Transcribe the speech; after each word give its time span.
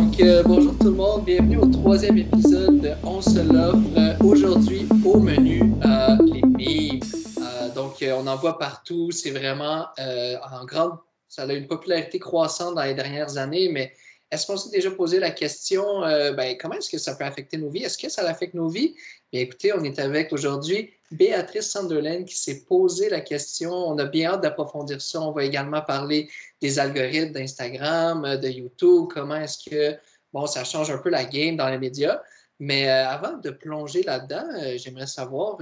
Donc, 0.00 0.18
euh, 0.22 0.42
bonjour 0.42 0.72
tout 0.78 0.86
le 0.86 0.92
monde, 0.92 1.26
bienvenue 1.26 1.58
au 1.58 1.66
troisième 1.66 2.16
épisode 2.16 2.80
de 2.80 2.92
On 3.04 3.20
se 3.20 3.38
l'offre. 3.38 3.86
Euh, 3.98 4.14
Aujourd'hui, 4.24 4.88
au 5.04 5.20
menu, 5.20 5.74
euh, 5.84 6.16
les 6.24 6.40
memes. 6.40 7.00
Euh, 7.42 7.68
donc, 7.74 8.02
on 8.02 8.26
en 8.26 8.36
voit 8.36 8.58
partout, 8.58 9.10
c'est 9.10 9.30
vraiment 9.30 9.88
en 9.98 10.64
grande. 10.64 10.96
Ça 11.28 11.42
a 11.42 11.52
une 11.52 11.66
popularité 11.66 12.18
croissante 12.18 12.76
dans 12.76 12.82
les 12.82 12.94
dernières 12.94 13.36
années, 13.36 13.68
mais 13.68 13.92
est-ce 14.30 14.46
qu'on 14.46 14.56
s'est 14.56 14.70
déjà 14.70 14.90
posé 14.90 15.20
la 15.20 15.32
question, 15.32 16.00
ben, 16.00 16.56
comment 16.58 16.76
est-ce 16.76 16.88
que 16.88 16.96
ça 16.96 17.14
peut 17.14 17.24
affecter 17.24 17.58
nos 17.58 17.68
vies? 17.68 17.82
Est-ce 17.82 17.98
que 17.98 18.08
ça 18.08 18.26
affecte 18.26 18.54
nos 18.54 18.70
vies? 18.70 18.94
Bien, 19.30 19.42
écoutez, 19.42 19.74
on 19.74 19.84
est 19.84 19.98
avec 19.98 20.32
aujourd'hui 20.32 20.94
Béatrice 21.10 21.70
Sunderland 21.70 22.24
qui 22.24 22.36
s'est 22.36 22.64
posé 22.64 23.08
la 23.08 23.20
question. 23.20 23.72
On 23.72 23.98
a 23.98 24.04
bien 24.04 24.32
hâte 24.32 24.42
d'approfondir 24.42 25.00
ça. 25.02 25.20
On 25.20 25.32
va 25.32 25.44
également 25.44 25.82
parler 25.82 26.28
des 26.60 26.78
algorithmes 26.78 27.32
d'Instagram, 27.32 28.24
euh, 28.24 28.36
de 28.36 28.48
YouTube, 28.48 29.06
comment 29.12 29.36
est-ce 29.36 29.68
que, 29.68 29.96
bon, 30.32 30.46
ça 30.46 30.62
change 30.62 30.90
un 30.90 30.98
peu 30.98 31.10
la 31.10 31.24
game 31.24 31.56
dans 31.56 31.68
les 31.68 31.78
médias. 31.78 32.20
Mais 32.60 32.88
euh, 32.88 33.08
avant 33.08 33.38
de 33.38 33.50
plonger 33.50 34.02
là-dedans, 34.02 34.44
euh, 34.62 34.76
j'aimerais 34.76 35.06
savoir 35.06 35.58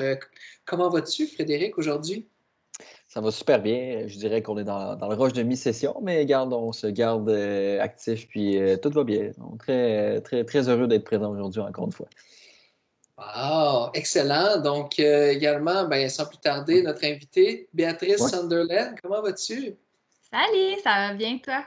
comment 0.66 0.90
vas-tu, 0.90 1.26
Frédéric, 1.26 1.78
aujourd'hui? 1.78 2.28
Ça 3.08 3.22
va 3.22 3.30
super 3.30 3.62
bien. 3.62 4.06
Je 4.06 4.18
dirais 4.18 4.42
qu'on 4.42 4.58
est 4.58 4.64
dans, 4.64 4.96
dans 4.96 5.08
le 5.08 5.14
rush 5.14 5.32
de 5.32 5.42
mi-session, 5.42 5.96
mais 6.02 6.26
garde, 6.26 6.52
on 6.52 6.72
se 6.72 6.88
garde 6.88 7.30
actif, 7.80 8.28
puis 8.28 8.60
tout 8.82 8.90
va 8.90 9.02
bien. 9.02 9.30
Donc, 9.38 9.60
très, 9.60 10.20
très, 10.20 10.44
très 10.44 10.68
heureux 10.68 10.86
d'être 10.86 11.04
présent 11.04 11.30
aujourd'hui, 11.30 11.62
encore 11.62 11.86
une 11.86 11.92
fois. 11.92 12.08
Wow, 13.18 13.90
excellent. 13.94 14.58
Donc, 14.58 15.00
euh, 15.00 15.30
également, 15.32 15.84
ben, 15.88 16.08
sans 16.08 16.26
plus 16.26 16.38
tarder, 16.38 16.82
notre 16.82 17.04
invitée, 17.04 17.68
Béatrice 17.74 18.20
Ouais. 18.20 18.28
Sunderland, 18.28 18.94
comment 19.02 19.20
vas-tu? 19.22 19.74
Salut, 20.30 20.80
ça 20.84 20.90
va 21.08 21.14
bien 21.14 21.38
toi? 21.38 21.64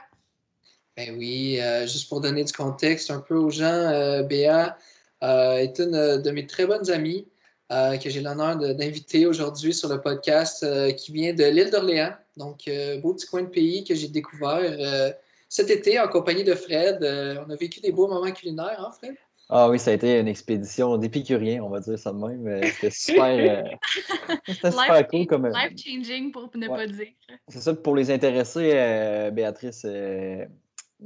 Ben 0.96 1.14
oui, 1.18 1.60
euh, 1.60 1.86
juste 1.86 2.08
pour 2.08 2.20
donner 2.22 2.44
du 2.44 2.52
contexte 2.52 3.10
un 3.10 3.20
peu 3.20 3.34
aux 3.34 3.50
gens, 3.50 3.64
euh, 3.66 4.22
Béa 4.22 4.78
euh, 5.22 5.56
est 5.56 5.78
une 5.78 6.22
de 6.22 6.30
mes 6.30 6.46
très 6.46 6.66
bonnes 6.66 6.90
amies 6.90 7.28
euh, 7.70 7.98
que 7.98 8.08
j'ai 8.08 8.20
l'honneur 8.20 8.56
d'inviter 8.56 9.26
aujourd'hui 9.26 9.74
sur 9.74 9.88
le 9.90 10.00
podcast 10.00 10.62
euh, 10.62 10.90
qui 10.92 11.12
vient 11.12 11.34
de 11.34 11.44
l'île 11.44 11.70
d'Orléans. 11.70 12.14
Donc, 12.36 12.66
euh, 12.68 12.98
beau 12.98 13.12
petit 13.14 13.26
coin 13.26 13.42
de 13.42 13.48
pays 13.48 13.84
que 13.84 13.94
j'ai 13.94 14.08
découvert 14.08 14.60
euh, 14.62 15.12
cet 15.50 15.68
été 15.70 16.00
en 16.00 16.08
compagnie 16.08 16.44
de 16.44 16.54
Fred. 16.54 17.02
Euh, 17.02 17.44
on 17.46 17.50
a 17.50 17.56
vécu 17.56 17.80
des 17.80 17.92
beaux 17.92 18.08
moments 18.08 18.32
culinaires, 18.32 18.80
hein, 18.80 18.90
Fred? 18.96 19.16
Ah 19.54 19.68
oui, 19.68 19.78
ça 19.78 19.90
a 19.90 19.94
été 19.94 20.18
une 20.18 20.28
expédition 20.28 20.96
d'épicurien, 20.96 21.62
on 21.62 21.68
va 21.68 21.80
dire 21.80 21.98
ça 21.98 22.10
de 22.10 22.16
même. 22.16 22.46
Euh, 22.46 22.62
C'était 22.62 22.90
super, 22.90 23.24
euh, 23.24 23.62
c'était 24.48 24.70
super 24.70 25.06
cool. 25.08 25.26
Comme, 25.26 25.44
euh, 25.44 25.52
Life 25.52 25.78
changing 25.78 26.32
pour 26.32 26.50
ne 26.54 26.68
Ouais. 26.68 26.74
pas 26.74 26.86
dire. 26.86 27.08
C'est 27.48 27.60
ça, 27.60 27.74
pour 27.74 27.94
les 27.94 28.10
intéressés, 28.10 28.70
euh, 28.74 29.30
Béatrice, 29.30 29.82
euh, 29.84 30.46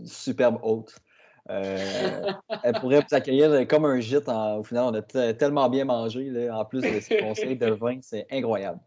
superbe 0.05 0.61
hôte. 0.63 0.97
Euh, 1.51 2.33
elle 2.63 2.75
pourrait 2.81 3.01
vous 3.01 3.15
accueillir 3.17 3.67
comme 3.67 3.85
un 3.85 3.99
gîte. 3.99 4.29
en- 4.29 4.59
au 4.59 4.63
final, 4.63 4.85
on 4.85 4.95
a 4.95 5.03
te- 5.03 5.33
tellement 5.33 5.69
bien 5.69 5.85
mangé. 5.85 6.31
là, 6.31 6.57
en 6.57 6.65
plus 6.65 6.83
de 6.83 7.01
ce 7.01 7.15
conseil 7.53 7.57
de 7.57 7.71
vin, 7.71 7.99
c'est 8.01 8.27
incroyable. 8.31 8.79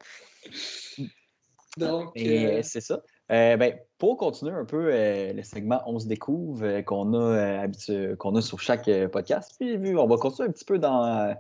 Donc, 1.78 2.12
Et 2.16 2.64
c'est 2.64 2.82
ça. 2.82 3.02
Euh, 3.32 3.58
ben, 3.58 3.80
pour 4.00 4.18
continuer 4.18 4.54
un 4.54 4.66
peu 4.66 4.90
euh, 4.92 5.34
le 5.34 5.44
segment 5.44 5.84
On 5.86 6.00
se 6.00 6.08
découvre 6.08 6.66
euh, 6.66 6.82
qu'on 6.82 7.14
a, 7.14 7.18
euh, 7.18 7.64
habitu- 7.68 8.16
qu'on 8.18 8.36
a 8.36 8.42
sur 8.42 8.60
chaque 8.60 8.88
euh, 8.88 9.08
podcast, 9.08 9.54
puis 9.60 9.78
vu, 9.78 9.98
on 9.98 10.08
va 10.08 10.18
continuer 10.18 10.50
un 10.50 10.52
petit 10.52 10.66
peu 10.66 10.80
dans 10.80 11.06
euh, 11.06 11.34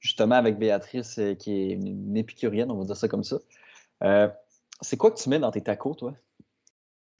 justement 0.00 0.34
avec 0.34 0.58
Béatrice 0.58 1.18
euh, 1.18 1.34
qui 1.34 1.52
est 1.52 1.70
une, 1.74 1.86
une 1.86 2.16
épicurienne, 2.16 2.70
on 2.70 2.78
va 2.78 2.84
dire 2.84 2.96
ça 2.96 3.06
comme 3.06 3.22
ça. 3.24 3.36
Euh, 4.02 4.28
c'est 4.80 4.96
quoi 4.96 5.10
que 5.12 5.20
tu 5.20 5.28
mets 5.28 5.38
dans 5.38 5.50
tes 5.52 5.62
tacos, 5.62 5.94
toi? 5.94 6.14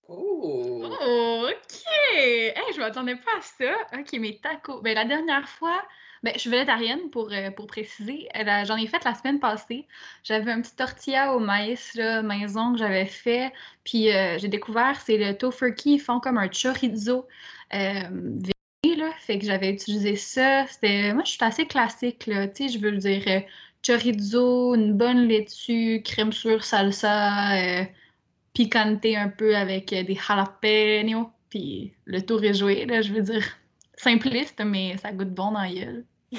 oh, 0.09 0.83
Oh, 1.01 1.47
ok! 1.49 1.83
Hey, 2.17 2.53
je 2.75 2.81
m'attendais 2.81 3.17
pas 3.17 3.39
à 3.39 3.43
ça. 3.43 3.99
Ok, 4.01 4.13
mes 4.19 4.41
tacos. 4.41 4.81
Ben, 4.81 4.95
la 4.95 5.05
dernière 5.05 5.49
fois, 5.49 5.83
ben, 6.23 6.33
je 6.35 6.41
suis 6.41 6.51
végétarienne 6.51 7.11
pour, 7.11 7.31
euh, 7.33 7.51
pour 7.51 7.67
préciser. 7.67 8.29
A- 8.35 8.65
J'en 8.65 8.77
ai 8.77 8.87
fait 8.87 9.05
la 9.05 9.15
semaine 9.15 9.41
passée. 9.41 9.87
J'avais 10.25 10.53
un 10.53 10.61
petit 10.63 10.75
tortilla 10.77 11.35
au 11.35 11.39
maïs 11.41 11.95
là, 11.95 12.23
maison 12.23 12.73
que 12.73 12.79
j'avais 12.79 13.07
fait. 13.07 13.53
Puis 13.85 14.13
euh, 14.13 14.39
j'ai 14.39 14.49
découvert, 14.49 15.01
c'est 15.01 15.17
le 15.19 15.37
tofurkey. 15.37 15.91
Ils 15.93 15.99
font 16.01 16.21
comme 16.21 16.39
un 16.39 16.49
chorizo 16.49 17.27
euh, 17.75 18.03
là. 18.97 19.13
Fait 19.21 19.39
que 19.39 19.45
j'avais 19.47 19.71
utilisé 19.71 20.17
ça. 20.17 20.67
C'était, 20.67 21.13
moi, 21.15 21.23
je 21.25 21.33
suis 21.33 21.45
assez 21.45 21.67
classique, 21.67 22.27
là. 22.27 22.49
Tu 22.49 22.69
sais, 22.69 22.79
je 22.79 22.79
veux 22.83 22.97
dire 22.97 23.23
euh, 23.29 23.41
chorizo, 23.87 24.75
une 24.75 24.95
bonne 24.97 25.27
laitue, 25.29 26.03
crème 26.05 26.33
sur 26.33 26.65
salsa. 26.65 27.81
euh, 27.83 27.85
piquanté 28.55 29.17
un 29.17 29.29
peu 29.31 29.57
avec 29.57 29.93
euh, 29.95 30.05
des 30.05 30.17
jalapenos, 30.17 31.29
puis 31.51 31.95
le 32.07 32.21
tour 32.23 32.45
est 32.45 32.55
joué, 32.55 32.87
là, 32.87 33.03
je 33.03 33.13
veux 33.13 33.23
dire. 33.23 33.45
Simpliste, 33.99 34.61
mais 34.65 34.97
ça 34.99 35.13
goûte 35.13 35.35
bon 35.35 35.53
dans 35.53 35.69
gueule. 35.69 36.05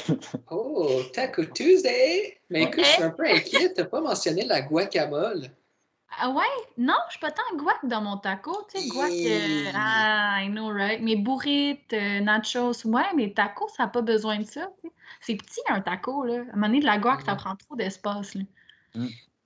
oh, 0.49 1.01
Taco 1.13 1.43
Tuesday! 1.45 2.37
Mais 2.49 2.63
écoute, 2.63 2.83
je 2.83 2.89
suis 2.89 3.03
un 3.03 3.09
peu 3.09 3.25
inquiet, 3.25 3.73
tu 3.73 3.81
n'as 3.81 3.87
pas 3.87 4.01
mentionné 4.01 4.45
la 4.45 4.61
guacamole. 4.61 5.49
Ah 6.17 6.29
ouais? 6.29 6.43
Non, 6.77 6.95
je 7.07 7.11
suis 7.11 7.19
pas 7.19 7.31
tant 7.31 7.55
guac 7.55 7.77
dans 7.83 8.01
mon 8.01 8.17
taco, 8.17 8.65
tu 8.73 8.79
sais, 8.79 8.87
guac, 8.87 9.11
euh, 9.11 9.71
ah, 9.75 10.39
I 10.41 10.49
know, 10.49 10.71
right? 10.71 11.01
Mes 11.01 11.15
burrites, 11.15 11.93
euh, 11.93 12.19
nachos, 12.21 12.85
ouais, 12.85 13.13
mais 13.15 13.31
tacos, 13.33 13.69
ça 13.69 13.83
n'a 13.83 13.89
pas 13.89 14.01
besoin 14.01 14.39
de 14.39 14.45
ça, 14.45 14.71
tu 14.81 14.87
sais. 14.87 14.93
C'est 15.21 15.35
petit, 15.35 15.61
un 15.67 15.81
taco, 15.81 16.23
là. 16.23 16.35
À 16.35 16.37
un 16.37 16.55
moment 16.55 16.67
donné, 16.67 16.79
de 16.79 16.85
la 16.85 16.97
guac, 16.97 17.21
ça 17.21 17.35
prend 17.35 17.55
trop 17.55 17.75
d'espace, 17.75 18.35
là. 18.35 18.41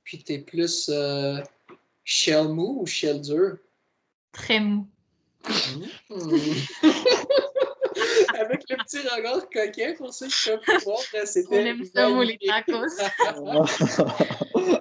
Puis 0.04 0.24
tu 0.24 0.34
es 0.34 0.40
plus 0.40 0.90
euh, 0.90 1.40
shell 2.04 2.50
mou 2.50 2.80
ou 2.82 2.86
shell 2.86 3.22
dur? 3.22 3.58
Très 4.32 4.60
mou. 4.60 4.88
Hmm. 5.46 5.84
Avec 8.40 8.64
le 8.70 8.78
petit 8.78 9.00
regard 9.08 9.50
coquin 9.50 9.94
pour 9.98 10.14
ceux 10.14 10.28
qui 10.28 10.50
peuvent 10.50 10.60
pas 10.66 10.78
voir, 10.84 11.00
là, 11.14 11.26
c'était. 11.26 11.48
On 11.50 11.66
aime 11.66 11.86
ça, 11.86 12.10
les 12.24 12.38
tacos. 12.38 12.88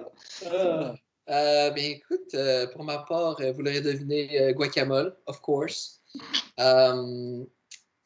Ah. 0.45 0.93
Euh, 1.29 1.71
bien, 1.71 1.91
écoute, 1.91 2.33
euh, 2.33 2.67
pour 2.67 2.83
ma 2.83 2.97
part, 2.99 3.39
euh, 3.39 3.53
vous 3.53 3.61
l'aurez 3.61 3.79
deviné, 3.79 4.41
euh, 4.41 4.51
guacamole, 4.51 5.15
of 5.25 5.39
course. 5.39 6.01
Euh, 6.59 7.45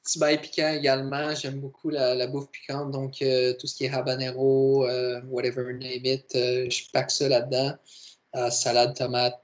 petit 0.04 0.20
bail 0.20 0.40
piquant 0.40 0.70
également. 0.70 1.34
J'aime 1.34 1.60
beaucoup 1.60 1.90
la, 1.90 2.14
la 2.14 2.28
bouffe 2.28 2.50
piquante, 2.52 2.92
donc 2.92 3.22
euh, 3.22 3.54
tout 3.60 3.66
ce 3.66 3.76
qui 3.76 3.86
est 3.86 3.94
habanero, 3.94 4.86
euh, 4.86 5.20
whatever, 5.30 5.74
name 5.74 6.06
it, 6.06 6.36
euh, 6.36 6.70
je 6.70 6.84
pack 6.92 7.10
ça 7.10 7.28
là-dedans. 7.28 7.74
Euh, 8.36 8.50
salade, 8.52 8.96
tomate. 8.96 9.42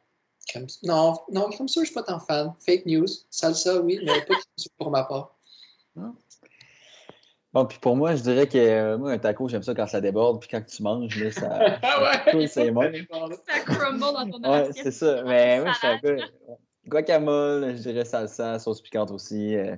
Crème... 0.47 0.67
Non, 0.83 1.19
non, 1.31 1.49
comme 1.51 1.67
ça, 1.67 1.81
je 1.81 1.85
suis 1.85 1.93
pas 1.93 2.03
tant 2.03 2.19
fan. 2.19 2.53
Fake 2.59 2.85
news. 2.85 3.07
Salsa, 3.29 3.79
oui, 3.79 3.99
mais 4.05 4.21
pas 4.25 4.35
pour 4.77 4.91
ma 4.91 5.03
part. 5.03 5.32
Bon, 7.53 7.65
puis 7.67 7.77
pour 7.79 7.95
moi, 7.95 8.15
je 8.15 8.23
dirais 8.23 8.47
que 8.47 8.57
euh, 8.57 8.97
moi, 8.97 9.11
un 9.11 9.19
taco, 9.19 9.47
j'aime 9.47 9.61
ça 9.61 9.75
quand 9.75 9.85
ça 9.85 10.01
déborde, 10.01 10.39
puis 10.41 10.49
quand 10.49 10.65
tu 10.65 10.81
manges, 10.81 11.15
là, 11.23 11.29
ça, 11.31 11.79
ça 11.81 12.31
coule, 12.31 12.47
c'est 12.47 12.71
bon. 12.71 12.81
Ça 13.47 13.59
crumble 13.59 13.99
dans 13.99 14.29
ton 14.31 14.41
Ouais, 14.51 14.57
assiette. 14.69 14.83
c'est 14.85 14.91
ça. 14.91 15.21
Mais 15.23 15.61
moi, 15.61 15.71
je 15.71 15.77
suis 15.77 15.87
un 15.87 15.99
peu. 15.99 16.15
ouais. 16.15 16.57
Guacamole, 16.87 17.75
je 17.77 17.81
dirais 17.81 18.05
salsa, 18.05 18.57
sauce 18.57 18.81
piquante 18.81 19.11
aussi. 19.11 19.55
euh, 19.55 19.75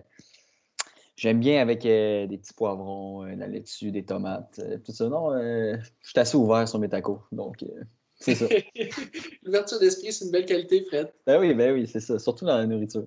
J'aime 1.17 1.39
bien 1.39 1.61
avec 1.61 1.85
euh, 1.85 2.27
des 2.27 2.37
petits 2.37 2.53
poivrons, 2.53 3.23
euh, 3.25 3.35
la 3.35 3.47
laitue, 3.47 3.91
des 3.91 4.03
tomates, 4.05 4.59
euh, 4.59 4.77
tout 4.83 4.91
ça. 4.93 5.07
Non, 5.09 5.33
euh, 5.33 5.75
je 6.01 6.09
suis 6.09 6.19
assez 6.19 6.35
ouvert 6.37 6.67
sur 6.67 6.79
mes 6.79 6.89
tacos. 6.89 7.21
Donc, 7.33 7.61
euh, 7.63 7.83
c'est 8.19 8.35
ça. 8.35 8.45
L'ouverture 9.43 9.79
d'esprit, 9.79 10.11
c'est 10.13 10.25
une 10.25 10.31
belle 10.31 10.45
qualité, 10.45 10.83
Fred. 10.85 11.11
ben 11.27 11.39
oui, 11.41 11.53
ben 11.53 11.73
oui, 11.73 11.87
c'est 11.87 11.99
ça. 11.99 12.17
Surtout 12.19 12.45
dans 12.45 12.57
la 12.57 12.65
nourriture. 12.65 13.05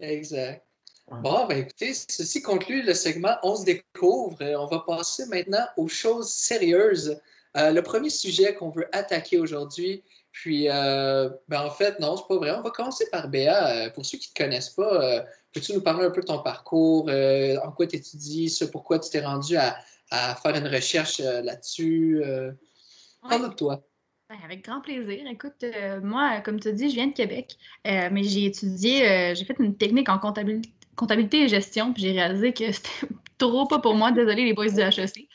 Exact. 0.00 0.64
Bon, 1.10 1.46
ben 1.46 1.58
écoutez, 1.58 1.92
ceci 1.94 2.42
conclut 2.42 2.82
le 2.82 2.94
segment 2.94 3.36
On 3.42 3.56
se 3.56 3.64
découvre. 3.64 4.36
Euh, 4.40 4.56
On 4.58 4.66
va 4.66 4.80
passer 4.80 5.26
maintenant 5.26 5.64
aux 5.76 5.88
choses 5.88 6.32
sérieuses. 6.32 7.20
Euh, 7.56 7.70
le 7.70 7.82
premier 7.82 8.10
sujet 8.10 8.54
qu'on 8.54 8.70
veut 8.70 8.88
attaquer 8.92 9.38
aujourd'hui, 9.38 10.02
puis, 10.32 10.68
euh, 10.68 11.30
ben 11.46 11.62
en 11.62 11.70
fait, 11.70 12.00
non, 12.00 12.16
c'est 12.16 12.26
pas 12.26 12.36
vrai. 12.36 12.50
On 12.50 12.62
va 12.62 12.70
commencer 12.70 13.08
par 13.12 13.28
Béa. 13.28 13.86
Euh, 13.86 13.90
pour 13.90 14.04
ceux 14.04 14.18
qui 14.18 14.30
ne 14.30 14.34
te 14.34 14.42
connaissent 14.42 14.70
pas, 14.70 15.24
peux-tu 15.52 15.74
nous 15.74 15.80
parler 15.82 16.06
un 16.06 16.10
peu 16.10 16.22
de 16.22 16.26
ton 16.26 16.42
parcours, 16.42 17.08
euh, 17.08 17.56
en 17.64 17.70
quoi 17.70 17.86
tu 17.86 17.96
étudies, 17.96 18.50
ce 18.50 18.64
pourquoi 18.64 18.98
tu 18.98 19.10
t'es 19.10 19.20
rendu 19.20 19.56
à, 19.56 19.76
à 20.10 20.34
faire 20.34 20.56
une 20.56 20.66
recherche 20.66 21.20
là-dessus? 21.20 22.20
Ouais. 22.24 22.50
Parle-nous 23.28 23.48
de 23.48 23.54
toi. 23.54 23.84
Ben, 24.30 24.36
avec 24.42 24.64
grand 24.64 24.80
plaisir. 24.80 25.26
Écoute, 25.30 25.62
euh, 25.62 26.00
moi, 26.00 26.40
comme 26.40 26.58
tu 26.58 26.72
dis, 26.72 26.88
je 26.88 26.94
viens 26.94 27.08
de 27.08 27.12
Québec, 27.12 27.56
euh, 27.86 28.08
mais 28.10 28.22
j'ai 28.22 28.46
étudié, 28.46 29.06
euh, 29.06 29.34
j'ai 29.34 29.44
fait 29.44 29.56
une 29.58 29.76
technique 29.76 30.08
en 30.08 30.18
comptabilité, 30.18 30.70
comptabilité 30.96 31.42
et 31.42 31.48
gestion, 31.48 31.92
puis 31.92 32.02
j'ai 32.02 32.12
réalisé 32.12 32.52
que 32.52 32.70
c'était 32.72 33.08
trop 33.38 33.66
pas 33.66 33.78
pour 33.78 33.94
moi. 33.94 34.12
Désolée, 34.12 34.44
les 34.44 34.54
boys 34.54 34.68
du 34.68 34.80
HEC. 34.80 35.28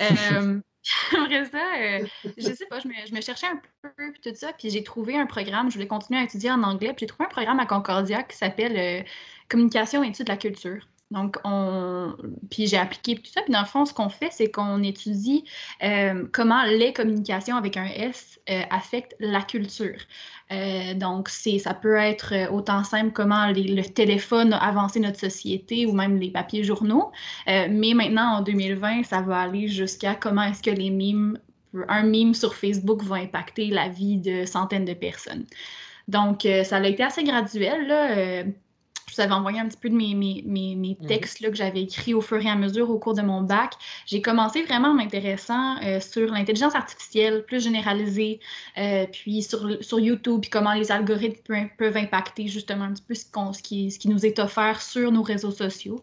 Euh, 0.00 0.60
après 1.12 1.44
ça, 1.46 1.58
euh, 1.78 2.06
je 2.36 2.52
sais 2.52 2.66
pas, 2.66 2.80
je 2.80 2.88
me, 2.88 2.94
je 3.06 3.14
me 3.14 3.20
cherchais 3.20 3.46
un 3.46 3.60
peu, 3.82 4.12
puis 4.12 4.20
tout 4.22 4.36
ça, 4.36 4.52
puis 4.52 4.70
j'ai 4.70 4.82
trouvé 4.82 5.16
un 5.16 5.26
programme, 5.26 5.70
je 5.70 5.74
voulais 5.74 5.86
continuer 5.86 6.20
à 6.20 6.24
étudier 6.24 6.50
en 6.50 6.62
anglais, 6.62 6.92
puis 6.94 7.00
j'ai 7.00 7.06
trouvé 7.06 7.26
un 7.26 7.30
programme 7.30 7.60
à 7.60 7.66
Concordia 7.66 8.22
qui 8.22 8.36
s'appelle 8.36 8.76
euh, 8.76 9.02
Communication 9.48 10.02
et 10.04 10.08
études 10.08 10.26
de 10.26 10.32
la 10.32 10.38
culture. 10.38 10.86
Donc, 11.10 11.38
on... 11.42 12.14
puis 12.50 12.68
j'ai 12.68 12.76
appliqué 12.76 13.16
tout 13.16 13.30
ça. 13.30 13.42
Puis 13.42 13.52
dans 13.52 13.60
le 13.60 13.66
fond, 13.66 13.84
ce 13.84 13.92
qu'on 13.92 14.08
fait, 14.08 14.28
c'est 14.30 14.50
qu'on 14.50 14.82
étudie 14.82 15.44
euh, 15.82 16.26
comment 16.32 16.62
les 16.64 16.92
communications 16.92 17.56
avec 17.56 17.76
un 17.76 17.86
S 17.86 18.38
euh, 18.48 18.62
affectent 18.70 19.16
la 19.18 19.42
culture. 19.42 19.98
Euh, 20.52 20.94
donc, 20.94 21.28
ça 21.28 21.74
peut 21.74 21.96
être 21.96 22.52
autant 22.52 22.84
simple 22.84 23.12
comment 23.12 23.48
le 23.48 23.82
téléphone 23.82 24.52
a 24.52 24.58
avancé 24.58 25.00
notre 25.00 25.18
société 25.18 25.86
ou 25.86 25.92
même 25.92 26.18
les 26.18 26.30
papiers 26.30 26.62
journaux. 26.62 27.10
mais 27.46 27.94
maintenant, 27.94 28.38
en 28.38 28.42
2020, 28.42 29.04
ça 29.04 29.20
va 29.20 29.40
aller 29.40 29.68
jusqu'à 29.68 30.14
comment 30.14 30.42
est-ce 30.42 30.62
que 30.62 30.70
les 30.70 30.90
mimes, 30.90 31.38
un 31.88 32.02
mime 32.04 32.34
sur 32.34 32.54
Facebook 32.54 33.02
va 33.02 33.16
impacter 33.16 33.66
la 33.66 33.88
vie 33.88 34.16
de 34.16 34.44
centaines 34.44 34.84
de 34.84 34.94
personnes. 34.94 35.46
Donc, 36.08 36.46
ça 36.64 36.76
a 36.76 36.86
été 36.86 37.02
assez 37.02 37.22
graduel. 37.22 38.54
Je 39.10 39.16
vous 39.16 39.20
avais 39.22 39.32
envoyé 39.32 39.58
un 39.58 39.66
petit 39.66 39.76
peu 39.76 39.88
de 39.88 39.94
mes, 39.94 40.14
mes, 40.14 40.42
mes, 40.46 40.76
mhm. 40.76 41.06
textes 41.06 41.40
là, 41.40 41.50
que 41.50 41.56
j'avais 41.56 41.82
écrits 41.82 42.14
au 42.14 42.20
fur 42.20 42.40
et 42.40 42.48
à 42.48 42.54
mesure 42.54 42.90
au 42.90 42.98
cours 42.98 43.14
de 43.14 43.22
mon 43.22 43.42
bac. 43.42 43.72
J'ai 44.06 44.22
commencé 44.22 44.62
vraiment 44.62 44.88
en 44.88 44.94
m'intéressant 44.94 45.76
euh, 45.82 46.00
sur 46.00 46.30
l'intelligence 46.30 46.74
artificielle 46.74 47.44
plus 47.44 47.62
généralisée, 47.62 48.38
euh, 48.78 49.06
puis 49.10 49.42
sur, 49.42 49.82
sur 49.82 49.98
YouTube, 49.98 50.42
puis 50.42 50.50
comment 50.50 50.74
les 50.74 50.92
algorithmes 50.92 51.68
peuvent, 51.76 51.96
impacter 51.96 52.46
justement 52.46 52.84
un 52.84 52.92
petit 52.92 53.02
peu 53.02 53.14
ce, 53.14 53.24
ce, 53.24 53.62
qui, 53.62 53.90
ce 53.90 53.98
qui 53.98 54.08
nous 54.08 54.24
est 54.24 54.38
offert 54.38 54.80
sur 54.80 55.10
nos 55.10 55.22
réseaux 55.22 55.50
sociaux. 55.50 56.02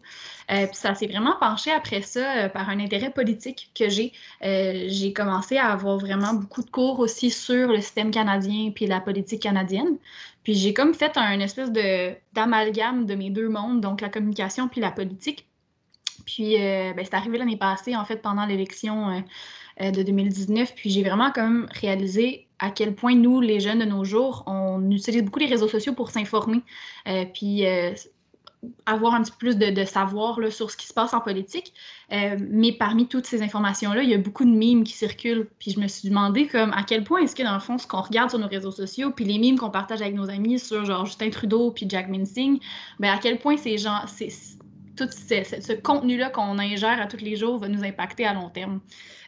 Euh, 0.52 0.66
puis 0.68 0.76
ça 0.76 0.94
s'est 0.94 1.08
vraiment 1.08 1.36
penché 1.40 1.72
après 1.72 2.02
ça 2.02 2.50
par 2.50 2.70
un 2.70 2.80
intérêt 2.80 3.10
politique 3.10 3.72
que 3.74 3.90
j'ai. 3.90 4.12
j'ai 4.42 5.14
commencé 5.14 5.58
à 5.58 5.68
avoir 5.68 5.98
vraiment 5.98 6.34
beaucoup 6.34 6.62
de 6.62 6.70
cours 6.70 7.00
aussi 7.00 7.32
sur 7.32 7.70
le 7.70 7.82
système 7.82 8.12
canadien 8.12 8.72
puis 8.76 8.86
la 8.86 9.00
politique 9.00 9.42
canadienne. 9.42 9.98
Puis 10.48 10.56
j'ai 10.56 10.74
comme 10.74 10.94
fait 10.94 11.18
un 11.18 11.42
espèce 11.42 11.74
de 11.74 12.16
d'amalgame 12.32 13.06
de 13.06 13.16
mes 13.16 13.30
deux 13.30 13.50
mondes, 13.50 13.82
donc 13.82 14.00
la 14.00 14.08
communication 14.08 14.70
puis 14.70 14.80
la 14.80 14.92
politique. 14.92 15.46
Puis 16.26 16.56
euh, 16.56 16.94
ben, 16.94 17.04
c'est 17.04 17.16
arrivé 17.16 17.38
l'année 17.38 17.58
passée, 17.58 17.98
en 17.98 18.06
fait, 18.06 18.22
pendant 18.22 18.46
l'élection 18.46 19.10
euh, 19.10 19.20
euh, 19.82 19.92
de 19.92 20.04
2019. 20.04 20.74
Puis 20.74 20.90
j'ai 20.90 21.04
vraiment 21.04 21.34
comme 21.34 21.68
réalisé 21.72 22.48
à 22.60 22.72
quel 22.72 22.96
point 22.96 23.14
nous, 23.14 23.42
les 23.42 23.60
jeunes 23.60 23.80
de 23.80 23.84
nos 23.84 24.06
jours, 24.06 24.46
on 24.48 24.90
utilise 24.90 25.22
beaucoup 25.22 25.40
les 25.40 25.48
réseaux 25.48 25.68
sociaux 25.68 25.92
pour 25.92 26.12
s'informer. 26.12 26.62
puis 27.34 27.66
avoir 28.86 29.14
un 29.14 29.22
petit 29.22 29.32
peu 29.32 29.38
plus 29.38 29.58
de, 29.58 29.86
savoir 29.86 30.40
sur 30.52 30.72
ce 30.72 30.78
qui 30.78 30.88
se 30.88 30.94
passe 30.94 31.14
en 31.14 31.22
politique. 31.22 31.74
Euh, 32.12 32.38
mais 32.40 32.72
parmi 32.72 33.08
toutes 33.08 33.26
ces 33.26 33.42
informations-là, 33.42 34.04
il 34.04 34.10
y 34.10 34.14
a 34.14 34.18
beaucoup 34.18 34.46
de 34.46 34.50
mimes 34.50 34.84
qui 34.84 34.94
circulent. 34.94 35.48
Puis 35.60 35.72
je 35.72 35.80
me 35.80 35.88
suis 35.88 36.10
demandé 36.10 36.48
comme 36.48 36.74
à 36.74 36.84
quel 36.84 37.04
point 37.04 37.22
est-ce 37.22 37.36
que 37.36 37.44
dans 37.44 37.54
le 37.54 37.60
fond, 37.60 37.78
ce 37.78 37.88
qu'on 37.88 38.02
regarde 38.02 38.30
sur 38.30 38.40
nos 38.40 38.48
réseaux 38.48 38.72
sociaux, 38.72 39.12
puis 39.12 39.26
les 39.26 39.38
mimes 39.38 39.58
qu'on 39.58 39.70
partage 39.70 40.02
avec 40.02 40.16
nos 40.16 40.30
amis 40.30 40.60
sur 40.60 40.86
Justin 41.06 41.30
Trudeau 41.30 41.72
puis 41.72 41.86
Jack 41.88 42.10
Minsing, 42.10 42.60
ben 43.00 43.14
à 43.14 43.20
quel 43.20 43.40
point 43.40 43.58
ces 43.58 43.78
gens, 43.78 44.02
tout 44.96 45.08
ce, 45.12 45.74
contenu-là 45.74 46.30
qu'on 46.30 46.58
ingère 46.58 47.00
à 47.00 47.08
tous 47.08 47.24
les 47.24 47.36
jours 47.36 47.60
va 47.60 47.68
nous 47.68 47.84
impacter 47.84 48.26
à 48.26 48.34
long 48.34 48.50
terme. 48.50 48.82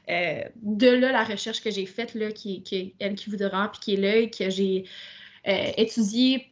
Euh, 0.09 0.41
de 0.63 0.87
là, 0.87 1.11
la 1.11 1.23
recherche 1.23 1.61
que 1.61 1.69
j'ai 1.69 1.85
faite, 1.85 2.15
là, 2.15 2.31
qui, 2.31 2.63
qui 2.63 2.75
est 2.75 2.93
elle 2.99 3.13
qui 3.13 3.29
voudra, 3.29 3.71
puis 3.71 3.79
qui 3.79 3.93
est 3.93 3.97
là, 3.97 4.27
que 4.27 4.49
j'ai 4.49 4.85
euh, 5.47 5.71
étudié 5.77 6.51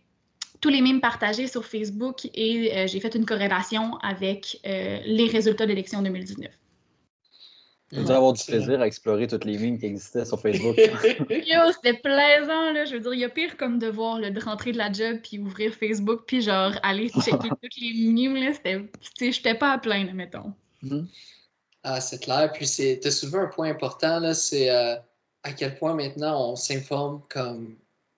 tous 0.59 0.69
les 0.69 0.81
mimes 0.81 1.01
partagés 1.01 1.47
sur 1.47 1.65
Facebook 1.65 2.27
et 2.33 2.75
euh, 2.75 2.87
j'ai 2.87 2.99
fait 2.99 3.13
une 3.15 3.25
corrélation 3.25 3.97
avec 3.97 4.59
euh, 4.65 4.99
les 5.05 5.27
résultats 5.27 5.65
de 5.65 5.69
l'élection 5.69 6.01
2019. 6.01 6.49
Vous 7.93 7.99
allez 7.99 8.11
avoir 8.11 8.33
du 8.33 8.43
plaisir 8.43 8.81
à 8.81 8.87
explorer 8.87 9.27
toutes 9.27 9.45
les 9.45 9.57
mimes 9.57 9.79
qui 9.79 9.85
existaient 9.85 10.25
sur 10.25 10.41
Facebook. 10.41 10.75
Yo, 11.29 11.71
c'était 11.71 11.97
plaisant, 11.97 12.73
là. 12.73 12.83
Je 12.83 12.95
veux 12.95 12.99
dire, 12.99 13.13
il 13.13 13.19
y 13.21 13.23
a 13.23 13.29
pire 13.29 13.55
comme 13.55 13.79
de 13.79 13.87
voir, 13.87 14.19
le 14.19 14.29
de 14.29 14.41
rentrer 14.41 14.73
de 14.73 14.77
la 14.77 14.91
job 14.91 15.19
puis 15.23 15.39
ouvrir 15.39 15.73
Facebook 15.73 16.23
puis 16.27 16.41
genre 16.41 16.73
aller 16.83 17.07
checker 17.07 17.47
toutes 17.61 17.77
les 17.79 18.11
mimes, 18.11 18.35
là. 18.35 18.51
C'était, 18.53 18.81
tu 19.17 19.31
j'étais 19.31 19.55
pas 19.55 19.71
à 19.71 19.77
plein, 19.77 20.11
mettons. 20.13 20.53
Mm-hmm. 20.83 21.05
Ah, 21.83 22.01
c'est 22.01 22.21
clair. 22.21 22.51
Puis, 22.51 22.67
tu 22.67 23.07
as 23.07 23.11
soulevé 23.11 23.37
un 23.39 23.47
point 23.47 23.69
important, 23.69 24.19
là. 24.19 24.33
C'est 24.33 24.69
euh, 24.69 24.95
à 25.43 25.53
quel 25.53 25.75
point 25.75 25.93
maintenant 25.93 26.51
on 26.51 26.55
s'informe 26.57 27.21
comme 27.29 27.77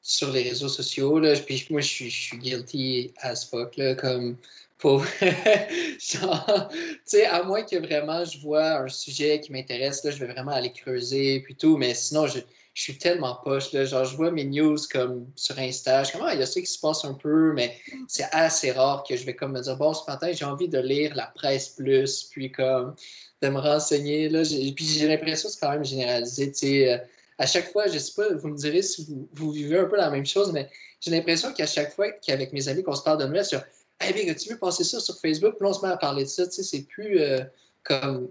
sur 0.10 0.32
les 0.32 0.42
réseaux 0.42 0.70
sociaux. 0.70 1.20
Là, 1.20 1.36
puis 1.46 1.68
moi, 1.70 1.82
je 1.82 1.88
suis, 1.88 2.10
je 2.10 2.22
suis 2.24 2.38
guilty 2.38 3.14
as 3.22 3.46
fuck, 3.46 3.78
là, 3.78 3.94
comme 3.94 4.38
pour. 4.80 5.06
genre, 6.00 6.70
tu 6.72 6.78
sais, 7.06 7.26
à 7.28 7.44
moins 7.44 7.62
que 7.62 7.76
vraiment 7.76 8.26
je 8.26 8.40
vois 8.40 8.80
un 8.80 8.88
sujet 8.88 9.40
qui 9.40 9.52
m'intéresse, 9.52 10.04
là, 10.04 10.10
je 10.10 10.18
vais 10.18 10.34
vraiment 10.34 10.52
aller 10.52 10.74
creuser, 10.74 11.42
puis 11.42 11.54
tout, 11.54 11.78
mais 11.78 11.94
sinon, 11.94 12.26
je, 12.26 12.40
je 12.74 12.82
suis 12.82 12.98
tellement 12.98 13.36
poche, 13.44 13.72
là, 13.72 13.86
genre, 13.86 14.04
je 14.04 14.16
vois 14.16 14.32
mes 14.32 14.46
news 14.46 14.78
comme 14.92 15.28
sur 15.36 15.60
Insta, 15.60 16.04
je 16.04 16.14
ah, 16.20 16.34
il 16.34 16.40
y 16.40 16.44
a 16.44 16.48
ça 16.48 16.60
qui 16.60 16.66
se 16.66 16.80
passe 16.80 17.06
un 17.06 17.14
peu, 17.14 17.54
mais 17.54 17.78
c'est 18.08 18.28
assez 18.32 18.72
rare 18.72 19.04
que 19.08 19.16
je 19.16 19.24
vais 19.26 19.36
comme 19.36 19.52
me 19.52 19.62
dire, 19.62 19.78
bon, 19.78 19.94
ce 19.94 20.10
matin, 20.10 20.32
j'ai 20.32 20.46
envie 20.46 20.70
de 20.70 20.80
lire 20.80 21.14
la 21.16 21.28
presse 21.36 21.70
plus, 21.70 22.24
puis 22.32 22.52
comme 22.52 22.96
de 23.44 23.48
me 23.50 23.60
renseigner, 23.60 24.28
là, 24.28 24.42
puis 24.76 24.86
j'ai 24.86 25.08
l'impression 25.08 25.50
que 25.50 25.54
c'est 25.54 25.62
quand 25.62 25.72
même 25.72 25.86
généralisé, 25.86 26.52
tu 26.52 26.58
sais, 26.58 26.94
euh, 26.94 26.98
à 27.40 27.46
chaque 27.46 27.72
fois, 27.72 27.88
je 27.88 27.94
ne 27.94 28.00
sais 28.00 28.12
pas, 28.16 28.34
vous 28.36 28.50
me 28.50 28.58
direz 28.58 28.82
si 28.82 29.08
vous, 29.34 29.52
vivez 29.52 29.80
un 29.80 29.86
peu 29.86 29.96
la 29.96 30.10
même 30.10 30.26
chose, 30.26 30.52
mais 30.52 30.70
j'ai 31.00 31.10
l'impression 31.10 31.54
qu'à 31.54 31.66
chaque 31.66 31.96
fois 31.96 32.12
qu'avec 32.12 32.52
mes 32.52 32.68
amis 32.68 32.84
qu'on 32.84 32.96
se 32.96 33.02
parle 33.02 33.18
de 33.18 33.26
nouvelles 33.26 33.46
sur 33.46 33.64
Hey 34.02 34.14
Big, 34.14 34.36
tu 34.38 34.50
veux 34.50 34.58
passer 34.58 34.84
ça 34.84 35.00
sur 35.00 35.18
Facebook? 35.18 35.56
Puis 35.58 35.66
on 35.66 35.74
se 35.74 35.86
met 35.86 35.92
à 35.92 35.98
parler 35.98 36.26
de 36.26 36.30
ça, 36.30 36.46
tu 36.46 36.52
sais, 36.52 36.64
c'est 36.64 36.82
plus 36.82 37.20
euh, 37.20 37.40
comme, 37.84 38.30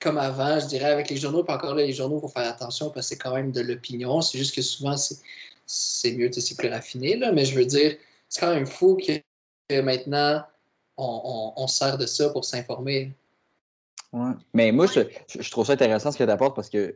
comme 0.00 0.16
avant, 0.16 0.58
je 0.58 0.66
dirais, 0.66 0.90
avec 0.90 1.10
les 1.10 1.16
journaux. 1.16 1.44
Puis 1.44 1.54
encore 1.54 1.74
là, 1.74 1.84
les 1.84 1.92
journaux, 1.92 2.16
il 2.18 2.20
faut 2.22 2.28
faire 2.28 2.48
attention 2.48 2.90
parce 2.90 3.06
que 3.06 3.14
c'est 3.14 3.20
quand 3.20 3.34
même 3.34 3.52
de 3.52 3.60
l'opinion. 3.60 4.22
C'est 4.22 4.38
juste 4.38 4.54
que 4.54 4.62
souvent, 4.62 4.96
c'est 4.96 6.12
mieux, 6.12 6.30
c'est 6.32 6.56
plus 6.56 6.68
raffiné, 6.68 7.16
là. 7.16 7.32
Mais 7.32 7.44
je 7.44 7.54
veux 7.54 7.66
dire, 7.66 7.96
c'est 8.30 8.40
quand 8.40 8.54
même 8.54 8.66
fou 8.66 8.96
que, 8.96 9.80
maintenant, 9.80 10.42
on, 10.96 11.66
sert 11.66 11.98
de 11.98 12.06
ça 12.06 12.30
pour 12.30 12.46
s'informer. 12.46 13.12
Ouais. 14.12 14.32
Mais 14.54 14.72
moi, 14.72 14.86
je, 14.86 15.00
je, 15.38 15.50
trouve 15.50 15.66
ça 15.66 15.74
intéressant 15.74 16.10
ce 16.10 16.16
que 16.16 16.24
tu 16.24 16.30
apportes 16.30 16.56
parce 16.56 16.70
que 16.70 16.94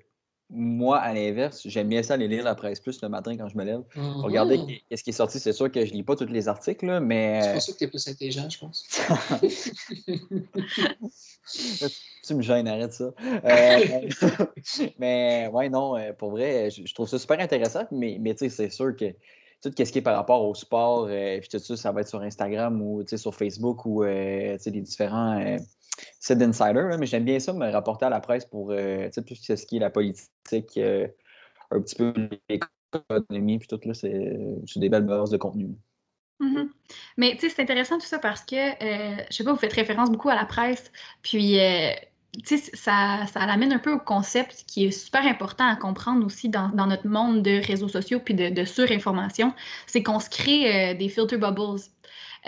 moi, 0.55 0.99
à 0.99 1.15
l'inverse, 1.15 1.63
j'aime 1.65 1.89
bien 1.89 2.03
ça 2.03 2.15
aller 2.15 2.29
lire 2.29 2.45
la 2.45 2.55
presse 2.55 2.79
plus 2.79 3.01
le 3.01 3.09
matin 3.09 3.37
quand 3.37 3.49
je 3.49 3.57
me 3.57 3.65
lève. 3.65 3.83
Regardez 3.97 4.59
mm-hmm. 4.59 4.83
qu'est-ce 4.89 5.03
qui 5.03 5.11
est 5.11 5.15
sorti. 5.15 5.41
C'est 5.41 5.53
sûr 5.53 5.73
que 5.73 5.85
je 5.85 5.93
ne 5.93 5.97
lis 5.97 6.03
pas 6.03 6.15
tous 6.15 6.27
les 6.27 6.49
articles, 6.49 7.01
mais. 7.01 7.41
C'est 7.43 7.53
pour 7.53 7.63
ça 7.63 7.73
que 7.73 7.79
tu 7.79 7.85
es 7.85 7.89
plus 7.89 8.09
intelligent, 8.09 8.51
je 8.51 8.59
pense. 8.59 8.87
tu 12.27 12.35
me 12.35 12.43
gênes, 12.43 12.69
arrête 12.69 12.93
ça. 12.93 13.13
Euh, 13.45 14.09
mais 14.99 15.49
ouais, 15.53 15.71
non, 15.71 15.97
euh, 15.97 16.13
pour 16.13 16.31
vrai, 16.31 16.71
je, 16.71 16.95
trouve 16.95 17.09
ça 17.09 17.19
super 17.19 17.41
intéressant, 17.41 17.85
mais, 17.91 18.19
mais 18.21 18.35
tu 18.35 18.51
sais, 18.51 18.51
c'est 18.51 18.71
sûr 18.71 18.95
que 18.95 19.07
tout 19.63 19.73
ce 19.77 19.91
qui 19.91 19.99
est 19.99 20.03
par 20.03 20.17
rapport 20.17 20.45
au 20.45 20.55
sport, 20.55 21.07
euh, 21.09 21.41
puis 21.41 21.49
tout 21.49 21.59
ça, 21.59 21.77
ça 21.77 21.93
va 21.93 22.03
être 22.03 22.09
sur 22.09 22.21
Instagram 22.21 22.83
ou 22.83 23.05
sur 23.07 23.35
Facebook 23.35 23.87
ou 23.87 24.03
les 24.03 24.59
différents 24.67 25.57
c'est 26.21 26.39
d'insider, 26.39 26.97
mais 26.99 27.07
j'aime 27.07 27.25
bien 27.25 27.39
ça 27.39 27.53
me 27.53 27.71
rapporter 27.71 28.07
à 28.07 28.11
la 28.11 28.21
presse 28.21 28.45
pour 28.45 28.71
euh, 28.71 29.09
tout 29.15 29.35
ce 29.35 29.67
qui 29.67 29.77
est 29.77 29.81
la 29.81 29.91
politique, 29.91 30.77
euh, 30.77 31.09
un 31.71 31.81
petit 31.81 31.97
peu 31.97 32.13
l'économie, 32.49 33.59
puis 33.59 33.69
tout 33.69 33.81
là, 33.85 33.95
c'est 33.95 34.79
des 34.79 34.89
belles 34.89 35.05
bases 35.05 35.31
de 35.31 35.37
contenu. 35.37 35.71
Mm-hmm. 36.41 36.69
Mais 37.17 37.33
tu 37.33 37.41
sais, 37.41 37.49
c'est 37.51 37.63
intéressant 37.63 37.99
tout 37.99 38.07
ça 38.07 38.19
parce 38.19 38.43
que, 38.43 38.57
euh, 38.57 39.25
je 39.31 39.37
sais 39.37 39.45
pas, 39.45 39.53
vous 39.53 39.59
faites 39.59 39.73
référence 39.73 40.11
beaucoup 40.11 40.29
à 40.29 40.35
la 40.35 40.45
presse, 40.45 40.91
puis 41.23 41.59
tu 42.45 42.57
sais, 42.57 42.71
ça, 42.75 43.27
ça 43.31 43.47
l'amène 43.47 43.73
un 43.73 43.79
peu 43.79 43.93
au 43.93 43.99
concept 43.99 44.65
qui 44.67 44.87
est 44.87 44.91
super 44.91 45.27
important 45.27 45.67
à 45.67 45.77
comprendre 45.77 46.25
aussi 46.25 46.49
dans, 46.49 46.71
notre 46.71 47.07
monde 47.07 47.43
de 47.43 47.65
réseaux 47.65 47.89
sociaux 47.89 48.21
puis 48.21 48.35
de, 48.35 48.49
de 48.49 48.65
surinformation, 48.65 49.53
c'est 49.87 50.03
qu'on 50.03 50.19
se 50.19 50.31
crée 50.31 50.95
des 50.95 51.09
filter 51.09 51.37
bubbles. 51.37 51.81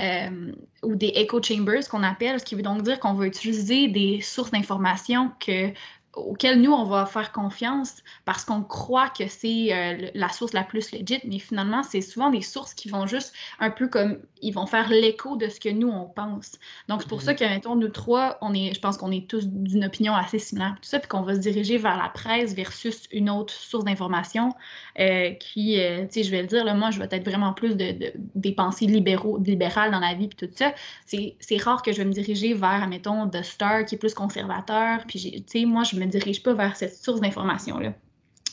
Euh, 0.00 0.52
ou 0.82 0.96
des 0.96 1.12
echo 1.14 1.40
chambers 1.40 1.88
qu'on 1.88 2.02
appelle, 2.02 2.40
ce 2.40 2.44
qui 2.44 2.56
veut 2.56 2.62
donc 2.62 2.82
dire 2.82 2.98
qu'on 2.98 3.14
va 3.14 3.26
utiliser 3.26 3.86
des 3.86 4.20
sources 4.20 4.50
d'informations 4.50 5.30
que 5.38 5.72
auquel 6.16 6.61
nous, 6.61 6.73
on 6.73 6.85
va 6.85 7.06
faire 7.06 7.33
confiance 7.33 8.02
parce 8.25 8.44
qu'on 8.44 8.62
croit 8.62 9.09
que 9.09 9.26
c'est 9.28 9.73
euh, 9.73 10.11
la 10.14 10.28
source 10.28 10.52
la 10.52 10.62
plus 10.62 10.92
legit, 10.92 11.21
mais 11.25 11.38
finalement, 11.38 11.83
c'est 11.83 12.00
souvent 12.00 12.30
des 12.30 12.42
sources 12.42 12.75
qui 12.75 12.88
vont 12.88 13.06
juste 13.06 13.33
un 13.59 13.71
peu 13.71 13.88
comme, 13.88 14.18
ils 14.42 14.52
vont 14.52 14.66
faire 14.66 14.88
l'écho 14.90 15.37
de 15.37 15.49
ce 15.49 15.59
que 15.59 15.68
nous, 15.68 15.88
on 15.88 16.06
pense. 16.06 16.59
Donc, 16.88 17.02
c'est 17.02 17.09
pour 17.09 17.23
ça 17.23 17.33
mhm. 17.33 17.38
que, 17.38 17.44
mettons, 17.44 17.76
nous 17.76 17.88
trois, 17.88 18.38
on 18.40 18.54
est, 18.54 18.75
je 18.75 18.80
pense 18.80 18.97
qu'on 18.97 19.11
est 19.11 19.28
tous 19.28 19.47
d'une 19.47 19.85
opinion 19.85 20.14
assez 20.14 20.38
similaire, 20.38 20.75
tout 20.76 20.88
ça, 20.88 20.99
puis 20.99 21.09
qu'on 21.09 21.23
va 21.23 21.35
se 21.35 21.40
diriger 21.40 21.78
vers 21.78 21.97
la 21.97 22.09
presse 22.09 22.54
versus 22.54 23.04
une 23.12 23.30
autre 23.30 23.52
source 23.52 23.85
d'information 23.85 24.52
euh, 25.00 25.33
qui, 25.33 25.80
euh, 25.80 26.02
tu 26.02 26.14
sais, 26.14 26.23
je 26.23 26.30
vais 26.30 26.42
le 26.42 26.49
dire, 26.49 26.64
là, 26.64 26.75
moi, 26.75 26.90
je 26.90 26.99
vais 26.99 27.09
être 27.11 27.25
vraiment 27.25 27.52
plus 27.52 27.76
de, 27.76 28.12
des 28.35 28.52
pensées 28.52 28.87
libéraux, 28.87 29.38
libérales 29.38 29.90
dans 29.90 30.00
la 30.00 30.14
vie, 30.14 30.28
puis 30.28 30.47
tout 30.47 30.54
ça. 30.54 30.75
C'est 31.06 31.62
rare 31.62 31.83
que 31.83 31.92
je 31.92 31.99
vais 31.99 32.04
me 32.04 32.12
diriger 32.12 32.54
vers, 32.54 32.87
mettons, 32.88 33.28
The 33.28 33.42
Star, 33.42 33.85
qui 33.85 33.94
est 33.94 33.99
plus 33.99 34.14
conservateur, 34.14 35.00
puis, 35.09 35.21
tu 35.21 35.42
sais, 35.47 35.64
moi, 35.64 35.83
je 35.83 35.97
me 35.97 36.03
dirige 36.06 36.42
pas 36.42 36.54
vers 36.54 36.76
cette 36.76 36.96
source 36.96 37.20
d'information-là. 37.20 37.94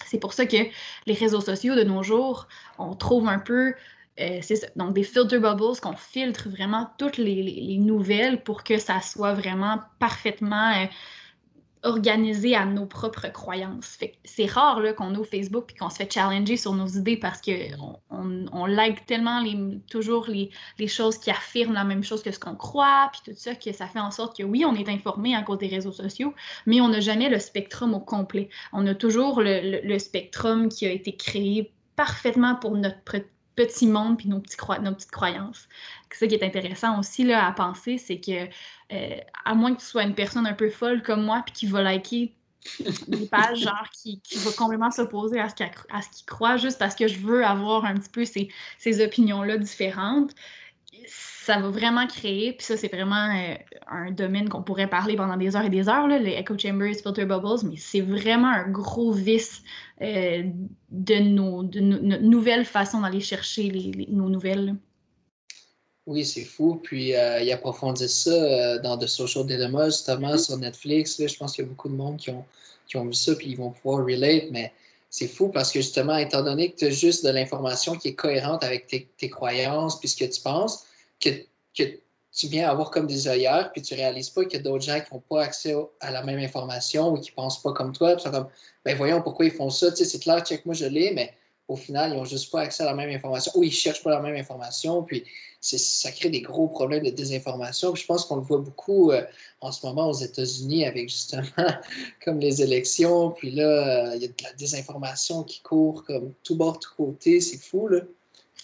C'est 0.06 0.20
pour 0.20 0.34
ça 0.34 0.46
que 0.46 0.58
les 1.06 1.14
réseaux 1.14 1.42
sociaux 1.42 1.76
de 1.76 1.84
nos 1.84 2.04
jours, 2.04 2.48
on 2.78 2.96
trouve 2.96 3.28
un 3.28 3.40
peu 3.40 3.74
euh, 4.20 4.42
donc 4.76 4.94
des 4.94 5.04
filter 5.04 5.40
bubbles 5.40 5.80
qu'on 5.82 5.96
filtre 5.96 6.50
vraiment 6.50 6.90
toutes 6.98 7.18
les, 7.18 7.78
nouvelles 7.78 8.44
pour 8.44 8.64
que 8.64 8.78
ça 8.78 9.00
soit 9.02 9.34
vraiment 9.34 9.80
parfaitement 10.00 10.72
euh, 10.72 10.86
organisé 11.84 12.56
à 12.56 12.66
nos 12.66 12.86
propres 12.86 13.28
croyances. 13.30 13.98
c'est 14.24 14.46
rare 14.46 14.80
là, 14.82 14.94
qu'on 14.94 15.16
ouvre 15.16 15.26
Facebook 15.26 15.72
et 15.72 15.78
qu'on 15.78 15.90
se 15.90 15.98
fait 15.98 16.12
challenger 16.12 16.58
sur 16.58 16.74
nos 16.74 16.88
idées 16.88 17.18
parce 17.18 17.42
qu'on 17.42 18.00
on, 18.10 18.66
like 18.66 19.06
tellement 19.06 19.42
les, 19.42 19.80
toujours 19.90 20.28
les, 20.28 20.52
les, 20.78 20.88
choses 20.88 21.18
qui 21.18 21.32
affirment 21.32 21.74
la 21.74 21.84
même 21.84 22.04
chose 22.04 22.22
que 22.22 22.32
ce 22.32 22.40
qu'on 22.40 22.56
croit, 22.56 23.10
puis 23.12 23.22
tout 23.26 23.38
ça, 23.38 23.56
que 23.56 23.72
ça 23.72 23.88
fait 23.88 24.00
en 24.00 24.12
sorte 24.12 24.38
que 24.38 24.44
oui, 24.44 24.64
on 24.66 24.76
est 24.76 24.90
informé 24.90 25.36
à 25.36 25.42
cause 25.42 25.58
des 25.58 25.68
réseaux 25.68 25.92
sociaux, 25.92 26.34
mais 26.68 26.82
on 26.82 26.90
n'a 26.90 27.00
jamais 27.00 27.30
le 27.30 27.40
spectrum 27.40 27.94
au 27.94 28.00
complet. 28.00 28.50
On 28.74 28.86
a 28.86 28.94
toujours 28.94 29.42
le, 29.42 29.82
le, 29.84 30.00
spectrum 30.00 30.70
qui 30.70 30.86
a 30.86 30.92
été 30.92 31.16
créé 31.16 31.72
parfaitement 31.96 32.56
pour 32.56 32.76
notre 32.76 33.02
petit 33.56 33.88
monde 33.88 34.18
puis 34.18 34.30
nos, 34.30 34.40
petits 34.40 34.58
nos 34.82 34.94
petites 34.94 35.12
croyances. 35.12 35.68
Ce 36.14 36.26
qui 36.26 36.36
est 36.36 36.44
intéressant 36.44 37.00
aussi 37.00 37.24
là, 37.24 37.46
à 37.48 37.52
penser, 37.52 37.98
c'est 37.98 38.20
que 38.20 38.48
euh, 38.94 39.18
à 39.46 39.54
moins 39.54 39.74
que 39.74 39.80
tu 39.80 39.86
sois 39.86 40.04
une 40.04 40.16
personne 40.16 40.46
un 40.46 40.54
peu 40.54 40.70
folle 40.70 41.02
comme 41.02 41.24
moi 41.24 41.42
puis 41.46 41.54
qui 41.54 41.66
va 41.68 41.82
liker 41.82 42.34
des 43.08 43.26
pages 43.28 43.60
genre 43.60 43.90
qui, 43.92 44.20
qui 44.22 44.38
va 44.38 44.52
complètement 44.52 44.92
s'opposer 44.92 45.40
à 45.40 45.50
ce 45.50 45.56
qu'il 45.56 46.26
croit 46.28 46.58
juste 46.58 46.78
parce 46.78 46.96
que 46.96 47.08
je 47.08 47.20
veux 47.20 47.44
avoir 47.44 47.86
un 47.86 47.96
petit 47.96 48.10
peu 48.10 48.26
ces, 48.26 48.50
ces 48.78 49.04
opinions-là 49.04 49.58
différentes, 49.58 50.36
ça 51.08 51.60
va 51.60 51.70
vraiment 51.70 52.06
créer, 52.06 52.54
puis 52.54 52.66
ça, 52.66 52.78
c'est 52.78 52.88
vraiment 52.88 53.34
euh, 53.36 53.56
un 53.88 54.12
domaine 54.12 54.50
qu'on 54.50 54.62
pourrait 54.62 54.90
parler 54.90 55.16
pendant 55.16 55.38
des 55.38 55.56
heures 55.56 55.66
et 55.66 55.70
des 55.70 55.88
heures, 55.90 56.08
là, 56.08 56.20
les 56.20 56.32
echo 56.32 56.58
chambers, 56.58 56.96
filter 56.96 57.26
bubbles, 57.26 57.68
mais 57.70 57.78
c'est 57.78 58.02
vraiment 58.02 58.50
un 58.50 58.70
gros 58.70 59.12
vice 59.12 59.62
euh, 60.02 60.44
de, 60.90 61.16
nos, 61.16 61.64
de 61.64 61.80
notre 61.80 62.24
nouvelle 62.24 62.66
façon 62.66 63.02
d'aller 63.02 63.22
chercher 63.22 63.64
les, 63.64 64.08
nos 64.10 64.30
nouvelles. 64.30 64.76
Oui, 66.08 66.26
c'est 66.26 66.44
fou. 66.44 66.80
Puis, 66.84 67.16
euh, 67.16 67.42
il 67.42 67.52
approfondit 67.52 68.10
ça 68.10 68.80
dans 68.80 68.98
The 68.98 69.08
Social 69.08 69.46
Dilemma, 69.46 69.86
justement, 69.86 70.34
mm-hmm. 70.34 70.46
sur 70.46 70.58
Netflix. 70.58 71.22
je 71.26 71.38
pense 71.38 71.54
qu'il 71.54 71.64
y 71.64 71.68
a 71.68 71.70
beaucoup 71.70 71.90
de 71.90 71.96
monde 71.96 72.18
qui 72.18 72.32
ont, 72.32 72.44
qui 72.88 72.98
ont 72.98 73.06
vu 73.06 73.14
ça, 73.14 73.36
puis 73.36 73.52
ils 73.52 73.58
vont 73.58 73.72
pouvoir 73.72 74.06
relate, 74.06 74.52
mais 74.52 74.74
c'est 75.12 75.28
fou 75.28 75.50
parce 75.50 75.74
que 75.74 75.82
justement, 75.82 76.16
étant 76.16 76.42
donné 76.42 76.72
que 76.72 76.78
tu 76.78 76.86
as 76.86 76.90
juste 76.90 77.26
de 77.26 77.30
l'information 77.30 77.98
qui 77.98 78.08
est 78.08 78.16
cohérente 78.16 78.64
avec 78.64 78.88
tes, 78.88 79.10
tes 79.18 79.30
croyances 79.30 80.00
puis 80.00 80.08
ce 80.08 80.16
que 80.16 80.26
tu 80.26 80.42
penses, 80.42 80.86
que, 81.20 81.30
tu 82.34 82.48
viens 82.48 82.70
avoir 82.70 82.92
comme 82.92 83.08
des 83.08 83.28
œillères, 83.28 83.74
puis 83.74 83.82
tu 83.82 83.94
réalises 83.94 84.30
pas 84.30 84.44
a 84.44 84.58
d'autres 84.60 84.86
gens 84.86 85.02
qui 85.02 85.14
n'ont 85.14 85.20
pas 85.20 85.44
accès 85.44 85.76
à 86.00 86.12
la 86.12 86.24
même 86.24 86.40
information 86.40 87.10
ou 87.10 87.18
qui 87.20 87.30
pensent 87.30 87.62
pas 87.62 87.74
comme 87.74 87.92
toi. 87.92 88.14
Puis 88.14 88.24
sont 88.24 88.32
comme, 88.32 88.48
ben 88.86 88.96
voyons 88.96 89.22
pourquoi 89.22 89.46
ils 89.46 89.52
font 89.52 89.70
ça. 89.70 89.92
Tu 89.92 89.98
sais, 89.98 90.06
c'est 90.06 90.20
clair, 90.20 90.40
check, 90.40 90.66
moi 90.66 90.74
je 90.74 90.86
l'ai, 90.86 91.12
mais 91.12 91.34
au 91.68 91.76
final, 91.76 92.12
ils 92.12 92.18
n'ont 92.18 92.26
juste 92.26 92.52
pas 92.52 92.62
accès 92.62 92.84
à 92.84 92.86
la 92.86 92.94
même 92.94 93.10
information 93.10 93.52
ou 93.56 93.64
ils 93.64 93.72
cherchent 93.72 94.04
pas 94.04 94.10
la 94.10 94.20
même 94.20 94.36
information. 94.36 95.04
Puis 95.04 95.24
ça 95.62 96.12
crée 96.12 96.30
des 96.30 96.42
gros 96.42 96.68
problèmes 96.68 97.04
de 97.04 97.12
désinformation. 97.12 97.94
Puis 97.94 98.02
je 98.02 98.08
pense 98.08 98.26
qu'on 98.26 98.38
le 98.38 98.42
voit 98.42 98.60
beaucoup 98.60 99.12
euh, 99.12 99.24
en 99.62 99.72
ce 99.72 99.86
moment 99.86 100.10
aux 100.10 100.18
États-Unis 100.18 100.86
avec 100.86 101.10
justement 101.10 101.44
comme 102.26 102.40
les 102.40 102.62
élections. 102.62 103.32
Puis 103.32 103.52
là, 103.52 104.12
euh, 104.12 104.16
il 104.16 104.22
y 104.22 104.26
a 104.26 104.28
de 104.28 104.44
la 104.44 104.54
désinformation 104.54 105.44
qui 105.44 105.62
court 105.62 106.04
comme 106.04 106.34
tout 106.44 106.56
bord, 106.56 106.80
tout 106.80 106.92
côté. 106.98 107.40
C'est 107.42 107.58
fou, 107.58 107.88
là. 107.88 108.02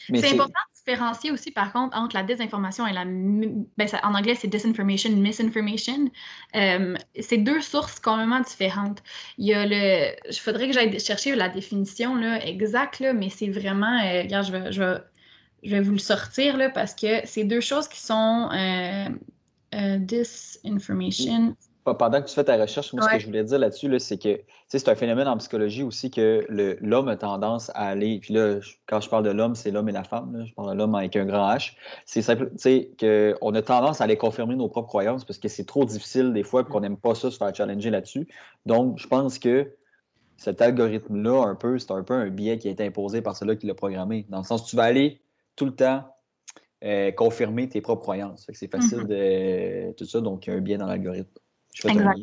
C'est 0.09 0.31
important 0.31 0.53
différencier 0.87 1.31
aussi, 1.31 1.51
par 1.51 1.73
contre, 1.73 1.97
entre 1.97 2.15
la 2.15 2.23
désinformation 2.23 2.87
et 2.87 2.93
la. 2.93 3.05
Ben, 3.05 3.87
en 4.03 4.13
anglais, 4.13 4.35
c'est 4.35 4.47
disinformation, 4.47 5.11
misinformation. 5.11 6.09
Euh, 6.55 6.95
c'est 7.19 7.37
deux 7.37 7.61
sources 7.61 7.99
complètement 7.99 8.39
différentes. 8.39 9.03
Il 9.37 9.47
y 9.47 9.53
a 9.53 9.65
le. 9.65 10.15
Il 10.29 10.39
faudrait 10.39 10.67
que 10.67 10.73
j'aille 10.73 10.99
chercher 10.99 11.35
la 11.35 11.49
définition 11.49 12.15
là, 12.15 12.45
exacte, 12.45 13.03
mais 13.15 13.29
c'est 13.29 13.49
vraiment. 13.49 13.99
Euh, 13.99 14.23
regarde, 14.23 14.47
je 14.47 14.51
vais, 14.51 14.71
je, 14.71 14.83
vais, 14.83 14.97
je 15.63 15.71
vais 15.71 15.81
vous 15.81 15.93
le 15.93 15.99
sortir 15.99 16.57
là, 16.57 16.69
parce 16.69 16.95
que 16.95 17.25
c'est 17.25 17.43
deux 17.43 17.61
choses 17.61 17.87
qui 17.87 17.99
sont. 17.99 18.49
Euh 18.53 19.09
disinformation 19.99 21.55
pendant 21.95 22.21
que 22.21 22.27
tu 22.27 22.33
fais 22.33 22.43
ta 22.43 22.57
recherche, 22.57 22.93
moi, 22.93 23.03
ce 23.03 23.13
que 23.13 23.19
je 23.19 23.25
voulais 23.27 23.43
dire 23.43 23.59
là-dessus, 23.59 23.99
c'est 23.99 24.17
que 24.17 24.41
c'est 24.67 24.89
un 24.89 24.95
phénomène 24.95 25.27
en 25.27 25.37
psychologie 25.37 25.83
aussi 25.83 26.11
que 26.11 26.45
l'homme 26.81 27.07
a 27.07 27.15
tendance 27.15 27.69
à 27.71 27.87
aller. 27.87 28.19
Puis 28.19 28.33
là, 28.33 28.59
quand 28.87 28.99
je 28.99 29.09
parle 29.09 29.23
de 29.23 29.29
l'homme, 29.29 29.55
c'est 29.55 29.71
l'homme 29.71 29.89
et 29.89 29.91
la 29.93 30.03
femme. 30.03 30.45
je 30.47 30.53
parle 30.53 30.73
de 30.73 30.77
l'homme 30.77 30.95
avec 30.95 31.15
un 31.15 31.25
grand 31.25 31.49
H. 31.53 31.73
C'est 32.05 32.21
simple, 32.21 32.51
tu 32.51 32.57
sais, 32.57 32.91
qu'on 32.99 33.53
a 33.53 33.61
tendance 33.61 34.01
à 34.01 34.05
aller 34.05 34.17
confirmer 34.17 34.55
nos 34.55 34.67
propres 34.67 34.89
croyances 34.89 35.23
parce 35.25 35.39
que 35.39 35.47
c'est 35.47 35.65
trop 35.65 35.85
difficile 35.85 36.33
des 36.33 36.43
fois 36.43 36.61
et 36.61 36.65
qu'on 36.65 36.81
n'aime 36.81 36.97
pas 36.97 37.15
ça 37.15 37.31
se 37.31 37.37
faire 37.37 37.53
challenger 37.55 37.89
là-dessus. 37.89 38.27
Donc, 38.65 38.97
je 38.97 39.07
pense 39.07 39.39
que 39.39 39.71
cet 40.37 40.61
algorithme-là, 40.61 41.43
un 41.47 41.55
peu, 41.55 41.79
c'est 41.79 41.91
un 41.91 42.03
peu 42.03 42.13
un 42.13 42.29
biais 42.29 42.57
qui 42.57 42.67
a 42.67 42.71
été 42.71 42.85
imposé 42.85 43.21
par 43.21 43.35
celui 43.35 43.57
qui 43.57 43.67
l'a 43.67 43.73
programmé. 43.73 44.25
Dans 44.29 44.39
le 44.39 44.43
sens 44.43 44.63
où 44.63 44.69
tu 44.69 44.75
vas 44.75 44.83
aller 44.83 45.21
tout 45.55 45.65
le 45.65 45.75
temps 45.75 46.03
euh, 46.83 47.11
confirmer 47.11 47.67
tes 47.67 47.81
propres 47.81 48.03
croyances. 48.03 48.45
C'est 48.53 48.71
facile 48.71 48.99
mm-hmm. 48.99 49.87
de 49.89 49.91
tout 49.93 50.05
ça, 50.05 50.21
donc 50.21 50.45
il 50.45 50.51
y 50.51 50.53
a 50.53 50.57
un 50.57 50.61
biais 50.61 50.77
dans 50.77 50.85
l'algorithme. 50.85 51.31
Exact. 51.85 52.19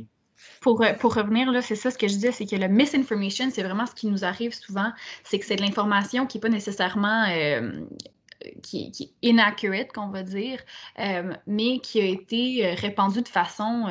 Pour, 0.61 0.83
euh, 0.83 0.93
pour, 0.95 1.15
revenir, 1.15 1.51
là, 1.51 1.63
c'est 1.63 1.77
ça 1.77 1.91
ce 1.91 1.99
que 1.99 2.09
je 2.09 2.15
disais, 2.15 2.33
c'est 2.33 2.47
que 2.47 2.57
le 2.57 2.69
misinformation, 2.69 3.51
c'est 3.51 3.63
vraiment 3.63 3.87
ce 3.87 3.95
qui 3.95 4.07
nous 4.07 4.25
arrive 4.25 4.55
souvent, 4.55 4.93
c'est 5.23 5.39
que 5.39 5.47
c'est 5.47 5.57
de 5.57 5.63
l'information 5.63 6.27
qui 6.27 6.39
n'est 6.39 6.43
pas 6.43 6.49
nécessairement 6.49 7.27
euh, 7.29 7.81
qui, 8.63 8.91
qui, 8.91 9.05
est 9.23 9.29
inaccurate, 9.29 9.93
qu'on 9.93 10.09
va 10.09 10.23
dire, 10.23 10.61
euh, 10.99 11.33
mais 11.47 11.81
qui 11.81 12.01
a 12.01 12.05
été 12.05 12.75
répandue 12.75 13.23
de 13.23 13.29
façon 13.29 13.87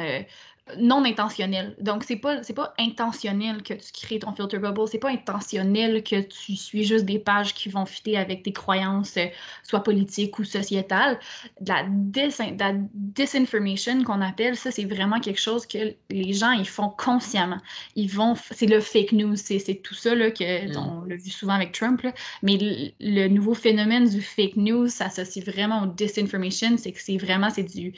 non 0.79 1.03
intentionnel. 1.03 1.75
Donc, 1.81 2.05
c'est 2.05 2.15
pas, 2.15 2.41
c'est 2.41 2.53
pas 2.53 2.73
intentionnel 2.79 3.63
que 3.63 3.73
tu 3.73 3.91
crées 3.91 4.19
ton 4.19 4.31
filter 4.33 4.59
bubble, 4.59 4.87
c'est 4.87 4.97
pas 4.97 5.09
intentionnel 5.09 6.03
que 6.03 6.21
tu 6.21 6.55
suis 6.55 6.85
juste 6.85 7.03
des 7.03 7.19
pages 7.19 7.53
qui 7.53 7.67
vont 7.67 7.85
fitter 7.85 8.17
avec 8.17 8.43
tes 8.43 8.53
croyances, 8.53 9.17
euh, 9.17 9.25
soit 9.63 9.83
politiques 9.83 10.39
ou 10.39 10.45
sociétales. 10.45 11.19
La, 11.67 11.83
la 11.83 12.73
disinformation 12.93 14.03
qu'on 14.03 14.21
appelle, 14.21 14.55
ça, 14.55 14.71
c'est 14.71 14.85
vraiment 14.85 15.19
quelque 15.19 15.39
chose 15.39 15.65
que 15.65 15.95
les 16.09 16.31
gens, 16.31 16.51
ils 16.51 16.67
font 16.67 16.89
consciemment. 16.89 17.59
Ils 17.97 18.09
vont, 18.09 18.35
c'est 18.51 18.67
le 18.67 18.79
fake 18.79 19.11
news, 19.11 19.35
c'est, 19.35 19.81
tout 19.83 19.95
ça, 19.95 20.15
là, 20.15 20.31
que, 20.31 20.73
mm. 20.73 20.77
on 20.77 21.03
l'a 21.03 21.17
vu 21.17 21.29
souvent 21.29 21.53
avec 21.53 21.73
Trump, 21.73 22.01
là. 22.03 22.13
mais 22.41 22.57
le, 22.57 22.91
le 23.01 23.27
nouveau 23.27 23.53
phénomène 23.53 24.07
du 24.07 24.21
fake 24.21 24.55
news 24.55 24.87
s'associe 24.87 25.43
vraiment 25.45 25.83
au 25.83 25.87
disinformation, 25.87 26.77
c'est 26.77 26.93
que 26.93 27.01
c'est 27.01 27.17
vraiment, 27.17 27.49
c'est 27.49 27.63
du 27.63 27.93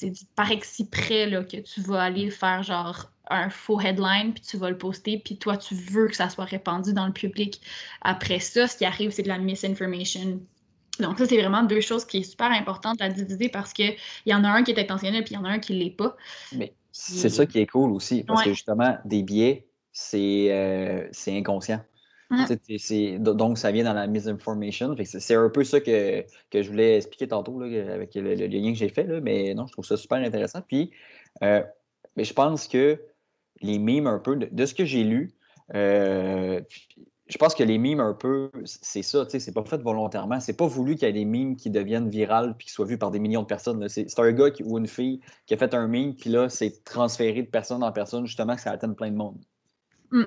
c'est 0.00 0.12
par 0.34 0.50
exprès 0.50 1.26
là, 1.26 1.44
que 1.44 1.58
tu 1.58 1.80
vas 1.82 2.02
aller 2.02 2.30
faire 2.30 2.62
genre 2.62 3.10
un 3.28 3.50
faux 3.50 3.80
headline, 3.80 4.32
puis 4.32 4.42
tu 4.42 4.56
vas 4.56 4.70
le 4.70 4.78
poster, 4.78 5.20
puis 5.24 5.36
toi, 5.36 5.56
tu 5.56 5.74
veux 5.74 6.08
que 6.08 6.16
ça 6.16 6.28
soit 6.28 6.44
répandu 6.44 6.92
dans 6.92 7.06
le 7.06 7.12
public. 7.12 7.60
Après 8.02 8.40
ça, 8.40 8.66
ce 8.66 8.76
qui 8.76 8.84
arrive, 8.84 9.10
c'est 9.10 9.22
de 9.22 9.28
la 9.28 9.38
misinformation. 9.38 10.40
Donc, 10.98 11.18
ça, 11.18 11.26
c'est 11.26 11.40
vraiment 11.40 11.62
deux 11.62 11.80
choses 11.80 12.04
qui 12.04 12.24
sont 12.24 12.30
super 12.32 12.50
importantes 12.50 13.00
à 13.00 13.08
diviser 13.08 13.48
parce 13.48 13.72
qu'il 13.72 13.94
y 14.26 14.34
en 14.34 14.42
a 14.42 14.48
un 14.48 14.64
qui 14.64 14.72
est 14.72 14.80
intentionnel, 14.80 15.22
puis 15.22 15.34
il 15.34 15.36
y 15.36 15.40
en 15.40 15.44
a 15.44 15.50
un 15.50 15.58
qui 15.58 15.74
ne 15.74 15.78
l'est 15.78 15.96
pas. 15.96 16.16
Mais 16.56 16.74
c'est 16.90 17.28
ça 17.28 17.46
qui 17.46 17.60
est 17.60 17.66
cool 17.66 17.92
aussi, 17.92 18.24
parce 18.24 18.42
que 18.42 18.50
justement, 18.50 18.98
des 19.04 19.22
biais, 19.22 19.66
c'est 19.92 20.48
euh, 20.50 21.08
inconscient. 21.28 21.80
Mm. 22.30 23.18
donc, 23.18 23.58
ça 23.58 23.72
vient 23.72 23.84
dans 23.84 23.92
la 23.92 24.06
misinformation. 24.06 24.94
C'est 25.04 25.34
un 25.34 25.48
peu 25.48 25.64
ça 25.64 25.80
que, 25.80 26.24
je 26.54 26.68
voulais 26.68 26.98
expliquer 26.98 27.28
tantôt 27.28 27.60
avec 27.60 28.14
le, 28.14 28.34
lien 28.34 28.72
que 28.72 28.78
j'ai 28.78 28.88
fait. 28.88 29.04
Là, 29.04 29.20
mais 29.20 29.52
non, 29.54 29.66
je 29.66 29.72
trouve 29.72 29.84
ça 29.84 29.96
super 29.96 30.18
intéressant. 30.18 30.60
Puis, 30.62 30.92
euh, 31.42 31.62
mais 32.16 32.24
je 32.24 32.32
pense 32.32 32.68
que 32.68 33.00
les 33.62 33.78
mimes, 33.78 34.06
un 34.06 34.20
peu, 34.20 34.36
de, 34.36 34.66
ce 34.66 34.74
que 34.74 34.84
j'ai 34.84 35.02
lu, 35.02 35.32
euh, 35.74 36.60
je 37.26 37.38
pense 37.38 37.54
que 37.54 37.64
les 37.64 37.78
mimes, 37.78 38.00
un 38.00 38.14
peu, 38.14 38.50
c'est 38.64 39.02
ça, 39.02 39.26
c'est 39.28 39.52
pas 39.52 39.64
fait 39.64 39.78
volontairement. 39.78 40.38
C'est 40.38 40.56
pas 40.56 40.66
voulu 40.66 40.94
qu'il 40.94 41.06
y 41.08 41.10
ait 41.10 41.12
des 41.12 41.24
mimes 41.24 41.56
qui 41.56 41.70
deviennent 41.70 42.08
virales 42.08 42.56
puis 42.56 42.68
qui 42.68 42.72
soient 42.72 42.86
vus 42.86 42.98
par 42.98 43.10
des 43.10 43.18
millions 43.18 43.42
de 43.42 43.46
personnes. 43.46 43.88
C'est 43.88 44.18
un 44.18 44.32
gars 44.32 44.50
ou 44.64 44.78
une 44.78 44.86
fille 44.86 45.20
qui 45.46 45.54
a 45.54 45.56
fait 45.56 45.74
un 45.74 45.88
meme, 45.88 46.14
puis 46.14 46.30
là, 46.30 46.48
c'est 46.48 46.84
transféré 46.84 47.42
de 47.42 47.48
personne 47.48 47.82
en 47.82 47.90
personne, 47.90 48.26
justement, 48.26 48.54
que 48.54 48.60
ça 48.60 48.70
atteint 48.70 48.92
plein 48.92 49.10
de 49.10 49.16
monde. 49.16 49.38
Mm. 50.12 50.24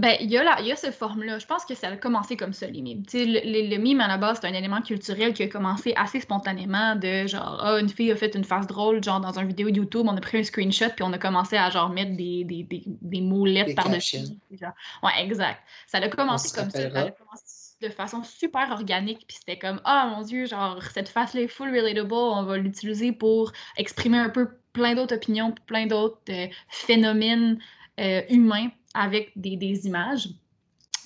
Ben, 0.00 0.16
il 0.20 0.30
y, 0.30 0.38
a 0.38 0.60
il 0.60 0.66
y 0.66 0.72
a 0.72 0.76
cette 0.76 0.94
forme-là. 0.94 1.38
Je 1.38 1.44
pense 1.44 1.66
que 1.66 1.74
ça 1.74 1.88
a 1.88 1.96
commencé 1.98 2.34
comme 2.34 2.54
ça, 2.54 2.66
les 2.66 2.80
mimes. 2.80 3.02
Le, 3.12 3.24
le, 3.44 3.68
le, 3.68 3.76
mime, 3.76 4.00
à 4.00 4.08
la 4.08 4.16
base, 4.16 4.38
c'est 4.40 4.46
un 4.46 4.54
élément 4.54 4.80
culturel 4.80 5.34
qui 5.34 5.42
a 5.42 5.48
commencé 5.48 5.92
assez 5.96 6.20
spontanément 6.20 6.96
de 6.96 7.26
genre, 7.26 7.60
ah, 7.62 7.78
une 7.78 7.90
fille 7.90 8.10
a 8.10 8.16
fait 8.16 8.34
une 8.34 8.44
face 8.44 8.66
drôle, 8.66 9.04
genre 9.04 9.20
dans 9.20 9.38
une 9.38 9.48
vidéo 9.48 9.68
YouTube, 9.68 10.06
on 10.08 10.16
a 10.16 10.20
pris 10.20 10.38
un 10.38 10.44
screenshot, 10.44 10.88
puis 10.96 11.02
on 11.02 11.12
a 11.12 11.18
commencé 11.18 11.58
à 11.58 11.68
genre 11.68 11.90
mettre 11.90 12.16
des, 12.16 12.44
des, 12.44 12.62
des, 12.62 12.84
des 12.86 13.20
mots 13.20 13.44
lettres 13.44 13.74
par-dessus. 13.74 14.20
Ouais, 14.50 15.12
exact. 15.18 15.60
Ça 15.86 15.98
a 15.98 16.08
commencé 16.08 16.58
comme 16.58 16.70
ça. 16.70 16.90
Ça 16.90 16.98
a 17.00 17.10
commencé 17.10 17.62
de 17.82 17.88
façon 17.90 18.22
super 18.22 18.70
organique, 18.70 19.26
puis 19.26 19.36
c'était 19.40 19.58
comme, 19.58 19.80
ah 19.84 20.06
mon 20.06 20.22
Dieu, 20.22 20.46
genre, 20.46 20.82
cette 20.82 21.10
face-là 21.10 21.42
est 21.42 21.48
full 21.48 21.68
relatable, 21.68 22.14
on 22.14 22.44
va 22.44 22.56
l'utiliser 22.56 23.12
pour 23.12 23.52
exprimer 23.76 24.18
un 24.18 24.30
peu 24.30 24.48
plein 24.72 24.94
d'autres 24.94 25.16
opinions, 25.16 25.54
plein 25.66 25.86
d'autres 25.86 26.20
euh, 26.30 26.46
phénomènes 26.70 27.58
euh, 28.00 28.22
humains 28.30 28.70
avec 28.94 29.32
des, 29.36 29.86
images. 29.86 30.28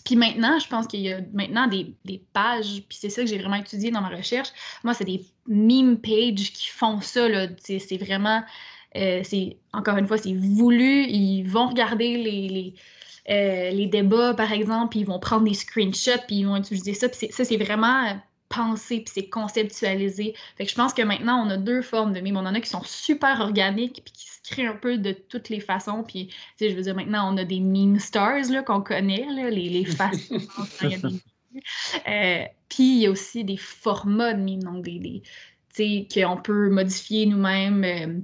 Puis 0.04 0.16
maintenant, 0.16 0.58
je 0.58 0.68
pense 0.68 0.86
qu'il 0.86 1.00
y 1.00 1.12
a 1.12 1.20
maintenant 1.32 1.66
des, 1.66 2.22
pages, 2.32 2.82
puis 2.88 2.98
c'est 3.00 3.10
ça 3.10 3.22
que 3.22 3.28
j'ai 3.28 3.38
vraiment 3.38 3.56
étudié 3.56 3.90
dans 3.90 4.00
ma 4.00 4.08
recherche. 4.08 4.50
Moi, 4.84 4.94
c'est 4.94 5.04
des 5.04 5.24
meme 5.46 5.98
pages 5.98 6.52
qui 6.52 6.68
font 6.68 7.00
ça. 7.00 7.26
C'est 7.58 7.98
vraiment, 7.98 8.42
euh, 8.96 9.20
c'est 9.24 9.56
encore 9.72 9.96
une 9.96 10.06
fois, 10.06 10.18
c'est 10.18 10.34
voulu. 10.34 11.04
Ils 11.08 11.44
vont 11.44 11.68
regarder 11.68 12.16
les, 12.16 12.48
les, 12.48 12.74
euh, 13.30 13.70
les, 13.70 13.86
débats, 13.86 14.34
par 14.34 14.52
exemple, 14.52 14.90
puis 14.90 15.00
ils 15.00 15.06
vont 15.06 15.18
prendre 15.18 15.44
des 15.44 15.54
screenshots, 15.54 16.22
puis 16.28 16.36
ils 16.36 16.46
vont 16.46 16.56
utiliser 16.56 16.94
ça. 16.94 17.08
Puis 17.08 17.28
ça, 17.30 17.44
c'est 17.44 17.56
vraiment 17.56 18.16
pensé, 18.56 19.00
puis 19.00 19.12
c'est 19.14 19.28
conceptualisé. 19.28 20.34
Fait 20.56 20.64
que 20.64 20.70
je 20.70 20.74
pense 20.74 20.94
que 20.94 21.02
maintenant, 21.02 21.46
on 21.46 21.50
a 21.50 21.56
deux 21.56 21.82
formes 21.82 22.12
de 22.12 22.20
mimes. 22.20 22.36
On 22.36 22.46
en 22.46 22.54
a 22.54 22.60
qui 22.60 22.70
sont 22.70 22.84
super 22.84 23.40
organiques, 23.40 24.02
puis 24.04 24.12
qui 24.12 24.28
se 24.28 24.40
créent 24.42 24.66
un 24.66 24.76
peu 24.76 24.98
de 24.98 25.12
toutes 25.12 25.48
les 25.48 25.60
façons. 25.60 26.02
Puis, 26.02 26.30
je 26.60 26.68
veux 26.68 26.82
dire, 26.82 26.94
maintenant, 26.94 27.32
on 27.32 27.36
a 27.36 27.44
des 27.44 27.60
meme 27.60 27.98
stars 27.98 28.64
qu'on 28.64 28.80
connaît, 28.80 29.26
là, 29.34 29.50
les, 29.50 29.68
les 29.68 29.84
faces. 29.84 30.30
euh, 32.08 32.44
puis, 32.68 32.96
il 32.96 32.98
y 32.98 33.06
a 33.06 33.10
aussi 33.10 33.44
des 33.44 33.56
formats 33.56 34.34
de 34.34 34.40
mimes, 34.40 34.62
donc 34.62 34.84
des, 34.84 34.98
des 34.98 35.22
tu 35.74 36.06
sais, 36.10 36.24
qu'on 36.24 36.38
peut 36.38 36.70
modifier 36.70 37.26
nous-mêmes. 37.26 37.84
Euh, 37.84 38.20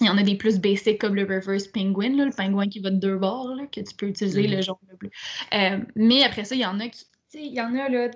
il 0.00 0.06
y 0.06 0.10
en 0.10 0.18
a 0.18 0.22
des 0.22 0.34
plus 0.34 0.58
basiques 0.58 1.00
comme 1.00 1.14
le 1.14 1.22
reverse 1.22 1.68
penguin, 1.68 2.16
là, 2.16 2.24
le 2.24 2.32
pingouin 2.32 2.68
qui 2.68 2.80
va 2.80 2.90
de 2.90 2.96
deux 2.96 3.16
bords, 3.16 3.54
là, 3.54 3.66
que 3.66 3.80
tu 3.80 3.94
peux 3.94 4.06
utiliser 4.06 4.46
le 4.48 4.60
jaune 4.60 4.76
le 4.90 4.96
bleu. 4.96 5.10
Euh, 5.52 5.78
mais 5.94 6.24
après 6.24 6.44
ça, 6.44 6.54
il 6.54 6.62
y 6.62 6.66
en 6.66 6.80
a 6.80 6.88
qui. 6.88 7.04
Il 7.34 7.52
y 7.52 7.60
en 7.60 7.74
a 7.74 7.88
là. 7.88 8.10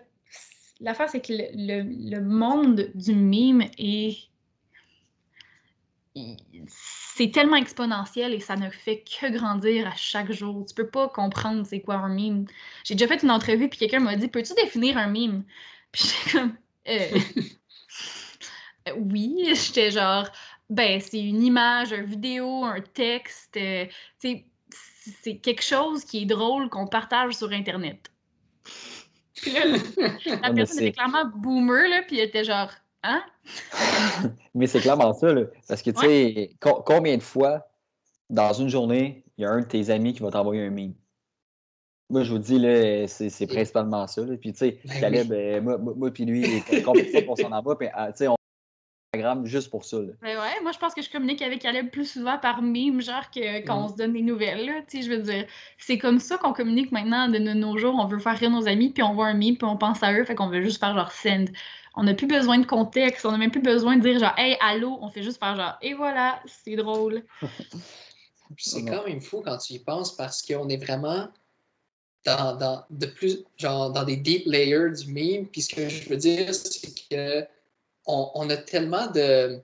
L'affaire, 0.81 1.09
c'est 1.09 1.21
que 1.21 1.33
le, 1.33 1.49
le, 1.55 2.17
le, 2.17 2.21
monde 2.23 2.91
du 2.95 3.15
mime 3.15 3.65
est. 3.79 4.29
C'est 6.67 7.31
tellement 7.31 7.57
exponentiel 7.57 8.35
et 8.35 8.41
ça 8.41 8.57
ne 8.57 8.71
fait 8.71 9.05
que 9.05 9.31
grandir 9.31 9.87
à 9.87 9.95
chaque 9.95 10.33
jour. 10.33 10.65
Tu 10.67 10.75
peux 10.75 10.89
pas 10.89 11.09
comprendre 11.09 11.65
c'est 11.65 11.81
quoi 11.81 11.97
un 11.97 12.09
mime. 12.09 12.47
J'ai 12.85 12.95
déjà 12.95 13.07
fait 13.07 13.23
une 13.23 13.31
entrevue 13.31 13.69
puis 13.69 13.79
quelqu'un 13.79 14.01
m'a 14.01 14.17
dit 14.17 14.29
Peux-tu 14.29 14.55
définir 14.55 14.99
un 14.99 15.09
mime? 15.09 15.45
Puis 15.93 16.05
j'étais 16.05 16.39
comme 16.39 16.57
euh... 16.89 17.19
Oui, 18.97 19.53
j'étais 19.55 19.91
genre 19.91 20.29
ben, 20.71 21.01
c'est 21.01 21.21
une 21.21 21.43
image, 21.43 21.93
une 21.93 22.05
vidéo, 22.05 22.65
un 22.65 22.81
texte. 22.81 23.57
Euh, 23.57 23.87
c'est 24.19 25.37
quelque 25.39 25.63
chose 25.63 26.05
qui 26.05 26.23
est 26.23 26.27
drôle 26.27 26.69
qu'on 26.69 26.87
partage 26.87 27.35
sur 27.35 27.51
Internet. 27.53 28.11
Puis 29.41 29.53
là, 29.53 29.61
la 30.43 30.53
personne 30.53 30.79
était 30.79 30.93
clairement 30.93 31.25
boomer, 31.35 31.89
là, 31.89 32.03
puis 32.07 32.19
elle 32.19 32.29
était 32.29 32.45
genre, 32.45 32.71
hein? 33.03 33.23
Mais 34.55 34.67
c'est 34.67 34.81
clairement 34.81 35.13
ça, 35.13 35.33
là. 35.33 35.43
Parce 35.69 35.83
que, 35.83 35.91
tu 35.91 36.01
sais, 36.01 36.51
combien 36.61 37.17
de 37.17 37.23
fois, 37.23 37.69
dans 38.31 38.53
une 38.53 38.69
journée, 38.69 39.25
il 39.37 39.43
y 39.43 39.45
a 39.47 39.51
un 39.51 39.61
de 39.61 39.67
tes 39.67 39.91
amis 39.91 40.15
qui 40.15 40.23
va 40.23 40.31
t'envoyer 40.31 40.63
un 40.67 40.71
meme? 40.71 40.95
Moi, 42.11 42.23
je 42.23 42.33
vous 42.33 42.39
dis, 42.39 42.59
là, 42.59 43.07
c'est 43.07 43.47
principalement 43.47 44.07
ça. 44.07 44.23
Là. 44.23 44.37
Puis, 44.37 44.53
tu 44.53 44.59
sais, 44.59 44.81
ben 44.85 45.01
Caleb, 45.01 45.33
euh, 45.33 45.61
moi, 45.61 45.79
moi, 45.79 46.11
puis 46.11 46.25
lui, 46.25 46.63
combien 46.83 47.05
de 47.05 47.09
fois 47.11 47.23
qu'on 47.23 47.37
s'en 47.37 47.53
envoie, 47.53 47.79
puis, 47.79 47.89
ah, 47.93 48.11
tu 48.13 48.19
sais, 48.19 48.29
on 48.29 48.38
juste 49.45 49.71
pour 49.71 49.85
ça. 49.85 49.99
Ben 50.23 50.39
ouais, 50.39 50.61
moi 50.63 50.73
je 50.73 50.79
pense 50.79 50.95
que 50.95 51.03
je 51.03 51.11
communique 51.11 51.43
avec 51.43 51.61
Caleb 51.61 51.91
plus 51.91 52.11
souvent 52.11 52.39
par 52.39 52.63
mime, 52.63 53.01
genre 53.01 53.31
que 53.31 53.65
quand 53.67 53.85
on 53.85 53.89
se 53.89 53.95
donne 53.95 54.13
des 54.13 54.23
nouvelles. 54.23 54.67
Là, 54.67 54.73
je 54.93 55.09
veux 55.09 55.23
dire, 55.23 55.47
c'est 55.79 55.99
comme 55.99 56.19
ça 56.19 56.37
qu'on 56.39 56.53
communique 56.53 56.93
maintenant 56.93 57.29
de 57.29 57.39
nos 57.39 57.77
jours. 57.79 57.95
On 57.99 58.07
veut 58.07 58.19
faire 58.19 58.39
rire 58.39 58.51
nos 58.51 58.67
amis, 58.69 58.91
puis 58.91 59.03
on 59.03 59.15
voit 59.15 59.27
un 59.27 59.35
mime, 59.35 59.57
puis 59.57 59.67
on 59.67 59.77
pense 59.77 60.03
à 60.03 60.13
eux, 60.13 60.25
fait 60.25 60.35
qu'on 60.35 60.49
veut 60.49 60.63
juste 60.63 60.81
faire 60.81 60.95
genre 60.95 61.13
send. 61.13 61.47
On 61.95 62.05
n'a 62.05 62.15
plus 62.15 62.29
besoin 62.29 62.59
de 62.59 62.67
contexte, 62.67 63.27
on 63.27 63.33
n'a 63.33 63.39
même 63.39 63.51
plus 63.51 63.63
besoin 63.63 63.97
de 63.97 64.03
dire 64.03 64.19
genre 64.19 64.35
hey, 64.37 64.57
allô, 64.61 64.99
on 65.01 65.11
fait 65.11 65.23
juste 65.23 65.39
faire 65.39 65.57
genre 65.57 65.77
et 65.83 65.95
voilà, 65.95 66.41
c'est 66.47 66.77
drôle. 66.77 67.25
c'est 68.57 68.85
quand 68.85 69.07
même 69.07 69.21
fou 69.21 69.43
quand 69.45 69.59
tu 69.59 69.75
y 69.75 69.79
penses 69.79 70.17
parce 70.17 70.43
qu'on 70.43 70.69
est 70.69 70.83
vraiment 70.83 71.29
dans, 72.25 72.57
dans, 72.57 72.85
de 72.91 73.07
plus, 73.07 73.45
genre, 73.57 73.91
dans 73.93 74.05
des 74.05 74.17
deep 74.17 74.45
layers 74.47 74.91
du 74.91 75.13
meme. 75.13 75.47
Puis 75.47 75.63
ce 75.63 75.75
que 75.75 75.89
je 75.89 76.09
veux 76.09 76.17
dire, 76.17 76.55
c'est 76.55 76.93
que 77.11 77.47
on, 78.09 78.51
a 78.51 78.57
tellement 78.57 79.07
de. 79.09 79.61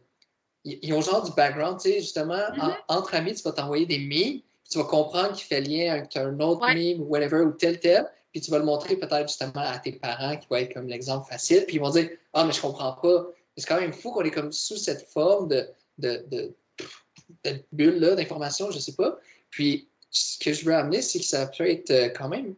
Ils 0.65 0.93
ont 0.93 1.01
genre 1.01 1.25
du 1.25 1.33
background, 1.33 1.81
tu 1.81 1.91
sais, 1.91 2.01
justement, 2.01 2.37
mm-hmm. 2.37 2.77
entre 2.89 3.15
amis, 3.15 3.35
tu 3.35 3.43
vas 3.43 3.53
t'envoyer 3.53 3.87
des 3.87 3.99
memes, 3.99 4.41
tu 4.71 4.79
vas 4.79 4.85
comprendre 4.85 5.33
qu'il 5.33 5.47
fait 5.47 5.61
lien 5.61 5.93
avec 5.93 6.17
un 6.17 6.39
autre 6.41 6.67
meme 6.73 7.01
ou 7.01 7.05
whatever, 7.05 7.41
ou 7.43 7.53
tel, 7.53 7.81
tel, 7.81 8.09
puis 8.33 8.41
tu 8.41 8.51
vas 8.51 8.59
le 8.59 8.65
montrer 8.65 8.97
peut-être 8.97 9.29
justement 9.29 9.53
à 9.57 9.79
tes 9.79 9.93
parents 9.93 10.37
qui 10.37 10.47
vont 10.49 10.57
être 10.57 10.73
comme 10.73 10.89
l'exemple 10.89 11.29
facile, 11.29 11.65
puis 11.67 11.77
ils 11.77 11.81
vont 11.81 11.91
dire 11.91 12.09
Ah, 12.33 12.45
mais 12.45 12.53
je 12.53 12.61
comprends 12.61 12.93
pas. 12.93 13.27
C'est 13.57 13.67
quand 13.67 13.81
même 13.81 13.93
fou 13.93 14.11
qu'on 14.11 14.23
est 14.23 14.31
comme 14.31 14.53
sous 14.53 14.77
cette 14.77 15.07
forme 15.09 15.49
de, 15.49 15.69
de, 15.99 16.25
de, 16.31 16.55
bulle 17.73 18.01
d'information, 18.01 18.71
je 18.71 18.79
sais 18.79 18.95
pas. 18.95 19.19
Puis, 19.51 19.89
ce 20.11 20.39
que 20.39 20.53
je 20.53 20.65
veux 20.65 20.75
amener, 20.75 21.03
c'est 21.03 21.19
que 21.19 21.25
ça 21.25 21.47
peut 21.47 21.69
être 21.69 21.91
euh, 21.91 22.09
quand 22.09 22.29
même 22.29 22.55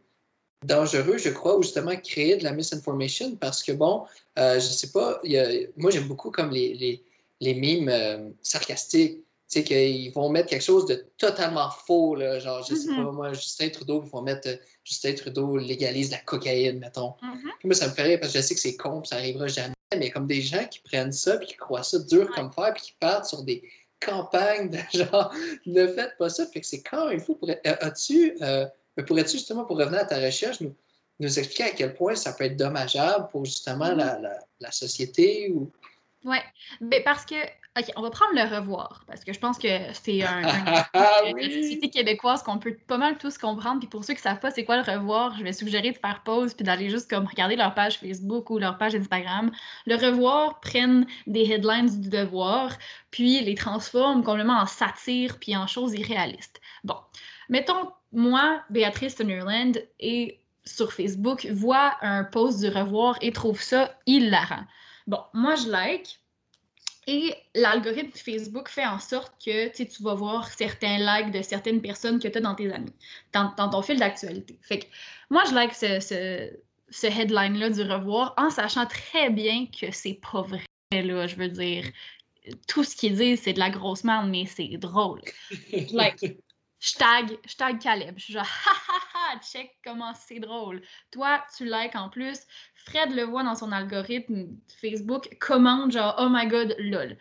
dangereux, 0.65 1.19
je 1.19 1.31
crois, 1.31 1.57
ou 1.57 1.63
justement 1.63 1.97
créer 1.97 2.37
de 2.37 2.45
la 2.45 2.53
misinformation 2.53 3.37
parce 3.37 3.63
que, 3.63 3.73
bon, 3.73 4.05
euh, 4.39 4.55
je 4.55 4.67
sais 4.67 4.91
pas, 4.91 5.21
y 5.25 5.37
a, 5.39 5.49
moi 5.77 5.91
j'aime 5.91 6.09
beaucoup 6.09 6.31
comme 6.31 6.51
les, 6.51 6.75
les, 6.75 7.03
les 7.41 7.55
mimes 7.55 7.89
euh, 7.89 8.31
sarcastiques, 8.43 9.19
tu 9.49 9.61
sais, 9.61 9.65
qu'ils 9.65 10.13
vont 10.13 10.29
mettre 10.29 10.49
quelque 10.49 10.65
chose 10.65 10.87
de 10.87 11.07
totalement 11.19 11.71
faux, 11.71 12.17
là, 12.17 12.41
genre, 12.41 12.65
je 12.69 12.75
sais 12.75 12.89
mm-hmm. 12.89 13.05
pas, 13.05 13.13
moi, 13.13 13.33
Justin 13.33 13.69
Trudeau, 13.69 14.03
ils 14.05 14.11
vont 14.11 14.23
mettre 14.23 14.49
euh, 14.49 14.57
Justin 14.83 15.15
Trudeau 15.15 15.57
légalise 15.57 16.11
la 16.11 16.19
cocaïne, 16.19 16.81
mettons. 16.81 17.11
Mm-hmm. 17.23 17.51
Puis 17.59 17.69
moi, 17.69 17.75
ça 17.75 17.87
me 17.87 17.93
fait 17.93 18.03
rire 18.03 18.21
parce 18.21 18.33
que 18.33 18.41
je 18.41 18.45
sais 18.45 18.55
que 18.55 18.61
c'est 18.61 18.77
con, 18.77 19.03
puis 19.03 19.09
ça 19.09 19.17
arrivera 19.17 19.47
jamais, 19.47 19.75
mais 19.97 20.11
comme 20.11 20.27
des 20.27 20.41
gens 20.41 20.65
qui 20.67 20.81
prennent 20.81 21.13
ça, 21.13 21.37
puis 21.37 21.49
qui 21.49 21.57
croient 21.57 21.85
ça 21.85 21.99
dur 22.01 22.29
comme 22.35 22.51
fer, 22.53 22.73
puis 22.75 22.83
qui 22.87 22.97
partent 22.99 23.27
sur 23.27 23.45
des 23.45 23.63
campagnes 24.01 24.71
de 24.71 24.79
genre, 24.99 25.33
ne 25.65 25.87
faites 25.87 26.17
pas 26.19 26.29
ça, 26.29 26.47
fait 26.47 26.61
que 26.61 26.67
c'est 26.67 26.83
quand 26.83 27.09
même 27.09 27.21
fou. 27.21 27.39
As-tu 27.65 28.37
mais 28.97 29.05
pourrais-tu 29.05 29.33
justement, 29.33 29.65
pour 29.65 29.79
revenir 29.79 30.01
à 30.01 30.05
ta 30.05 30.19
recherche, 30.19 30.61
nous, 30.61 30.75
nous 31.21 31.39
expliquer 31.39 31.65
à 31.65 31.71
quel 31.71 31.95
point 31.95 32.15
ça 32.15 32.33
peut 32.33 32.45
être 32.45 32.57
dommageable 32.57 33.29
pour 33.29 33.45
justement 33.45 33.93
la, 33.93 34.19
la, 34.19 34.39
la, 34.61 34.71
société 34.71 35.51
ou... 35.51 35.71
Oui, 36.25 36.39
mais 36.81 37.03
parce 37.03 37.25
que, 37.25 37.37
OK, 37.79 37.93
on 37.95 38.03
va 38.03 38.11
prendre 38.11 38.35
le 38.35 38.43
revoir, 38.43 39.05
parce 39.07 39.23
que 39.23 39.33
je 39.33 39.39
pense 39.39 39.59
que 39.59 39.69
c'est 39.93 40.25
un, 40.25 40.43
ah 40.93 41.21
une 41.25 41.63
société 41.63 41.89
québécoise 41.89 42.43
qu'on 42.43 42.59
peut 42.59 42.77
pas 42.87 42.99
mal 42.99 43.17
tous 43.17 43.39
comprendre. 43.39 43.79
Puis 43.79 43.89
pour 43.89 44.05
ceux 44.05 44.15
qui 44.15 44.21
savent 44.21 44.41
pas 44.41 44.51
c'est 44.51 44.65
quoi 44.65 44.77
le 44.77 44.83
revoir, 44.83 45.37
je 45.39 45.45
vais 45.45 45.53
suggérer 45.53 45.93
de 45.93 45.99
faire 45.99 46.23
pause 46.25 46.55
puis 46.55 46.65
d'aller 46.65 46.91
juste 46.91 47.09
comme 47.09 47.27
regarder 47.27 47.55
leur 47.55 47.75
page 47.75 47.99
Facebook 47.99 48.51
ou 48.51 48.59
leur 48.59 48.77
page 48.77 48.95
Instagram. 48.95 49.53
Le 49.87 49.95
revoir 49.95 50.61
prennent 50.61 51.07
des 51.27 51.51
headlines 51.53 52.01
du 52.01 52.09
devoir, 52.09 52.77
puis 53.11 53.41
les 53.41 53.55
transforment 53.55 54.25
complètement 54.25 54.61
en 54.61 54.67
satire 54.67 55.39
puis 55.39 55.57
en 55.57 55.67
choses 55.67 55.95
irréalistes. 55.95 56.61
Bon, 56.83 56.97
mettons 57.49 57.93
moi, 58.17 58.63
Béatrice 58.71 59.15
Tunnerland, 59.15 59.79
et 60.01 60.41
sur 60.65 60.93
Facebook, 60.93 61.47
voit 61.53 61.97
un 62.01 62.25
post 62.25 62.61
du 62.61 62.69
revoir 62.69 63.17
et 63.21 63.31
trouve 63.31 63.61
ça 63.61 63.95
hilarant. 64.07 64.65
Bon, 65.07 65.21
moi, 65.33 65.55
je 65.55 65.71
like. 65.71 66.19
Et 67.07 67.35
l'algorithme 67.55 68.11
Facebook 68.19 68.69
fait 68.69 68.87
en 68.87 68.99
sorte 68.99 69.33
que 69.45 69.69
tu 69.71 70.03
vas 70.03 70.15
voir 70.15 70.49
certains 70.49 70.99
likes 70.99 71.31
de 71.31 71.41
certaines 71.41 71.81
personnes 71.81 72.19
que 72.19 72.27
tu 72.27 72.39
as 72.39 72.41
dans 72.41 72.57
tes 72.57 72.73
amis, 72.73 72.93
dans, 73.33 73.53
ton 73.55 73.81
fil 73.83 74.01
d'actualité. 74.01 74.59
Fait 74.63 74.81
que 74.81 74.87
moi, 75.31 75.45
je 75.49 75.55
like 75.55 75.73
ce, 75.73 76.01
ce, 76.91 77.07
headline-là 77.07 77.71
du 77.71 77.83
revoir 77.83 78.35
en 78.37 78.51
sachant 78.51 78.87
très 78.87 79.31
bien 79.31 79.67
que 79.67 79.93
c'est 79.93 80.19
pas 80.33 80.43
vrai, 80.43 80.65
là, 80.91 81.29
je 81.29 81.37
veux 81.37 81.49
dire. 81.49 81.85
Tout 82.67 82.83
ce 82.83 82.97
qu'ils 82.97 83.17
disent, 83.17 83.43
c'est 83.43 83.53
de 83.53 83.61
la 83.61 83.71
grosse 83.71 84.03
merde, 84.03 84.29
mais 84.29 84.47
c'est 84.47 84.77
drôle. 84.77 85.21
like, 85.93 86.39
je 86.87 86.95
tag, 86.95 87.39
je 87.47 87.57
tag 87.57 87.81
Caleb. 87.81 88.15
Je 88.17 88.25
suis 88.25 88.33
genre, 88.33 88.45
ha 88.67 88.73
ha 88.89 89.01
ha, 89.15 89.41
check 89.41 89.77
comment 89.85 90.15
c'est 90.15 90.39
drôle. 90.39 90.83
Toi, 91.11 91.43
tu 91.57 91.65
likes 91.65 91.97
en 91.97 92.09
plus. 92.09 92.39
Fred 92.75 93.13
le 93.13 93.25
voit 93.25 93.43
dans 93.43 93.57
son 93.57 93.73
algorithme 93.73 94.47
Facebook, 94.81 95.37
commande 95.41 95.93
genre, 95.93 96.15
oh 96.19 96.29
my 96.31 96.47
god, 96.47 96.77
lol. 96.79 97.17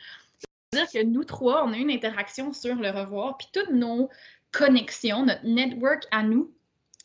C'est-à-dire 0.71 0.91
que 0.91 1.07
nous 1.07 1.23
trois, 1.23 1.65
on 1.65 1.73
a 1.73 1.77
une 1.77 1.89
interaction 1.89 2.53
sur 2.53 2.75
le 2.75 2.89
revoir, 2.91 3.37
puis 3.37 3.47
toutes 3.53 3.71
nos 3.71 4.09
connexions, 4.51 5.25
notre 5.25 5.45
network 5.45 6.03
à 6.11 6.21
nous, 6.21 6.53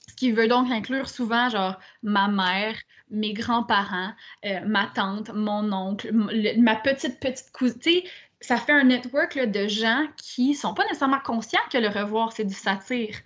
ce 0.08 0.14
qui 0.14 0.32
veut 0.32 0.48
donc 0.48 0.70
inclure 0.70 1.08
souvent 1.08 1.48
genre 1.48 1.78
ma 2.02 2.28
mère, 2.28 2.76
mes 3.10 3.32
grands-parents, 3.32 4.12
euh, 4.44 4.60
ma 4.66 4.86
tante, 4.86 5.30
mon 5.30 5.72
oncle, 5.72 6.12
ma 6.12 6.76
petite 6.76 7.20
petite 7.20 7.50
cousine 7.52 8.02
ça 8.40 8.56
fait 8.56 8.72
un 8.72 8.84
network 8.84 9.38
de 9.38 9.68
gens 9.68 10.06
qui 10.16 10.54
sont 10.54 10.74
pas 10.74 10.84
nécessairement 10.84 11.20
conscients 11.20 11.60
que 11.70 11.78
le 11.78 11.88
revoir, 11.88 12.32
c'est 12.32 12.44
du 12.44 12.54
satire 12.54 13.16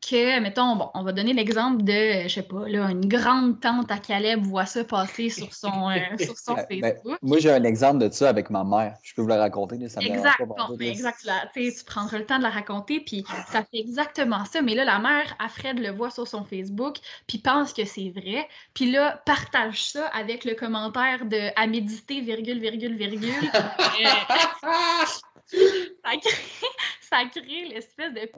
que, 0.00 0.40
mettons, 0.40 0.76
bon, 0.76 0.90
on 0.94 1.02
va 1.02 1.12
donner 1.12 1.32
l'exemple 1.32 1.82
de, 1.82 2.22
je 2.24 2.28
sais 2.28 2.42
pas, 2.42 2.68
là, 2.68 2.90
une 2.90 3.06
grande 3.06 3.60
tante 3.60 3.90
à 3.90 3.98
Caleb 3.98 4.44
voit 4.44 4.66
ça 4.66 4.84
passer 4.84 5.30
sur 5.30 5.52
son, 5.52 5.90
euh, 5.90 5.98
sur 6.18 6.36
son 6.36 6.54
ben, 6.54 6.66
Facebook. 6.68 7.18
moi, 7.22 7.38
j'ai 7.38 7.50
un 7.50 7.64
exemple 7.64 7.98
de 7.98 8.12
ça 8.12 8.28
avec 8.28 8.50
ma 8.50 8.64
mère. 8.64 8.96
Je 9.02 9.14
peux 9.14 9.22
vous 9.22 9.28
la 9.28 9.38
raconter. 9.38 9.88
ça 9.88 10.00
exact, 10.00 10.42
bon, 10.46 10.76
ben, 10.76 10.88
exact. 10.88 11.24
Là, 11.24 11.50
tu 11.54 11.84
prendras 11.84 12.18
le 12.18 12.26
temps 12.26 12.38
de 12.38 12.42
la 12.42 12.50
raconter, 12.50 13.00
puis 13.00 13.24
ça 13.50 13.62
fait 13.62 13.78
exactement 13.78 14.44
ça. 14.44 14.62
Mais 14.62 14.74
là, 14.74 14.84
la 14.84 14.98
mère, 14.98 15.34
à 15.38 15.48
Fred, 15.48 15.78
le 15.78 15.90
voit 15.90 16.10
sur 16.10 16.26
son 16.26 16.44
Facebook, 16.44 16.96
puis 17.26 17.38
pense 17.38 17.72
que 17.72 17.84
c'est 17.84 18.10
vrai. 18.10 18.48
Puis 18.74 18.90
là, 18.90 19.22
partage 19.26 19.90
ça 19.90 20.06
avec 20.08 20.44
le 20.44 20.54
commentaire 20.54 21.24
de 21.24 21.50
«à 21.56 21.66
méditer, 21.66 22.20
virgule, 22.20 22.60
virgule, 22.60 22.96
virgule 22.96 23.30
ça 25.46 26.10
crée, 26.20 26.68
ça 27.00 27.24
crée 27.30 27.68
l'espèce 27.68 28.12
de 28.12 28.28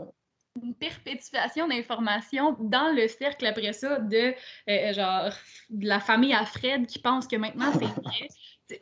une 0.62 0.75
perpétuation 0.75 1.68
d'informations 1.68 2.57
dans 2.61 2.94
le 2.94 3.09
cercle 3.09 3.47
après 3.47 3.73
ça 3.73 3.99
de 3.99 4.35
euh, 4.68 4.92
genre 4.92 5.33
de 5.71 5.87
la 5.87 6.01
famille 6.01 6.35
à 6.35 6.44
Fred 6.44 6.87
qui 6.87 6.99
pense 6.99 7.27
que 7.27 7.37
maintenant 7.37 7.73
c'est 7.73 7.79
vrai. 8.03 8.29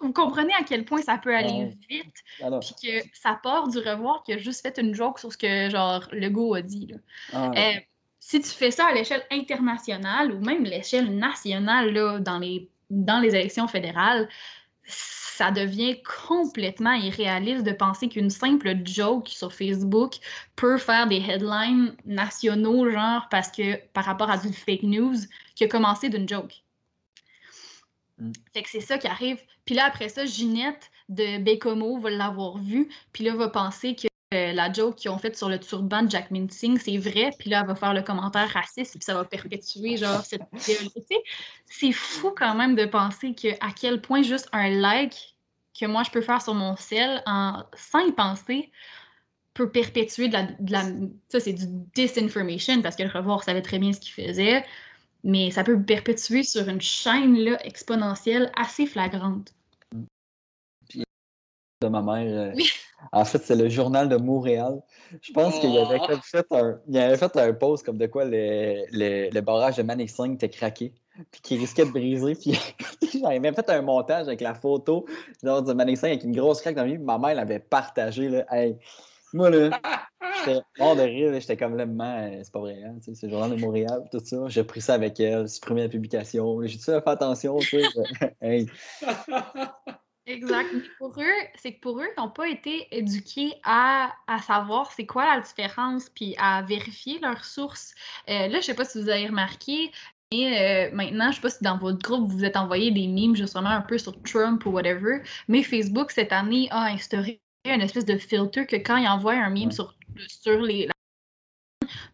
Vous 0.00 0.12
comprenez 0.12 0.52
à 0.54 0.64
quel 0.64 0.84
point 0.84 1.00
ça 1.00 1.16
peut 1.16 1.34
aller 1.34 1.70
vite, 1.88 2.14
puis 2.38 2.74
que 2.82 3.08
ça 3.12 3.38
part 3.40 3.68
du 3.68 3.78
revoir 3.78 4.24
qui 4.24 4.32
a 4.32 4.38
juste 4.38 4.62
fait 4.62 4.78
une 4.78 4.92
joke 4.94 5.20
sur 5.20 5.32
ce 5.32 5.38
que 5.38 5.70
genre 5.70 6.08
le 6.10 6.28
go 6.28 6.54
a 6.54 6.62
dit. 6.62 6.92
Ah, 7.32 7.52
euh, 7.56 7.80
si 8.18 8.40
tu 8.40 8.48
fais 8.48 8.72
ça 8.72 8.86
à 8.86 8.92
l'échelle 8.92 9.24
internationale 9.30 10.32
ou 10.32 10.40
même 10.40 10.64
l'échelle 10.64 11.16
nationale 11.16 11.92
là, 11.92 12.18
dans 12.18 12.40
les 12.40 12.68
dans 12.90 13.20
les 13.20 13.34
élections 13.34 13.68
fédérales, 13.68 14.28
ça 15.36 15.50
devient 15.50 16.00
complètement 16.26 16.94
irréaliste 16.94 17.62
de 17.62 17.72
penser 17.72 18.08
qu'une 18.08 18.30
simple 18.30 18.74
joke 18.86 19.28
sur 19.28 19.52
Facebook 19.52 20.14
peut 20.56 20.78
faire 20.78 21.06
des 21.06 21.18
headlines 21.20 21.94
nationaux, 22.06 22.90
genre 22.90 23.28
parce 23.30 23.50
que 23.50 23.76
par 23.88 24.06
rapport 24.06 24.30
à 24.30 24.38
du 24.38 24.50
fake 24.50 24.84
news 24.84 25.16
qui 25.54 25.64
a 25.64 25.68
commencé 25.68 26.08
d'une 26.08 26.26
joke. 26.26 26.62
Mm. 28.18 28.32
Fait 28.54 28.62
que 28.62 28.70
c'est 28.70 28.80
ça 28.80 28.96
qui 28.96 29.08
arrive. 29.08 29.38
Puis 29.66 29.74
là, 29.74 29.84
après 29.84 30.08
ça, 30.08 30.24
Ginette 30.24 30.90
de 31.10 31.36
Bécomo 31.36 31.98
va 31.98 32.08
l'avoir 32.08 32.56
vu, 32.56 32.88
puis 33.12 33.22
là, 33.22 33.34
va 33.34 33.50
penser 33.50 33.94
que 33.94 34.08
euh, 34.34 34.52
la 34.52 34.72
joke 34.72 34.96
qu'ils 34.96 35.10
ont 35.12 35.18
faite 35.18 35.36
sur 35.36 35.48
le 35.48 35.60
turban 35.60 36.02
de 36.02 36.10
Jack 36.10 36.30
Singh, 36.50 36.78
c'est 36.78 36.98
vrai, 36.98 37.30
puis 37.38 37.48
là, 37.48 37.60
elle 37.60 37.68
va 37.68 37.76
faire 37.76 37.94
le 37.94 38.02
commentaire 38.02 38.48
raciste, 38.48 38.92
puis 38.92 39.04
ça 39.04 39.14
va 39.14 39.24
perpétuer, 39.24 39.96
genre, 39.96 40.24
cette 40.24 40.42
C'est 41.66 41.92
fou 41.92 42.32
quand 42.36 42.56
même 42.56 42.74
de 42.74 42.86
penser 42.86 43.34
que 43.34 43.48
à 43.64 43.70
quel 43.72 44.00
point 44.00 44.22
juste 44.22 44.48
un 44.52 44.68
like 44.68 45.36
que 45.78 45.86
moi, 45.86 46.02
je 46.02 46.10
peux 46.10 46.22
faire 46.22 46.42
sur 46.42 46.54
mon 46.54 46.74
sel 46.74 47.22
en, 47.26 47.62
sans 47.74 48.00
y 48.00 48.12
penser 48.12 48.72
peut 49.54 49.70
perpétuer 49.70 50.28
de 50.28 50.32
la... 50.32 50.42
De 50.42 50.72
la 50.72 50.82
ça, 51.28 51.38
c'est 51.38 51.52
du 51.52 51.66
disinformation, 51.94 52.82
parce 52.82 52.96
que 52.96 53.04
le 53.04 53.10
revoir 53.10 53.44
savait 53.44 53.62
très 53.62 53.78
bien 53.78 53.92
ce 53.92 54.00
qu'il 54.00 54.12
faisait, 54.12 54.64
mais 55.22 55.52
ça 55.52 55.62
peut 55.62 55.80
perpétuer 55.80 56.42
sur 56.42 56.68
une 56.68 56.80
chaîne 56.80 57.38
là, 57.38 57.64
exponentielle 57.64 58.50
assez 58.56 58.86
flagrante 58.86 59.52
de 61.82 61.88
ma 61.88 62.02
mère. 62.02 62.52
Euh, 62.54 62.62
en 63.12 63.24
fait, 63.24 63.42
c'est 63.42 63.54
le 63.54 63.68
journal 63.68 64.08
de 64.08 64.16
Montréal. 64.16 64.80
Je 65.20 65.32
pense 65.32 65.58
qu'il 65.58 65.76
avait 65.76 65.98
oh! 66.00 66.14
fait 66.22 66.46
un, 66.50 66.80
il 66.88 66.98
avait 66.98 67.16
fait 67.16 67.36
un 67.36 67.52
post 67.52 67.84
comme 67.84 67.98
de 67.98 68.06
quoi 68.06 68.24
le, 68.24 68.84
le, 68.92 69.40
barrage 69.40 69.76
de 69.76 69.82
Manixing 69.82 70.34
était 70.34 70.48
craqué, 70.48 70.94
puis 71.30 71.40
qu'il 71.42 71.60
risquait 71.60 71.84
de 71.84 71.90
briser. 71.90 72.34
Puis 72.34 72.58
j'avais 73.20 73.40
même 73.40 73.54
fait 73.54 73.68
un 73.68 73.82
montage 73.82 74.26
avec 74.26 74.40
la 74.40 74.54
photo 74.54 75.04
de 75.42 75.72
Manixing 75.72 76.08
avec 76.08 76.24
une 76.24 76.34
grosse 76.34 76.62
craque 76.62 76.76
dans 76.76 76.84
le 76.84 76.98
Ma 76.98 77.18
mère 77.18 77.34
l'avait 77.34 77.60
partagé. 77.60 78.30
Là. 78.30 78.44
moi, 79.34 79.50
là, 79.50 79.78
j'étais 80.38 80.60
hors 80.78 80.96
de 80.96 81.02
rire. 81.02 81.38
J'étais 81.38 81.58
comme 81.58 81.76
là, 81.76 81.84
euh, 81.84 82.40
c'est 82.42 82.52
pas 82.52 82.60
vrai. 82.60 82.82
Hein, 82.84 82.96
c'est 83.02 83.22
le 83.22 83.28
journal 83.28 83.54
de 83.54 83.60
Montréal, 83.60 84.08
tout 84.10 84.22
ça. 84.24 84.48
J'ai 84.48 84.64
pris 84.64 84.80
ça 84.80 84.94
avec 84.94 85.20
elle, 85.20 85.46
supprimé 85.46 85.82
la 85.82 85.88
publication. 85.90 86.62
J'ai 86.62 86.78
dit 86.78 86.82
fais 86.82 87.02
attention. 87.04 87.58
Tu 87.58 87.82
Exact. 90.26 90.68
pour 90.98 91.14
eux, 91.20 91.46
c'est 91.54 91.74
que 91.74 91.80
pour 91.80 92.00
eux, 92.00 92.06
ils 92.16 92.20
n'ont 92.20 92.30
pas 92.30 92.48
été 92.48 92.88
éduqués 92.90 93.52
à, 93.62 94.12
savoir 94.44 94.90
c'est 94.90 95.06
quoi 95.06 95.24
la 95.36 95.40
différence, 95.40 96.08
puis 96.08 96.34
à 96.38 96.62
vérifier 96.62 97.20
leurs 97.20 97.44
sources. 97.44 97.94
Euh, 98.28 98.48
là, 98.48 98.50
je 98.50 98.56
ne 98.56 98.60
sais 98.62 98.74
pas 98.74 98.84
si 98.84 99.00
vous 99.00 99.08
avez 99.08 99.26
remarqué, 99.26 99.92
mais 100.32 100.90
euh, 100.90 100.94
maintenant, 100.94 101.26
je 101.26 101.28
ne 101.28 101.34
sais 101.34 101.40
pas 101.42 101.50
si 101.50 101.62
dans 101.62 101.78
votre 101.78 101.98
groupe, 101.98 102.28
vous 102.28 102.44
êtes 102.44 102.56
envoyé 102.56 102.90
des 102.90 103.06
memes 103.06 103.36
justement 103.36 103.68
un 103.68 103.82
peu 103.82 103.98
sur 103.98 104.20
Trump 104.22 104.66
ou 104.66 104.70
whatever, 104.70 105.22
mais 105.46 105.62
Facebook, 105.62 106.10
cette 106.10 106.32
année, 106.32 106.66
a 106.70 106.86
instauré 106.86 107.40
une 107.64 107.80
espèce 107.80 108.04
de 108.04 108.16
filtre 108.18 108.62
que 108.62 108.76
quand 108.76 108.96
ils 108.96 109.08
envoient 109.08 109.34
un 109.34 109.50
meme 109.50 109.70
sur, 109.70 109.94
sur 110.28 110.60
les, 110.60 110.88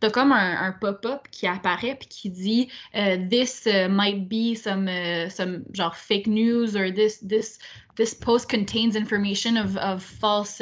t'as 0.03 0.11
comme 0.11 0.33
un, 0.33 0.73
pop-up 0.73 1.29
qui 1.31 1.47
apparaît 1.47 1.95
puis 1.95 2.09
qui 2.09 2.31
dit 2.31 2.69
euh, 2.97 3.17
This 3.31 3.67
uh, 3.67 3.89
might 3.89 4.29
be 4.29 4.57
some, 4.57 4.89
uh, 4.89 5.31
some 5.31 5.63
genre 5.73 5.95
fake 5.95 6.27
news 6.27 6.75
or 6.75 6.91
this, 6.93 7.21
this, 7.21 7.61
this 7.95 8.13
post 8.13 8.49
contains 8.51 8.97
information 8.97 9.57
of, 9.57 10.03
false 10.03 10.61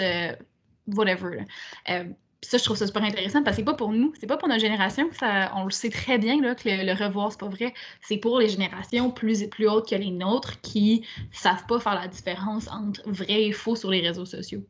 whatever. 0.86 1.46
Euh, 1.88 2.04
ça, 2.42 2.58
je 2.58 2.64
trouve 2.64 2.76
ça 2.76 2.86
super 2.86 3.02
intéressant 3.02 3.42
parce 3.42 3.56
que 3.56 3.62
c'est 3.62 3.64
pas 3.64 3.74
pour 3.74 3.92
nous, 3.92 4.12
c'est 4.20 4.26
pas 4.26 4.36
pour 4.36 4.48
notre 4.48 4.60
génération. 4.60 5.08
Ça, 5.12 5.52
on 5.56 5.64
le 5.64 5.70
sait 5.70 5.90
très 5.90 6.18
bien 6.18 6.40
là, 6.42 6.54
que 6.54 6.68
le, 6.68 6.92
revoir, 6.92 7.32
c'est 7.32 7.40
pas 7.40 7.48
vrai. 7.48 7.72
C'est 8.02 8.18
pour 8.18 8.38
les 8.40 8.48
générations 8.48 9.10
plus, 9.10 9.46
plus 9.48 9.68
hautes 9.68 9.88
que 9.88 9.94
les 9.94 10.10
nôtres 10.10 10.60
qui 10.60 11.06
savent 11.32 11.64
pas 11.66 11.80
faire 11.80 11.94
la 11.94 12.08
différence 12.08 12.68
entre 12.68 13.00
vrai 13.06 13.44
et 13.44 13.52
faux 13.52 13.76
sur 13.76 13.90
les 13.90 14.00
réseaux 14.00 14.26
sociaux. 14.26 14.62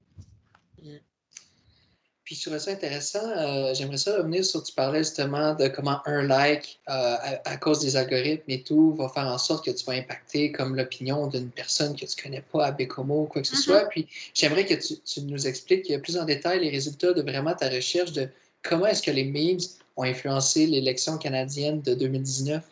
Puis 2.31 2.37
je 2.37 2.43
trouvais 2.43 2.61
ça 2.61 2.71
intéressant. 2.71 3.29
Euh, 3.29 3.75
j'aimerais 3.75 3.97
ça 3.97 4.17
revenir 4.17 4.45
sur 4.45 4.63
tu 4.63 4.73
parlais 4.73 5.01
justement 5.01 5.53
de 5.57 5.67
comment 5.67 6.01
un 6.07 6.23
like, 6.23 6.79
euh, 6.89 7.17
à, 7.45 7.57
cause 7.57 7.81
des 7.81 7.97
algorithmes 7.97 8.49
et 8.49 8.63
tout, 8.63 8.95
va 8.95 9.09
faire 9.09 9.27
en 9.27 9.37
sorte 9.37 9.65
que 9.65 9.73
tu 9.73 9.85
vas 9.85 9.95
impacter 9.95 10.53
comme 10.53 10.77
l'opinion 10.77 11.27
d'une 11.27 11.51
personne 11.51 11.97
que 11.97 12.07
tu 12.07 12.23
connais 12.23 12.43
pas 12.53 12.67
à 12.67 12.71
Bécomo 12.71 13.23
ou 13.23 13.25
quoi 13.25 13.43
que 13.43 13.49
ce 13.49 13.57
mm-hmm. 13.57 13.59
soit. 13.59 13.89
Puis 13.89 14.07
j'aimerais 14.33 14.65
que 14.65 14.75
tu, 14.75 15.23
nous 15.23 15.49
expliques 15.49 15.93
plus 16.03 16.17
en 16.17 16.25
détail 16.25 16.61
les 16.61 16.71
résultats 16.71 17.13
de 17.13 17.21
vraiment 17.21 17.53
ta 17.53 17.69
recherche 17.69 18.13
de 18.13 18.29
comment 18.63 18.87
est-ce 18.87 19.03
que 19.03 19.11
les 19.11 19.25
memes 19.25 19.59
ont 19.97 20.05
influencé 20.05 20.69
l'élection 20.69 21.19
canadienne 21.19 21.83
de 21.83 21.95
2019. 21.95 22.63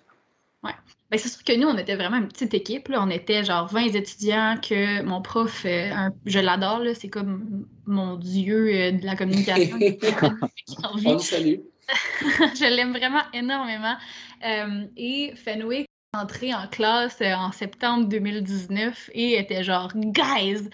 Ouais. 0.62 0.71
Ben, 1.11 1.18
c'est 1.18 1.31
sûr 1.31 1.42
que 1.42 1.57
nous, 1.57 1.66
on 1.66 1.79
était 1.79 1.97
vraiment 1.97 2.18
une 2.18 2.29
petite 2.29 2.53
équipe. 2.53 2.88
Là. 2.88 3.03
On 3.03 3.09
était 3.09 3.42
genre 3.42 3.66
20 3.68 3.94
étudiants 3.94 4.57
que 4.61 5.03
mon 5.03 5.23
prof, 5.23 5.62
euh, 5.64 6.11
je 6.27 6.38
l'adore, 6.38 6.83
c'est 6.94 7.09
comme 7.09 7.66
mon 7.87 8.16
dieu 8.16 8.68
euh, 8.68 8.92
de 8.92 9.07
la 9.07 9.16
communication. 9.16 9.79
on 10.85 11.12
le 11.12 11.18
salue. 11.18 11.61
je 11.88 12.75
l'aime 12.77 12.92
vraiment 12.92 13.23
énormément. 13.33 13.97
Euh, 14.44 14.85
et 14.99 15.33
Fenwick 15.35 15.87
est 16.12 16.18
entré 16.18 16.53
en 16.53 16.66
classe 16.66 17.23
en 17.23 17.53
septembre 17.53 18.07
2019 18.09 19.09
et 19.14 19.38
était 19.38 19.64
genre, 19.64 19.90
guys, 19.94 20.68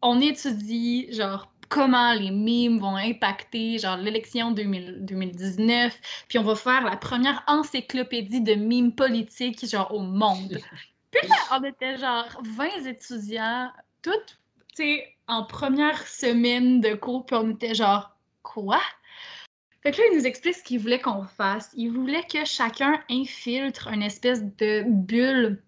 on 0.00 0.20
étudie 0.20 1.12
genre 1.12 1.52
comment 1.68 2.14
les 2.14 2.30
mimes 2.30 2.78
vont 2.78 2.96
impacter 2.96 3.78
genre 3.78 3.96
l'élection 3.96 4.52
2019, 4.52 5.98
puis 6.28 6.38
on 6.38 6.42
va 6.42 6.54
faire 6.54 6.84
la 6.84 6.96
première 6.96 7.42
encyclopédie 7.46 8.40
de 8.40 8.54
mimes 8.54 8.94
politiques 8.94 9.66
genre 9.66 9.92
au 9.92 10.00
monde. 10.00 10.58
Puis 11.12 11.28
là, 11.28 11.36
on 11.52 11.64
était 11.64 11.96
genre 11.96 12.42
20 12.42 12.86
étudiants, 12.86 13.70
toutes, 14.02 14.38
tu 14.74 14.82
sais, 14.82 15.16
en 15.28 15.44
première 15.44 16.06
semaine 16.06 16.80
de 16.80 16.94
cours, 16.94 17.24
puis 17.24 17.36
on 17.36 17.50
était 17.50 17.74
genre 17.74 18.14
quoi? 18.42 18.80
Fait 19.82 19.92
que 19.92 19.98
là, 19.98 20.04
il 20.10 20.18
nous 20.18 20.26
explique 20.26 20.56
ce 20.56 20.62
qu'il 20.62 20.80
voulait 20.80 20.98
qu'on 20.98 21.24
fasse. 21.24 21.70
Il 21.74 21.92
voulait 21.92 22.24
que 22.24 22.44
chacun 22.44 23.00
infiltre 23.08 23.88
une 23.88 24.02
espèce 24.02 24.42
de 24.42 24.84
bulle 24.86 25.62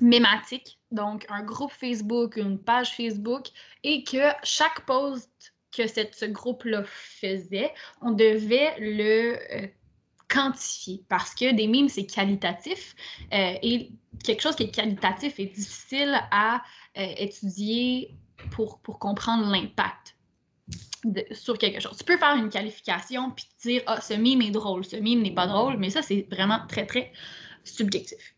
mématique, 0.00 0.77
donc 0.90 1.26
un 1.28 1.42
groupe 1.42 1.72
Facebook, 1.72 2.36
une 2.36 2.58
page 2.58 2.94
Facebook, 2.94 3.48
et 3.82 4.04
que 4.04 4.30
chaque 4.42 4.84
post 4.86 5.30
que 5.76 5.86
cette, 5.86 6.14
ce 6.14 6.24
groupe-là 6.24 6.82
faisait, 6.84 7.72
on 8.00 8.12
devait 8.12 8.74
le 8.78 9.36
euh, 9.52 9.66
quantifier 10.28 11.04
parce 11.08 11.34
que 11.34 11.54
des 11.54 11.66
mimes, 11.66 11.88
c'est 11.88 12.06
qualitatif 12.06 12.94
euh, 13.32 13.54
et 13.62 13.90
quelque 14.24 14.42
chose 14.42 14.56
qui 14.56 14.64
est 14.64 14.70
qualitatif 14.70 15.38
est 15.38 15.54
difficile 15.54 16.20
à 16.30 16.62
euh, 16.96 17.06
étudier 17.16 18.14
pour, 18.50 18.80
comprendre 18.82 19.50
l'impact. 19.50 20.16
sur 21.32 21.58
quelque 21.58 21.80
chose. 21.80 21.96
Tu 21.98 22.04
peux 22.04 22.16
faire 22.16 22.36
une 22.36 22.50
qualification 22.50 23.30
puis 23.30 23.46
dire 23.62 23.82
Ah, 23.86 24.00
ce 24.00 24.14
mime 24.14 24.42
est 24.42 24.50
drôle, 24.50 24.84
ce 24.84 24.96
mime 24.96 25.22
n'est 25.22 25.34
pas 25.34 25.46
drôle, 25.46 25.76
mais 25.76 25.90
ça, 25.90 26.02
c'est 26.02 26.26
vraiment 26.30 26.60
très, 26.68 26.86
très 26.86 27.12
subjectif. 27.64 28.34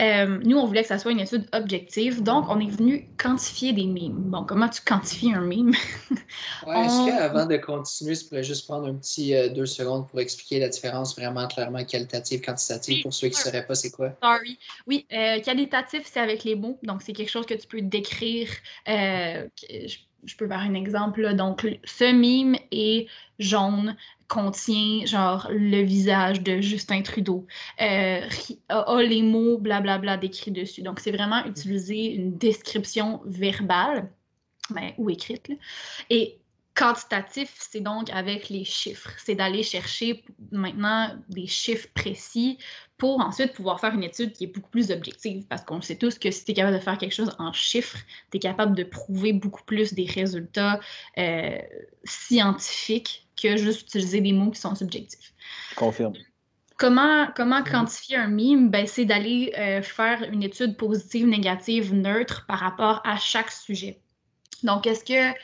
Euh, 0.00 0.38
nous, 0.44 0.56
on 0.56 0.66
voulait 0.66 0.82
que 0.82 0.88
ça 0.88 0.98
soit 0.98 1.10
une 1.10 1.20
étude 1.20 1.48
objective, 1.52 2.22
donc 2.22 2.46
on 2.48 2.60
est 2.60 2.70
venu 2.70 3.08
quantifier 3.20 3.72
des 3.72 3.86
mimes. 3.86 4.14
Bon, 4.16 4.44
comment 4.44 4.68
tu 4.68 4.80
quantifies 4.82 5.34
un 5.34 5.40
mime? 5.40 5.72
ouais, 6.66 6.84
Est-ce 6.84 7.06
qu'avant 7.06 7.46
de 7.46 7.56
continuer, 7.56 8.16
tu 8.16 8.26
pourrais 8.26 8.44
juste 8.44 8.66
prendre 8.66 8.86
un 8.86 8.94
petit 8.94 9.34
euh, 9.34 9.48
deux 9.48 9.66
secondes 9.66 10.08
pour 10.08 10.20
expliquer 10.20 10.60
la 10.60 10.68
différence 10.68 11.16
vraiment 11.18 11.48
clairement 11.48 11.84
qualitative, 11.84 12.40
quantitative 12.40 13.02
pour 13.02 13.12
ceux 13.12 13.28
qui 13.28 13.38
ne 13.38 13.42
sauraient 13.42 13.66
pas 13.66 13.74
c'est 13.74 13.90
quoi? 13.90 14.12
Sorry. 14.22 14.58
Oui, 14.86 15.06
euh, 15.12 15.40
qualitatif, 15.40 16.02
c'est 16.04 16.20
avec 16.20 16.44
les 16.44 16.54
mots, 16.54 16.78
donc 16.84 17.02
c'est 17.02 17.12
quelque 17.12 17.30
chose 17.30 17.46
que 17.46 17.54
tu 17.54 17.66
peux 17.66 17.80
décrire. 17.80 18.48
je 18.86 19.96
peux 20.36 20.46
faire 20.46 20.58
un 20.60 20.74
exemple. 20.74 21.34
Donc, 21.34 21.66
ce 21.84 22.12
mime 22.12 22.56
est 22.70 23.06
jaune, 23.38 23.96
contient 24.28 25.06
genre 25.06 25.48
le 25.50 25.82
visage 25.82 26.42
de 26.42 26.60
Justin 26.60 27.02
Trudeau, 27.02 27.46
euh, 27.80 28.20
a, 28.68 29.02
les 29.02 29.22
mots 29.22 29.58
blablabla 29.58 30.16
décrits 30.16 30.50
dessus. 30.50 30.82
Donc, 30.82 31.00
c'est 31.00 31.12
vraiment 31.12 31.44
utiliser 31.46 32.12
une 32.14 32.36
description 32.36 33.20
verbale 33.24 34.10
ben, 34.70 34.92
ou 34.98 35.10
écrite. 35.10 35.50
Et 36.10 36.38
quantitatif, 36.78 37.52
c'est 37.58 37.80
donc 37.80 38.08
avec 38.10 38.48
les 38.50 38.64
chiffres. 38.64 39.10
C'est 39.18 39.34
d'aller 39.34 39.64
chercher 39.64 40.24
maintenant 40.52 41.10
des 41.28 41.48
chiffres 41.48 41.88
précis 41.92 42.56
pour 42.98 43.20
ensuite 43.20 43.52
pouvoir 43.52 43.80
faire 43.80 43.94
une 43.94 44.04
étude 44.04 44.32
qui 44.32 44.44
est 44.44 44.46
beaucoup 44.54 44.70
plus 44.70 44.92
objective. 44.92 45.44
Parce 45.48 45.64
qu'on 45.64 45.80
sait 45.80 45.96
tous 45.96 46.18
que 46.20 46.30
si 46.30 46.44
tu 46.44 46.52
es 46.52 46.54
capable 46.54 46.76
de 46.76 46.82
faire 46.82 46.96
quelque 46.96 47.14
chose 47.14 47.34
en 47.40 47.52
chiffres, 47.52 47.98
tu 48.30 48.36
es 48.36 48.40
capable 48.40 48.76
de 48.76 48.84
prouver 48.84 49.32
beaucoup 49.32 49.64
plus 49.64 49.92
des 49.92 50.06
résultats 50.06 50.78
euh, 51.18 51.58
scientifiques 52.04 53.26
que 53.40 53.56
juste 53.56 53.88
utiliser 53.88 54.20
des 54.20 54.32
mots 54.32 54.52
qui 54.52 54.60
sont 54.60 54.76
subjectifs. 54.76 55.34
Confirme. 55.74 56.14
Comment, 56.76 57.26
comment 57.34 57.64
quantifier 57.64 58.18
un 58.18 58.28
mime? 58.28 58.70
Ben, 58.70 58.86
c'est 58.86 59.04
d'aller 59.04 59.52
euh, 59.58 59.82
faire 59.82 60.22
une 60.30 60.44
étude 60.44 60.76
positive, 60.76 61.26
négative, 61.26 61.92
neutre 61.92 62.46
par 62.46 62.60
rapport 62.60 63.00
à 63.04 63.16
chaque 63.16 63.50
sujet. 63.50 64.00
Donc, 64.62 64.86
est-ce 64.86 65.04
que 65.04 65.36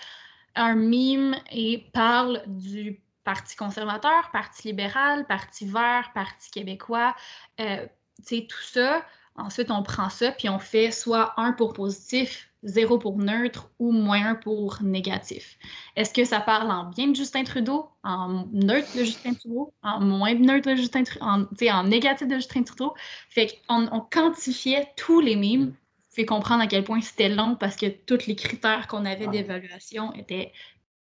un 0.54 0.74
mime 0.74 1.36
et 1.50 1.86
parle 1.92 2.42
du 2.46 3.00
Parti 3.24 3.56
conservateur, 3.56 4.30
Parti 4.32 4.68
libéral, 4.68 5.26
Parti 5.26 5.66
vert, 5.66 6.10
Parti 6.14 6.50
québécois, 6.50 7.16
euh, 7.60 7.86
tout 8.28 8.62
ça, 8.62 9.04
Ensuite, 9.36 9.70
on 9.72 9.82
prend 9.82 10.10
ça, 10.10 10.30
puis 10.30 10.48
on 10.48 10.60
fait 10.60 10.92
soit 10.92 11.34
1 11.36 11.52
pour 11.52 11.72
positif, 11.72 12.48
0 12.62 12.98
pour 12.98 13.18
neutre 13.18 13.68
ou 13.80 13.90
moins 13.90 14.28
1 14.28 14.34
pour 14.36 14.80
négatif. 14.80 15.58
Est-ce 15.96 16.14
que 16.14 16.24
ça 16.24 16.40
parle 16.40 16.70
en 16.70 16.84
bien 16.84 17.08
de 17.08 17.16
Justin 17.16 17.42
Trudeau, 17.42 17.88
en 18.04 18.46
neutre 18.52 18.96
de 18.96 19.02
Justin 19.02 19.34
Trudeau, 19.34 19.72
en 19.82 20.00
moins 20.00 20.34
neutre 20.34 20.70
de 20.70 20.76
Justin 20.76 21.02
Trudeau, 21.02 21.24
en, 21.24 21.46
en 21.68 21.84
négatif 21.84 22.28
de 22.28 22.36
Justin 22.36 22.62
Trudeau? 22.62 22.94
Fait 23.28 23.60
qu'on 23.66 23.88
on 23.90 24.00
quantifiait 24.00 24.92
tous 24.96 25.20
les 25.20 25.34
mimes, 25.34 25.74
fait 26.14 26.26
comprendre 26.26 26.62
à 26.62 26.66
quel 26.66 26.84
point 26.84 27.00
c'était 27.00 27.28
long 27.28 27.56
parce 27.58 27.76
que 27.76 27.86
tous 27.86 28.26
les 28.26 28.36
critères 28.36 28.86
qu'on 28.86 29.04
avait 29.04 29.26
d'évaluation 29.26 30.12
étaient 30.14 30.52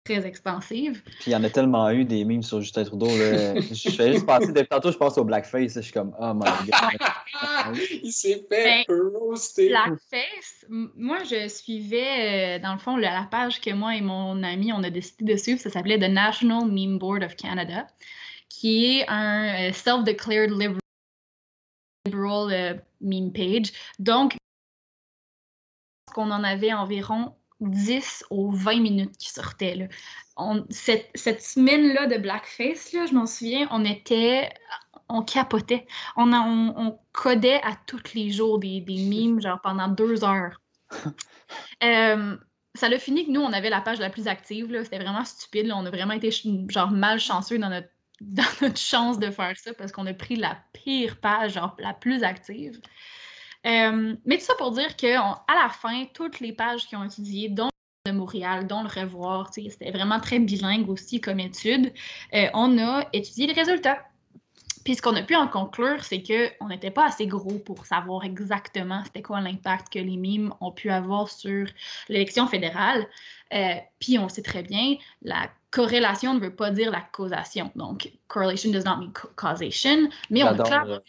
très 0.05 0.27
expansive. 0.27 1.03
Puis 1.05 1.31
il 1.31 1.33
y 1.33 1.37
en 1.37 1.45
a 1.45 1.51
tellement 1.51 1.91
eu 1.91 2.05
des 2.05 2.25
memes 2.25 2.43
sur 2.43 2.61
Justin 2.61 2.85
Trudeau. 2.85 3.07
Là. 3.07 3.61
je 3.61 3.91
fais 3.91 4.13
juste 4.13 4.27
passer, 4.27 4.53
depuis 4.53 4.69
tantôt, 4.69 4.91
je 4.91 4.97
pense 4.97 5.19
au 5.19 5.25
blackface. 5.25 5.75
Je 5.75 5.81
suis 5.81 5.93
comme, 5.93 6.15
oh 6.19 6.33
my 6.35 6.51
god. 6.67 7.77
il 8.03 8.13
s'est 8.13 8.45
fait 8.49 8.85
ben, 8.89 9.11
roaster. 9.13 9.69
Blackface, 9.69 10.67
moi, 10.69 11.19
je 11.25 11.49
suivais, 11.49 12.57
euh, 12.57 12.63
dans 12.63 12.73
le 12.73 12.79
fond, 12.79 12.97
la 12.97 13.29
page 13.31 13.61
que 13.61 13.71
moi 13.71 13.95
et 13.95 14.01
mon 14.01 14.43
ami, 14.43 14.73
on 14.73 14.83
a 14.83 14.91
décidé 14.91 15.33
de 15.33 15.39
suivre. 15.39 15.61
Ça 15.61 15.71
s'appelait 15.71 15.99
The 15.99 16.11
National 16.11 16.67
Meme 16.67 16.99
Board 16.99 17.23
of 17.23 17.37
Canada, 17.37 17.87
qui 18.49 18.99
est 18.99 19.09
un 19.09 19.69
euh, 19.69 19.73
self-declared 19.73 20.51
liberal, 20.51 20.81
euh, 22.07 22.75
meme 23.01 23.33
page. 23.33 23.73
Donc, 23.99 24.37
qu'on 26.21 26.31
en 26.31 26.45
avait 26.45 26.73
environ 26.73 27.35
10 27.61 28.25
aux 28.31 28.51
20 28.51 28.81
minutes 28.81 29.17
qui 29.17 29.31
sortaient. 29.31 29.75
Là. 29.75 29.87
cette, 30.71 31.43
semaine-là 31.43 32.07
de 32.07 32.19
Blackface, 32.19 32.93
là, 32.93 33.07
je 33.07 33.15
m'en 33.15 33.27
souviens, 33.27 33.69
on 33.71 33.85
était. 33.85 34.51
On 35.09 35.23
capotait. 35.23 35.87
On, 36.17 36.33
on, 36.33 36.99
codait 37.13 37.61
à 37.65 37.73
tous 37.87 38.15
les 38.15 38.31
jours 38.31 38.61
des, 38.61 38.81
des 38.81 39.03
mimes, 39.03 39.41
genre 39.41 39.61
pendant 39.61 39.89
deux 39.89 40.25
heures. 40.25 40.61
Euh, 41.83 42.37
ça 42.77 42.89
l'a 42.89 43.01
fini 43.01 43.27
que 43.27 43.33
nous, 43.33 43.41
on 43.41 43.53
avait 43.53 43.71
la 43.71 43.81
page 43.81 43.99
la 43.99 44.09
plus 44.09 44.29
active. 44.29 44.69
C'était 44.85 45.01
vraiment 45.01 45.25
stupide. 45.25 45.73
On 45.75 45.85
a 45.85 45.91
vraiment 45.91 46.13
été 46.13 46.31
genre 46.69 46.93
malchanceux 46.93 47.59
dans 47.59 47.71
notre, 47.71 47.89
dans 48.21 48.45
notre 48.61 48.79
chance 48.79 49.19
de 49.19 49.33
faire 49.33 49.57
ça 49.57 49.75
parce 49.75 49.91
qu'on 49.91 50.07
a 50.07 50.15
pris 50.15 50.37
la 50.37 50.57
pire 50.73 51.19
page, 51.19 51.55
genre 51.55 51.75
la 51.81 51.93
plus 51.93 52.23
active. 52.23 52.81
Euh, 53.67 54.17
mais 54.25 54.39
tout 54.39 54.45
ça 54.45 54.55
pour 54.57 54.73
dire 54.73 54.97
qu'à 54.97 55.45
la 55.49 55.69
fin, 55.69 56.05
toutes 56.15 56.41
les 56.41 56.53
pages 56.53 56.87
qui 56.87 56.97
ont 56.97 57.05
étudié, 57.05 57.49
dont 57.49 57.69
de 58.07 58.13
Montréal, 58.13 58.67
dont 58.67 58.83
le 58.83 58.89
revoir, 58.89 59.53
c'était 59.53 59.91
vraiment 59.91 60.21
très 60.21 60.39
bilingue 60.39 60.89
aussi 60.89 61.21
comme 61.21 61.39
étude, 61.39 61.93
euh, 62.35 62.47
on 62.55 62.79
a 62.79 63.05
étudié 63.13 63.47
les 63.47 63.53
résultats. 63.53 63.99
Puis 64.85 64.95
ce 64.95 65.03
qu'on 65.03 65.15
a 65.17 65.23
pu 65.23 65.37
en 65.37 65.47
conclure, 65.47 66.03
c'est 66.03 66.23
qu'on 66.23 66.69
n'était 66.69 66.91
pas 66.91 67.07
assez 67.07 67.27
gros 67.27 67.59
pour 67.59 67.85
savoir 67.85 68.25
exactement 68.25 69.03
c'était 69.05 69.21
quoi 69.21 69.43
l'impact 69.43 69.93
que 69.93 69.99
les 69.99 70.17
mimes 70.17 70.55
ont 70.63 70.73
pu 70.73 70.91
avoir 70.91 71.29
sur 71.29 71.67
l'élection 72.09 72.47
fédérale. 72.47 73.07
Euh, 73.53 73.75
puis 73.99 74.19
on 74.19 74.31
sait 74.31 74.43
très 74.43 74.63
bien, 74.63 74.97
la 75.21 75.51
corrélation 75.71 76.33
ne 76.33 76.41
veut 76.41 76.55
pas 76.55 76.71
dire 76.71 76.91
la 76.91 77.03
causation. 77.03 77.71
Donc, 77.77 78.11
correlation 78.29 78.71
does 78.71 78.85
not 78.85 78.97
mean 78.97 79.13
causation, 79.37 80.09
mais 80.31 80.43
on 80.43 80.59
a 80.59 80.63
clairement 80.63 81.01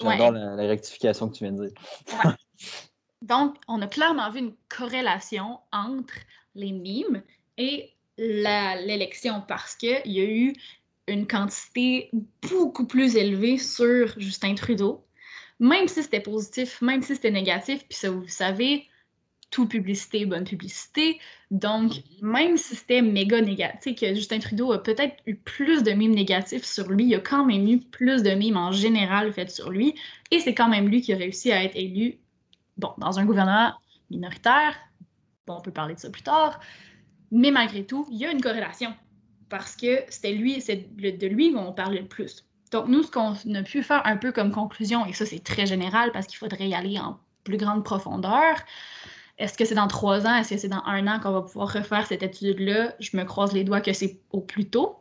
J'adore 0.00 0.32
la, 0.32 0.56
rectification 0.56 1.28
que 1.28 1.36
tu 1.36 1.44
viens 1.44 1.52
de 1.52 1.68
dire. 1.68 1.78
Donc, 3.22 3.56
on 3.66 3.80
a 3.82 3.86
clairement 3.86 4.30
vu 4.30 4.40
une 4.40 4.54
corrélation 4.68 5.58
entre 5.72 6.14
les 6.54 6.72
mimes 6.72 7.22
et 7.56 7.92
l'élection 8.18 9.42
parce 9.46 9.74
qu'il 9.74 10.00
y 10.04 10.20
a 10.20 10.24
eu 10.24 10.54
une 11.08 11.26
quantité 11.26 12.10
beaucoup 12.42 12.86
plus 12.86 13.16
élevée 13.16 13.58
sur 13.58 14.18
Justin 14.18 14.54
Trudeau, 14.54 15.04
même 15.60 15.88
si 15.88 16.02
c'était 16.02 16.20
positif, 16.20 16.80
même 16.82 17.02
si 17.02 17.14
c'était 17.14 17.30
négatif. 17.30 17.84
Puis 17.88 17.98
ça, 17.98 18.10
vous 18.10 18.28
savez, 18.28 18.88
tout 19.56 19.66
publicité, 19.66 20.26
bonne 20.26 20.44
publicité. 20.44 21.18
Donc, 21.50 22.02
mhm. 22.20 22.30
même 22.30 22.56
si 22.58 22.76
c'était 22.76 23.00
méga 23.00 23.40
négatif, 23.40 23.98
que 23.98 24.14
Justin 24.14 24.38
Trudeau 24.38 24.70
a 24.72 24.82
peut-être 24.82 25.16
eu 25.24 25.34
plus 25.34 25.82
de 25.82 25.92
mimes 25.92 26.14
négatifs 26.14 26.66
sur 26.66 26.90
lui, 26.90 27.06
il 27.06 27.14
a 27.14 27.20
quand 27.20 27.46
même 27.46 27.66
eu 27.66 27.78
plus 27.78 28.22
de 28.22 28.32
mimes 28.32 28.58
en 28.58 28.70
général 28.70 29.32
faites 29.32 29.50
sur 29.50 29.70
lui. 29.70 29.94
Et 30.30 30.40
c'est 30.40 30.54
quand 30.54 30.68
même 30.68 30.88
lui 30.88 31.00
qui 31.00 31.14
a 31.14 31.16
réussi 31.16 31.52
à 31.52 31.64
être 31.64 31.74
élu, 31.74 32.18
bon, 32.76 32.92
dans 32.98 33.18
un 33.18 33.24
gouvernement 33.24 33.72
minoritaire. 34.10 34.76
Bon, 35.46 35.54
on 35.54 35.62
peut 35.62 35.72
parler 35.72 35.94
de 35.94 36.00
ça 36.00 36.10
plus 36.10 36.22
tard. 36.22 36.60
Mais 37.30 37.50
malgré 37.50 37.86
tout, 37.86 38.06
il 38.10 38.18
y 38.18 38.26
a 38.26 38.30
une 38.30 38.42
corrélation. 38.42 38.92
Parce 39.48 39.74
que 39.74 40.02
c'était 40.10 40.32
lui, 40.32 40.60
c'est 40.60 40.94
de 40.94 41.26
lui 41.28 41.50
qu'on 41.54 41.72
parlait 41.72 42.02
le 42.02 42.08
plus. 42.08 42.44
Donc, 42.72 42.88
nous, 42.88 43.04
ce 43.04 43.10
qu'on 43.10 43.32
a 43.54 43.62
pu 43.62 43.82
faire 43.82 44.06
un 44.06 44.18
peu 44.18 44.32
comme 44.32 44.52
conclusion, 44.52 45.06
et 45.06 45.14
ça 45.14 45.24
c'est 45.24 45.42
très 45.42 45.64
général 45.64 46.12
parce 46.12 46.26
qu'il 46.26 46.36
faudrait 46.36 46.68
y 46.68 46.74
aller 46.74 46.98
en 46.98 47.18
plus 47.42 47.56
grande 47.56 47.84
profondeur, 47.84 48.56
est-ce 49.38 49.58
que 49.58 49.64
c'est 49.64 49.74
dans 49.74 49.88
trois 49.88 50.26
ans? 50.26 50.34
Est-ce 50.36 50.50
que 50.50 50.56
c'est 50.56 50.68
dans 50.68 50.82
un 50.84 51.06
an 51.06 51.20
qu'on 51.20 51.32
va 51.32 51.42
pouvoir 51.42 51.72
refaire 51.72 52.06
cette 52.06 52.22
étude-là? 52.22 52.94
Je 53.00 53.16
me 53.16 53.24
croise 53.24 53.52
les 53.52 53.64
doigts 53.64 53.80
que 53.80 53.92
c'est 53.92 54.20
au 54.30 54.40
plus 54.40 54.68
tôt. 54.68 54.98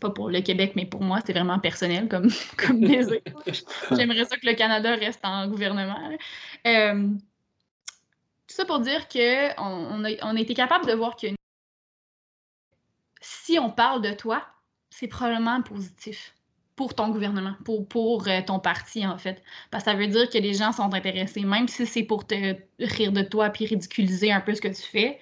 Pas 0.00 0.10
pour 0.10 0.30
le 0.30 0.40
Québec, 0.40 0.72
mais 0.76 0.86
pour 0.86 1.02
moi, 1.02 1.20
c'est 1.24 1.32
vraiment 1.32 1.58
personnel 1.58 2.08
comme, 2.08 2.28
comme 2.56 2.80
désir. 2.80 3.20
J'aimerais 3.92 4.24
ça 4.24 4.36
que 4.36 4.46
le 4.46 4.54
Canada 4.54 4.94
reste 4.94 5.20
en 5.24 5.48
gouvernement. 5.48 5.98
Euh, 6.66 7.08
tout 8.46 8.54
ça 8.54 8.64
pour 8.64 8.80
dire 8.80 9.08
qu'on 9.08 9.62
on 9.64 10.04
a, 10.04 10.10
on 10.22 10.36
a 10.36 10.40
été 10.40 10.54
capable 10.54 10.86
de 10.86 10.92
voir 10.92 11.16
que 11.16 11.26
si 13.20 13.58
on 13.58 13.70
parle 13.70 14.02
de 14.02 14.12
toi, 14.12 14.46
c'est 14.90 15.08
probablement 15.08 15.60
positif 15.62 16.35
pour 16.76 16.94
ton 16.94 17.08
gouvernement, 17.08 17.54
pour, 17.64 17.88
pour 17.88 18.28
euh, 18.28 18.40
ton 18.46 18.60
parti, 18.60 19.06
en 19.06 19.16
fait. 19.16 19.42
Parce 19.70 19.84
que 19.84 19.90
ça 19.90 19.96
veut 19.96 20.06
dire 20.06 20.28
que 20.28 20.38
les 20.38 20.52
gens 20.52 20.72
sont 20.72 20.92
intéressés, 20.92 21.40
même 21.40 21.68
si 21.68 21.86
c'est 21.86 22.02
pour 22.02 22.26
te 22.26 22.54
rire 22.78 23.12
de 23.12 23.22
toi 23.22 23.48
puis 23.48 23.66
ridiculiser 23.66 24.30
un 24.30 24.42
peu 24.42 24.54
ce 24.54 24.60
que 24.60 24.68
tu 24.68 24.82
fais. 24.82 25.18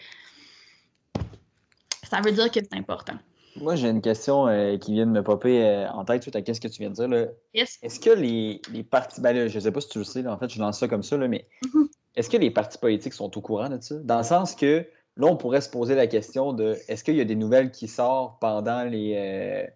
Ça 2.02 2.20
veut 2.20 2.32
dire 2.32 2.50
que 2.50 2.60
c'est 2.60 2.76
important. 2.76 3.14
Moi, 3.56 3.76
j'ai 3.76 3.88
une 3.88 4.02
question 4.02 4.48
euh, 4.48 4.76
qui 4.78 4.94
vient 4.94 5.06
de 5.06 5.12
me 5.12 5.22
popper 5.22 5.64
euh, 5.64 5.88
en 5.90 6.04
tête 6.04 6.22
suite 6.22 6.34
à 6.34 6.40
ce 6.40 6.60
que 6.60 6.66
tu 6.66 6.80
viens 6.80 6.90
de 6.90 6.94
dire. 6.94 7.28
Est-ce 7.54 8.00
que 8.00 8.10
les, 8.10 8.60
les 8.72 8.82
partis, 8.82 9.20
ben 9.20 9.48
je 9.48 9.54
ne 9.54 9.60
sais 9.60 9.70
pas 9.70 9.80
si 9.80 9.88
tu 9.88 9.98
le 9.98 10.04
sais, 10.04 10.26
en 10.26 10.36
fait, 10.36 10.52
je 10.52 10.58
lance 10.58 10.80
ça 10.80 10.88
comme 10.88 11.04
ça, 11.04 11.16
là, 11.16 11.28
mais 11.28 11.46
mm-hmm. 11.62 11.86
est-ce 12.16 12.28
que 12.28 12.36
les 12.36 12.50
partis 12.50 12.78
politiques 12.78 13.12
sont 13.12 13.36
au 13.38 13.40
courant 13.40 13.68
de 13.68 13.80
ça? 13.80 13.94
Dans 14.02 14.18
le 14.18 14.24
sens 14.24 14.56
que 14.56 14.84
là, 15.16 15.26
on 15.28 15.36
pourrait 15.36 15.60
se 15.60 15.70
poser 15.70 15.94
la 15.94 16.08
question 16.08 16.52
de 16.52 16.76
est-ce 16.88 17.04
qu'il 17.04 17.14
y 17.14 17.20
a 17.20 17.24
des 17.24 17.36
nouvelles 17.36 17.70
qui 17.70 17.86
sortent 17.86 18.40
pendant 18.40 18.82
les, 18.82 19.68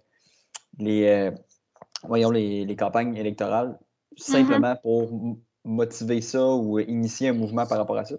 les, 0.81 1.31
voyons, 2.05 2.31
les, 2.31 2.77
campagnes 2.77 3.17
électorales, 3.17 3.79
simplement 4.17 4.77
pour 4.77 5.11
motiver 5.65 6.21
ça 6.21 6.47
ou 6.47 6.79
initier 6.79 7.29
un 7.29 7.35
mouvement 7.35 7.67
par 7.67 7.79
rapport 7.79 7.99
à 7.99 8.05
ça? 8.05 8.17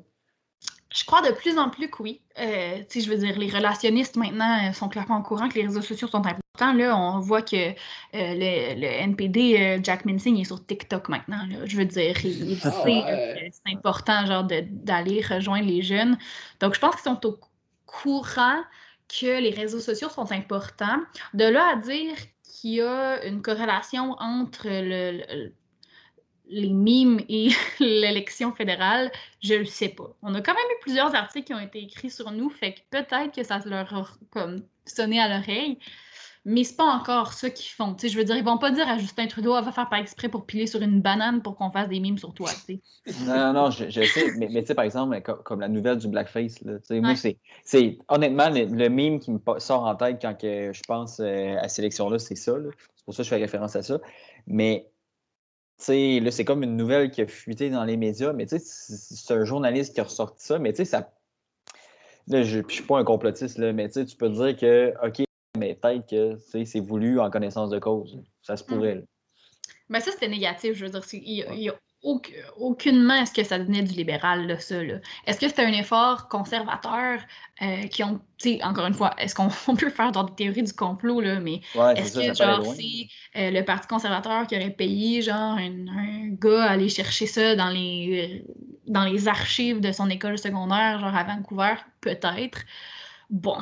Je 0.92 1.04
crois 1.06 1.22
de 1.22 1.32
plus 1.32 1.58
en 1.60 1.70
plus 1.70 1.88
que 1.90 2.02
oui. 2.02 2.22
Euh, 2.40 2.82
je 2.94 3.10
veux 3.10 3.18
dire, 3.18 3.38
les 3.38 3.50
relationnistes 3.50 4.16
maintenant 4.16 4.70
euh, 4.70 4.74
sont 4.74 4.90
clairement 4.90 5.20
au 5.20 5.22
courant 5.22 5.48
que 5.48 5.54
les 5.54 5.66
réseaux 5.66 5.84
sociaux 5.84 6.08
sont 6.08 6.26
importants. 6.26 6.74
Là, 6.74 6.98
on 6.98 7.20
voit 7.20 7.44
que 7.44 7.56
euh, 7.56 7.74
le, 8.14 8.86
NPD, 8.86 9.80
Jack 9.84 10.04
Minsing, 10.06 10.40
est 10.40 10.46
sur 10.46 10.66
TikTok 10.66 11.08
maintenant. 11.10 11.48
Je 11.66 11.78
veux 11.78 11.86
dire, 11.86 12.16
il, 12.26 12.58
ah 12.64 12.72
sait 12.72 13.52
c'est 13.52 13.74
important 13.74 14.26
genre, 14.26 14.44
d'aller 14.44 15.22
rejoindre 15.22 15.68
les 15.68 15.84
jeunes. 15.84 16.18
Donc, 16.60 16.74
je 16.74 16.80
pense 16.80 16.96
qu'ils 16.96 17.12
sont 17.12 17.26
au 17.28 17.40
courant 17.86 18.62
que 19.08 19.40
les 19.40 19.52
réseaux 19.52 19.80
sociaux 19.80 20.10
sont 20.10 20.32
importants. 20.32 21.00
De 21.36 21.46
là 21.46 21.74
à 21.74 21.76
dire 21.76 22.16
qu'il 22.60 22.72
y 22.72 22.82
a 22.82 23.24
une 23.26 23.42
corrélation 23.42 24.16
entre 24.20 24.68
le, 24.68 25.52
les 26.50 26.70
mimes 26.70 27.22
et 27.30 27.50
l'élection 27.80 28.54
fédérale, 28.54 29.12
je 29.42 29.54
ne 29.54 29.60
le 29.60 29.66
sais 29.66 29.90
pas. 29.90 30.16
On 30.22 30.36
a 30.36 30.42
quand 30.42 30.54
même 30.54 30.64
eu 30.64 30.82
plusieurs 30.82 31.16
articles 31.16 31.48
qui 31.48 31.54
ont 31.54 31.60
été 31.60 31.80
écrits 31.80 32.10
sur 32.10 32.32
nous, 32.32 32.50
fait 32.50 32.74
que 32.74 32.80
peut-être 32.90 33.34
que 33.34 33.44
ça 33.44 33.60
leur 33.66 33.94
a 33.94 34.08
comme 34.32 34.64
sonné 34.86 35.20
à 35.22 35.28
l'oreille, 35.30 35.80
mais 36.50 36.64
c'est 36.64 36.76
pas 36.76 36.92
encore 36.92 37.34
ça 37.34 37.50
qu'ils 37.50 37.72
font. 37.72 37.96
je 38.02 38.18
veux 38.18 38.24
dire, 38.24 38.36
ils 38.36 38.44
vont 38.44 38.58
pas 38.58 38.72
dire 38.72 38.88
à 38.90 38.98
Justin 38.98 39.28
Trudeau, 39.28 39.54
va 39.54 39.72
faire 39.72 39.88
pas 39.88 40.00
exprès 40.00 40.30
pour 40.30 40.46
piler 40.46 40.66
sur 40.68 40.82
une 40.82 41.02
banane 41.02 41.42
pour 41.42 41.56
qu'on 41.56 41.70
fasse 41.70 41.88
des 41.90 42.00
mimes 42.00 42.18
sur 42.18 42.34
toi. 42.34 42.50
non, 43.26 43.36
non, 43.38 43.54
non, 43.54 43.72
je, 43.72 43.90
sais, 43.90 44.32
mais, 44.38 44.50
mais 44.52 44.62
tu 44.62 44.68
sais, 44.68 44.76
par 44.76 44.86
exemple, 44.86 45.22
comme, 45.22 45.60
la 45.60 45.68
nouvelle 45.68 45.98
du 45.98 46.08
blackface, 46.08 46.62
là, 46.62 46.78
moi, 46.92 47.14
c'est 47.64 47.98
honnêtement 48.08 48.50
le, 48.50 48.90
mime 48.90 49.20
qui 49.20 49.32
me 49.32 49.40
sort 49.60 49.84
en 49.84 49.96
tête 49.96 50.18
quand 50.22 50.34
que 50.34 50.72
je 50.74 50.82
pense 50.88 51.20
euh, 51.20 51.56
à 51.62 51.68
cette 51.68 51.80
élection-là, 51.80 52.18
c'est 52.18 52.36
ça. 52.36 52.54
C'est 52.96 53.06
pour 53.06 53.14
ça 53.14 53.20
que 53.20 53.24
je 53.26 53.30
fais 53.30 53.38
référence 53.38 53.76
à 53.76 53.84
ça. 53.84 54.00
Mais 54.48 54.90
sais, 55.80 56.20
là, 56.20 56.32
c'est 56.32 56.46
comme 56.46 56.64
une 56.64 56.76
nouvelle 56.76 57.10
qui 57.10 57.22
a 57.22 57.28
fuité 57.28 57.70
dans 57.70 57.84
les 57.84 57.98
médias, 57.98 58.34
mais 58.34 58.46
tu 58.46 58.60
sais, 58.60 58.96
c'est 59.16 59.34
un 59.34 59.46
journaliste 59.46 59.94
qui 59.94 60.02
a 60.02 60.04
ressorti 60.04 60.46
ça, 60.46 60.60
mais 60.60 60.72
tu 60.74 60.78
sais, 60.78 60.86
ça. 60.86 61.12
Là, 62.28 62.44
je 62.44 62.60
ne 62.60 62.70
suis 62.70 62.84
pas 62.84 63.00
un 63.00 63.04
complotiste, 63.04 63.58
là, 63.58 63.74
mais 63.74 63.88
tu 63.88 63.94
sais, 63.94 64.06
tu 64.06 64.16
peux 64.16 64.30
dire 64.30 64.56
que, 64.56 64.94
OK, 65.06 65.24
mais 65.58 65.76
peut-être 65.76 66.10
que 66.10 66.38
c'est 66.66 66.80
voulu 66.80 67.20
en 67.20 67.30
connaissance 67.30 67.70
de 67.70 67.80
cause. 67.80 68.22
Ça 68.42 68.58
se 68.58 68.64
mm. 68.64 68.68
pourrait. 68.68 69.04
Mais 69.90 70.00
ça, 70.02 70.12
c'était 70.12 70.28
négatif. 70.28 70.74
Je 70.74 70.86
veux 70.86 70.92
dire, 70.92 71.04
il 71.14 71.72
aucunement 72.02 73.16
est-ce 73.16 73.34
que 73.34 73.44
ça 73.44 73.58
venait 73.58 73.84
du 73.84 73.94
libéral, 73.94 74.48
là, 74.48 74.58
ça. 74.60 74.82
Est-ce 75.26 75.40
que 75.40 75.48
c'était 75.48 75.66
un 75.66 75.74
effort 75.74 76.30
conservateur 76.30 77.20
euh, 77.62 77.88
qui 77.88 78.04
ont, 78.04 78.22
tu 78.38 78.52
sais, 78.52 78.64
encore 78.64 78.86
une 78.86 78.94
fois, 78.94 79.14
est-ce 79.18 79.36
qu'on 79.36 79.50
peut 79.76 79.90
faire 79.90 80.12
dans 80.12 80.24
des 80.24 80.34
théories 80.34 80.64
du 80.64 80.74
complot, 80.74 81.20
là, 81.20 81.40
mais 81.40 81.62
est-ce 81.96 82.18
que, 82.18 82.34
genre, 82.34 82.66
c'est 82.74 83.08
euh, 83.38 83.52
le 83.52 83.64
Parti 83.64 83.88
conservateur 83.88 84.48
qui 84.48 84.56
aurait 84.56 84.70
payé, 84.70 85.22
genre, 85.22 85.58
un, 85.58 86.30
gars 86.30 86.64
à 86.64 86.72
aller 86.72 86.90
chercher 86.90 87.26
ça 87.26 87.56
dans 87.56 87.70
les, 87.70 88.46
dans 88.88 89.04
les 89.04 89.28
archives 89.28 89.82
de 89.82 89.92
son 89.92 90.10
école 90.10 90.38
secondaire, 90.38 91.00
genre, 91.00 91.16
à 91.16 91.24
Vancouver? 91.24 91.76
Peut-être. 92.00 92.62
Bon, 93.30 93.58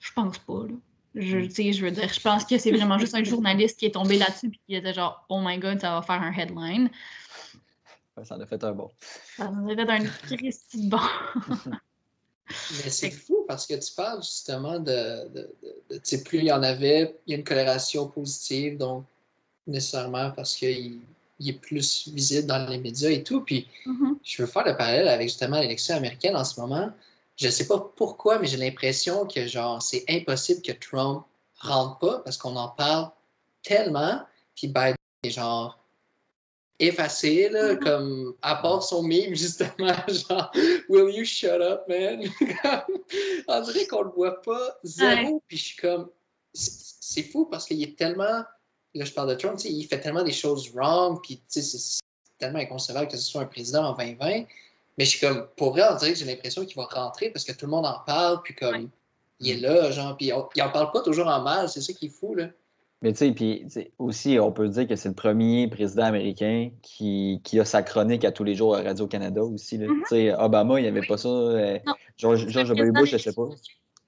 je 0.00 0.12
pense 0.14 0.38
pas, 0.38 0.64
là. 0.68 0.74
Je, 1.18 1.38
mm. 1.38 1.72
je 1.72 1.84
veux 1.84 1.90
dire, 1.90 2.12
je 2.12 2.20
pense 2.20 2.44
que 2.44 2.58
c'est 2.58 2.70
vraiment 2.70 2.98
juste 2.98 3.14
un 3.14 3.24
journaliste 3.24 3.78
qui 3.78 3.86
est 3.86 3.90
tombé 3.90 4.18
là-dessus 4.18 4.46
et 4.46 4.60
qui 4.66 4.74
était 4.76 4.94
genre, 4.94 5.24
oh 5.28 5.40
my 5.42 5.58
god, 5.58 5.80
ça 5.80 5.90
va 5.90 6.02
faire 6.02 6.22
un 6.22 6.32
headline. 6.32 6.90
Ça 8.24 8.36
en 8.36 8.40
a 8.40 8.46
fait 8.46 8.62
un 8.64 8.72
bon. 8.72 8.90
Ça 9.36 9.48
en 9.48 9.68
a 9.68 9.74
fait 9.74 9.90
un 9.90 10.04
Christy 10.04 10.88
bon. 10.88 10.98
Mais 12.48 12.90
c'est 12.90 13.10
fou 13.10 13.44
parce 13.46 13.66
que 13.66 13.74
tu 13.74 13.92
parles 13.94 14.22
justement 14.22 14.78
de, 14.78 15.28
de, 15.34 15.54
tu 15.90 16.00
sais, 16.02 16.22
plus 16.22 16.38
il 16.38 16.44
y 16.46 16.52
en 16.52 16.62
avait, 16.62 17.16
il 17.26 17.32
y 17.32 17.34
a 17.34 17.38
une 17.38 17.44
coloration 17.44 18.08
positive, 18.08 18.78
donc 18.78 19.04
nécessairement 19.66 20.30
parce 20.30 20.56
qu'il 20.56 21.00
il 21.40 21.50
est 21.50 21.60
plus 21.60 22.08
visible 22.08 22.46
dans 22.46 22.66
les 22.66 22.78
médias 22.78 23.10
et 23.10 23.22
tout. 23.22 23.42
Puis 23.42 23.68
mm-hmm. 23.86 24.14
je 24.24 24.42
veux 24.42 24.48
faire 24.48 24.64
le 24.66 24.76
parallèle 24.76 25.08
avec 25.08 25.28
justement 25.28 25.60
l'élection 25.60 25.96
américaine 25.96 26.36
en 26.36 26.44
ce 26.44 26.60
moment. 26.60 26.90
Je 27.38 27.48
sais 27.48 27.66
pas 27.66 27.92
pourquoi, 27.96 28.38
mais 28.38 28.46
j'ai 28.46 28.56
l'impression 28.56 29.26
que 29.26 29.46
genre 29.46 29.80
c'est 29.80 30.04
impossible 30.08 30.60
que 30.60 30.72
Trump 30.72 31.24
rentre 31.60 31.98
pas 31.98 32.18
parce 32.18 32.36
qu'on 32.36 32.56
en 32.56 32.68
parle 32.68 33.10
tellement. 33.62 34.22
Puis 34.56 34.66
Biden 34.68 34.96
est 35.22 35.30
genre 35.30 35.78
effacé, 36.80 37.48
là, 37.48 37.74
mm-hmm. 37.74 37.78
comme 37.78 38.34
à 38.42 38.56
part 38.56 38.82
son 38.82 39.02
mime, 39.02 39.34
justement, 39.34 39.94
genre 40.08 40.50
Will 40.88 41.14
you 41.14 41.24
shut 41.24 41.60
up, 41.60 41.82
man? 41.88 42.24
On 43.48 43.60
dirait 43.62 43.86
qu'on 43.86 44.02
le 44.02 44.10
voit 44.10 44.42
pas 44.42 44.78
zéro, 44.82 45.42
puis 45.46 45.56
je 45.56 45.64
suis 45.64 45.76
comme 45.76 46.10
c'est 46.52 47.22
fou 47.22 47.46
parce 47.46 47.66
qu'il 47.66 47.82
est 47.82 47.96
tellement 47.96 48.42
là 48.94 49.04
je 49.04 49.12
parle 49.12 49.28
de 49.30 49.34
Trump, 49.34 49.58
il 49.64 49.84
fait 49.84 50.00
tellement 50.00 50.24
des 50.24 50.32
choses 50.32 50.70
wrong, 50.74 51.20
puis 51.22 51.40
c'est 51.46 52.00
tellement 52.38 52.58
inconcevable 52.58 53.08
que 53.08 53.16
ce 53.16 53.22
soit 53.22 53.42
un 53.42 53.46
président 53.46 53.84
en 53.84 53.96
2020. 53.96 54.44
Mais 54.98 55.04
je 55.04 55.10
suis 55.10 55.20
comme, 55.20 55.46
pour 55.56 55.70
vrai, 55.70 55.82
on 55.90 55.96
dirait 55.96 56.12
que 56.12 56.18
j'ai 56.18 56.24
l'impression 56.24 56.64
qu'il 56.64 56.76
va 56.76 56.84
rentrer 56.84 57.30
parce 57.30 57.44
que 57.44 57.52
tout 57.52 57.66
le 57.66 57.70
monde 57.70 57.86
en 57.86 58.00
parle, 58.04 58.42
puis 58.42 58.54
comme, 58.54 58.90
il 59.40 59.50
est 59.50 59.60
là, 59.60 59.90
genre, 59.92 60.16
puis 60.16 60.26
il 60.26 60.62
en 60.62 60.70
parle 60.70 60.90
pas 60.90 61.02
toujours 61.02 61.28
en 61.28 61.40
mal, 61.40 61.68
c'est 61.68 61.80
ça 61.80 61.92
qui 61.92 62.06
est 62.06 62.10
fou, 62.10 62.34
là. 62.34 62.48
Mais 63.00 63.12
tu 63.12 63.18
sais, 63.18 63.30
puis 63.30 63.64
aussi, 63.98 64.40
on 64.40 64.50
peut 64.50 64.68
dire 64.68 64.88
que 64.88 64.96
c'est 64.96 65.08
le 65.08 65.14
premier 65.14 65.68
président 65.68 66.02
américain 66.02 66.70
qui, 66.82 67.40
qui, 67.44 67.60
a 67.60 67.64
sa 67.64 67.84
chronique 67.84 68.24
à 68.24 68.32
tous 68.32 68.42
les 68.42 68.56
jours 68.56 68.74
à 68.74 68.82
Radio-Canada 68.82 69.40
aussi. 69.44 69.78
Mm-hmm. 69.78 70.00
Tu 70.00 70.06
sais, 70.08 70.34
Obama, 70.34 70.80
il 70.80 70.82
n'y 70.82 70.88
avait 70.88 71.06
pas 71.06 71.16
ça. 71.16 71.28
Euh, 71.28 71.78
George, 72.16 72.48
George 72.48 72.70
W. 72.70 72.90
Bush, 72.90 73.10
je 73.10 73.14
ne 73.14 73.20
sais 73.20 73.32
pas. 73.32 73.48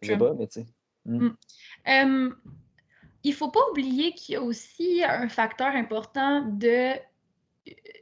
Je 0.02 0.08
sais 0.08 0.18
pas, 0.18 0.34
mais 0.36 0.48
tu 0.48 0.62
sais. 0.62 0.66
Mm. 1.04 1.28
Mm. 1.86 2.34
il 3.22 3.30
ne 3.30 3.36
faut 3.36 3.50
pas 3.50 3.60
oublier 3.70 4.12
qu'il 4.12 4.32
y 4.34 4.36
a 4.36 4.42
aussi 4.42 5.04
un 5.04 5.28
facteur 5.28 5.68
important 5.68 6.42
de 6.50 6.94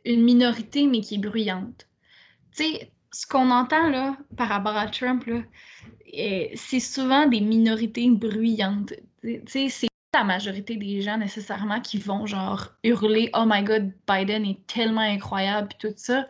une 0.07 0.23
minorité, 0.23 0.87
mais 0.87 1.03
qui 1.03 1.17
est 1.17 1.19
bruyante. 1.19 1.88
Tu 2.55 2.65
sais, 2.65 2.93
ce 3.13 3.27
qu'on 3.27 3.51
entend 3.51 3.89
là, 3.89 4.17
par 4.37 4.49
rapport 4.49 4.77
à 4.77 4.87
Trump, 4.87 5.25
eh, 6.07 6.51
c'est 6.55 6.81
souvent 6.81 7.27
des 7.27 7.41
minorités 7.41 8.09
bruyantes. 8.11 8.95
Tu 9.23 9.41
sais, 9.47 9.69
c'est 9.69 9.89
la 10.15 10.25
majorité 10.25 10.77
des 10.77 11.03
gens 11.03 11.19
nécessairement 11.19 11.81
qui 11.81 11.99
vont 11.99 12.27
genre 12.27 12.73
hurler 12.83 13.31
Oh 13.35 13.45
my 13.47 13.63
god, 13.63 13.93
Biden 14.09 14.45
est 14.47 14.67
tellement 14.67 15.03
incroyable 15.03 15.69
puis 15.69 15.91
tout 15.91 15.95
ça. 15.97 16.27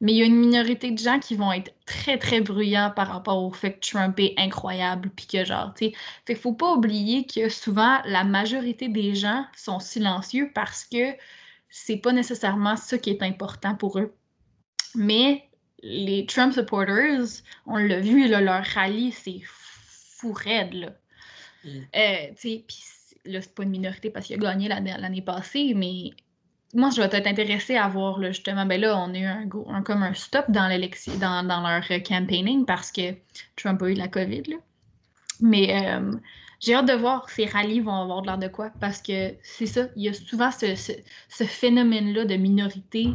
Mais 0.00 0.12
il 0.12 0.18
y 0.18 0.22
a 0.22 0.26
une 0.26 0.36
minorité 0.36 0.90
de 0.90 0.98
gens 0.98 1.18
qui 1.18 1.34
vont 1.34 1.50
être 1.52 1.72
très 1.86 2.18
très 2.18 2.40
bruyants 2.40 2.92
par 2.94 3.08
rapport 3.08 3.42
au 3.42 3.50
fait 3.50 3.74
que 3.74 3.80
Trump 3.80 4.18
est 4.18 4.34
incroyable 4.36 5.10
puis 5.16 5.26
que 5.26 5.44
genre, 5.44 5.72
tu 5.74 5.86
sais. 5.86 5.92
Fait 6.26 6.34
faut 6.34 6.52
pas 6.52 6.74
oublier 6.74 7.26
que 7.26 7.48
souvent 7.48 8.00
la 8.04 8.24
majorité 8.24 8.88
des 8.88 9.14
gens 9.14 9.46
sont 9.56 9.80
silencieux 9.80 10.50
parce 10.54 10.84
que 10.84 11.14
c'est 11.68 11.96
pas 11.96 12.12
nécessairement 12.12 12.76
ça 12.76 12.98
qui 12.98 13.10
est 13.10 13.22
important 13.22 13.74
pour 13.74 13.98
eux. 13.98 14.14
Mais 14.94 15.48
les 15.82 16.26
Trump 16.26 16.52
supporters, 16.52 17.42
on 17.66 17.76
l'a 17.76 18.00
vu, 18.00 18.28
leur 18.28 18.64
rallye, 18.64 19.12
c'est 19.12 19.40
fou 19.44 20.32
raide, 20.32 20.74
là. 20.74 20.92
Mm. 21.64 21.68
Euh, 21.96 22.58
là, 23.24 23.40
c'est 23.40 23.54
pas 23.54 23.62
une 23.62 23.70
minorité 23.70 24.10
parce 24.10 24.26
qu'il 24.26 24.36
a 24.36 24.38
gagné 24.38 24.68
l'année 24.68 25.22
passée, 25.22 25.74
mais 25.74 26.10
moi, 26.74 26.90
je 26.90 27.02
vais 27.02 27.08
être 27.16 27.26
intéressée 27.26 27.76
à 27.76 27.88
voir, 27.88 28.22
justement, 28.22 28.64
ben 28.64 28.80
là, 28.80 28.98
on 28.98 29.12
a 29.14 29.18
eu 29.18 29.24
un, 29.24 29.82
comme 29.82 30.02
un 30.02 30.14
stop 30.14 30.46
dans 30.48 30.68
l'élection, 30.68 31.12
dans, 31.16 31.42
leur 31.42 32.02
campaigning 32.02 32.64
parce 32.64 32.90
que 32.90 33.14
Trump 33.56 33.82
a 33.82 33.90
eu 33.90 33.94
la 33.94 34.08
COVID, 34.08 34.42
là. 34.48 34.56
Mais 35.40 35.84
euh, 35.84 36.12
j'ai 36.60 36.74
hâte 36.74 36.86
de 36.86 36.92
voir 36.92 37.28
ces 37.28 37.46
rallyes 37.46 37.80
vont 37.80 38.00
avoir 38.00 38.22
de 38.22 38.28
l'air 38.28 38.38
de 38.38 38.46
quoi 38.46 38.70
parce 38.80 39.02
que 39.02 39.34
c'est 39.42 39.66
ça, 39.66 39.86
il 39.96 40.04
y 40.04 40.08
a 40.08 40.14
souvent 40.14 40.52
ce, 40.52 40.76
ce 40.76 41.44
phénomène-là 41.44 42.24
de 42.24 42.36
minorité, 42.36 43.08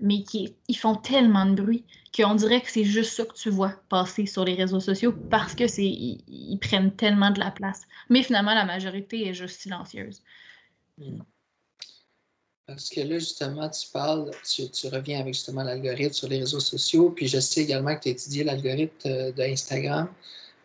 mais 0.00 0.22
qui 0.22 0.54
ils 0.68 0.76
font 0.76 0.96
tellement 0.96 1.46
de 1.46 1.60
bruit 1.60 1.84
qu'on 2.14 2.34
dirait 2.34 2.60
que 2.60 2.70
c'est 2.70 2.84
juste 2.84 3.14
ça 3.14 3.24
que 3.24 3.34
tu 3.34 3.50
vois 3.50 3.74
passer 3.88 4.26
sur 4.26 4.44
les 4.44 4.54
réseaux 4.54 4.80
sociaux 4.80 5.12
parce 5.30 5.54
que 5.54 5.66
c'est 5.66 5.84
ils, 5.84 6.58
prennent 6.60 6.92
tellement 6.92 7.30
de 7.30 7.40
la 7.40 7.50
place. 7.50 7.82
Mais 8.08 8.22
finalement, 8.22 8.54
la 8.54 8.64
majorité 8.64 9.28
est 9.28 9.34
juste 9.34 9.60
silencieuse. 9.60 10.22
Hmm. 10.98 11.20
Parce 12.66 12.88
que 12.88 13.00
là, 13.00 13.18
justement, 13.18 13.68
tu 13.68 13.88
parles, 13.92 14.30
tu, 14.48 14.88
reviens 14.88 15.20
avec 15.20 15.34
justement 15.34 15.64
l'algorithme 15.64 16.14
sur 16.14 16.28
les 16.28 16.38
réseaux 16.38 16.60
sociaux, 16.60 17.10
puis 17.10 17.28
je 17.28 17.38
sais 17.38 17.62
également 17.62 17.94
que 17.94 18.02
tu 18.02 18.08
as 18.08 18.12
étudié 18.12 18.44
l'algorithme 18.44 18.96
euh, 19.06 19.32
d'Instagram. 19.32 20.08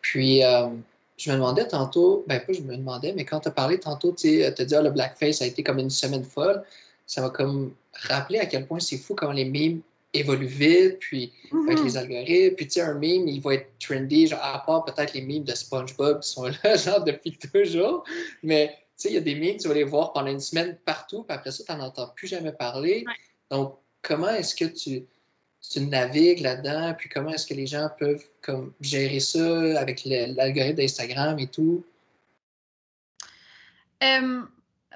Puis, 0.02 0.44
euh, 0.46 0.70
je 1.18 1.30
me 1.30 1.36
demandais 1.36 1.68
tantôt, 1.68 2.24
ben 2.28 2.40
pas 2.40 2.54
je 2.54 2.62
me 2.62 2.78
demandais, 2.78 3.12
mais 3.12 3.26
quand 3.26 3.42
tu 3.42 3.50
as 3.50 3.52
parlé 3.52 3.80
tantôt, 3.80 4.14
tu 4.14 4.44
as 4.44 4.52
dit, 4.52 4.76
ah, 4.76 4.82
le 4.82 4.92
blackface 4.92 5.42
a 5.42 5.46
été 5.46 5.62
comme 5.62 5.80
une 5.80 5.90
semaine 5.90 6.24
folle, 6.24 6.64
ça 7.06 7.22
m'a 7.22 7.30
comme 7.30 7.74
rappelé 7.94 8.40
à 8.40 8.46
quel 8.46 8.68
point 8.68 8.80
c'est 8.80 8.98
fou 8.98 9.16
comment 9.16 9.34
les 9.34 9.46
mimes 9.46 9.82
évolue 10.14 10.48
vite, 10.48 11.00
puis 11.00 11.32
avec 11.68 11.84
les 11.84 11.98
algorithmes. 11.98 12.56
Puis, 12.56 12.68
tu 12.68 12.74
sais, 12.74 12.82
un 12.82 12.94
meme, 12.94 13.28
il 13.28 13.42
va 13.42 13.56
être 13.56 13.68
trendy, 13.80 14.28
genre, 14.28 14.40
à 14.42 14.64
part 14.66 14.86
peut-être 14.86 15.14
les 15.14 15.22
memes 15.22 15.44
de 15.44 15.54
SpongeBob 15.54 16.22
qui 16.22 16.30
sont 16.30 16.46
là, 16.64 16.76
genre, 16.76 17.04
depuis 17.04 17.38
toujours. 17.38 18.04
Mais, 18.42 18.70
tu 18.98 19.04
sais, 19.04 19.10
il 19.10 19.14
y 19.16 19.18
a 19.18 19.22
des 19.22 19.36
memes, 19.36 19.58
tu 19.58 19.68
vas 19.68 19.74
les 19.74 19.84
voir 19.84 20.14
pendant 20.14 20.32
une 20.32 20.40
semaine 20.40 20.78
partout, 20.86 21.24
puis 21.24 21.36
après 21.36 21.52
ça, 21.52 21.64
tu 21.64 21.72
n'en 21.72 21.86
entends 21.86 22.08
plus 22.16 22.28
jamais 22.28 22.52
parler. 22.52 23.06
Donc, 23.52 23.76
comment 24.02 24.30
est-ce 24.30 24.56
que 24.56 24.66
tu, 24.66 25.06
tu 25.62 25.82
navigues 25.82 26.40
là-dedans, 26.40 26.96
puis 26.98 27.10
comment 27.10 27.30
est-ce 27.30 27.46
que 27.46 27.54
les 27.54 27.68
gens 27.68 27.90
peuvent 28.00 28.26
comme, 28.42 28.74
gérer 28.82 29.20
ça 29.20 29.80
avec 29.80 30.04
l'algorithme 30.06 30.78
d'Instagram 30.78 31.38
et 31.38 31.48
tout? 31.48 31.84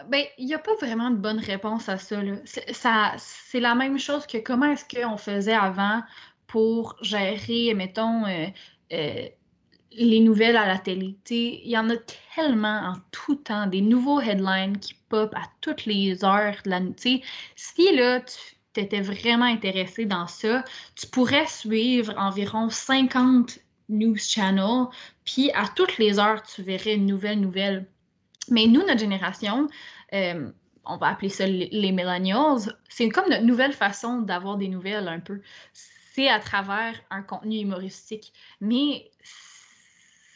Ben, 0.08 0.26
il 0.40 0.48
n'y 0.48 0.56
a 0.56 0.60
pas 0.60 0.76
vraiment 0.76 1.12
de 1.12 1.18
bonne 1.18 1.40
réponse 1.40 1.88
à 1.88 1.98
ça. 1.98 2.20
C'est 2.46 3.60
la 3.60 3.76
même 3.76 4.00
chose 4.00 4.26
que 4.26 4.40
comment 4.40 4.72
est-ce 4.72 4.86
qu'on 4.86 5.18
faisait 5.18 5.54
avant 5.54 6.02
pour 6.48 6.98
gérer, 7.02 7.74
mettons, 7.76 8.26
euh, 8.26 8.48
euh, 8.92 9.28
les 9.92 10.20
nouvelles 10.20 10.58
à 10.58 10.66
la 10.66 10.80
télé? 10.80 11.16
Il 11.30 11.70
y 11.70 11.78
en 11.78 11.90
a 11.92 11.96
tellement 12.36 12.94
en 12.94 12.94
tout 13.12 13.36
temps, 13.36 13.68
des 13.68 13.82
nouveaux 13.82 14.20
headlines 14.20 14.80
qui 14.80 14.96
pop 15.10 15.34
à 15.36 15.44
toutes 15.62 15.86
les 15.86 16.26
heures 16.26 16.58
de 16.66 16.72
la 16.72 16.80
nuit. 16.80 17.24
Si 17.56 17.96
là, 17.96 18.20
tu 18.22 18.80
étais 18.80 19.02
vraiment 19.02 19.46
intéressé 19.46 20.06
dans 20.06 20.28
ça, 20.28 20.64
tu 20.96 21.06
pourrais 21.08 21.48
suivre 21.48 22.14
environ 22.18 22.70
50 22.70 23.60
news 23.90 24.18
channels, 24.18 24.88
puis 25.24 25.52
à 25.52 25.68
toutes 25.76 26.00
les 26.00 26.18
heures, 26.18 26.42
tu 26.42 26.64
verrais 26.64 26.96
une 26.96 27.06
nouvelle 27.06 27.40
nouvelle 27.40 27.86
mais 28.50 28.68
nous, 28.68 28.82
notre 28.86 29.00
génération, 29.00 29.68
euh, 30.14 30.52
on 30.86 30.98
va 30.98 31.08
appeler 31.08 31.30
ça 31.30 31.48
les 31.48 31.92
millennials, 31.92 32.76
c'est 32.90 33.10
comme 33.10 33.30
notre 33.30 33.46
nouvelle 33.46 33.74
façon 33.74 34.22
d'avoir 34.22 34.58
des 34.58 34.68
nouvelles 34.68 35.08
un 35.08 35.20
peu. 35.20 35.42
C'est 36.14 36.28
à 36.28 36.40
travers 36.40 37.00
un 37.10 37.24
contenu 37.24 37.58
humoristique. 37.58 38.34
Mais 38.60 39.10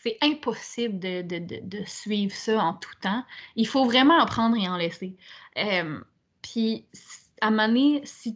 c'est 0.03 0.17
impossible 0.21 0.99
de, 0.99 1.83
suivre 1.85 2.33
ça 2.33 2.63
en 2.63 2.73
tout 2.73 2.95
temps. 3.01 3.23
Il 3.55 3.67
faut 3.67 3.85
vraiment 3.85 4.17
en 4.17 4.25
prendre 4.25 4.55
et 4.55 4.67
en 4.67 4.77
laisser. 4.77 5.15
Euh, 5.57 5.99
puis, 6.41 6.85
à 7.41 7.51
moment 7.51 7.99
si, 8.05 8.35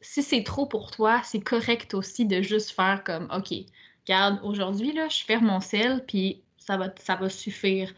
si 0.00 0.22
c'est 0.22 0.42
trop 0.42 0.66
pour 0.66 0.90
toi, 0.90 1.20
c'est 1.22 1.40
correct 1.40 1.94
aussi 1.94 2.26
de 2.26 2.42
juste 2.42 2.72
faire 2.72 3.04
comme, 3.04 3.28
OK, 3.34 3.54
regarde, 4.06 4.40
aujourd'hui, 4.42 4.92
là, 4.92 5.08
je 5.08 5.24
ferme 5.24 5.46
mon 5.46 5.60
sel, 5.60 6.04
puis 6.06 6.42
ça 6.58 6.76
va, 6.76 6.92
ça 6.98 7.14
va 7.14 7.28
suffire. 7.28 7.94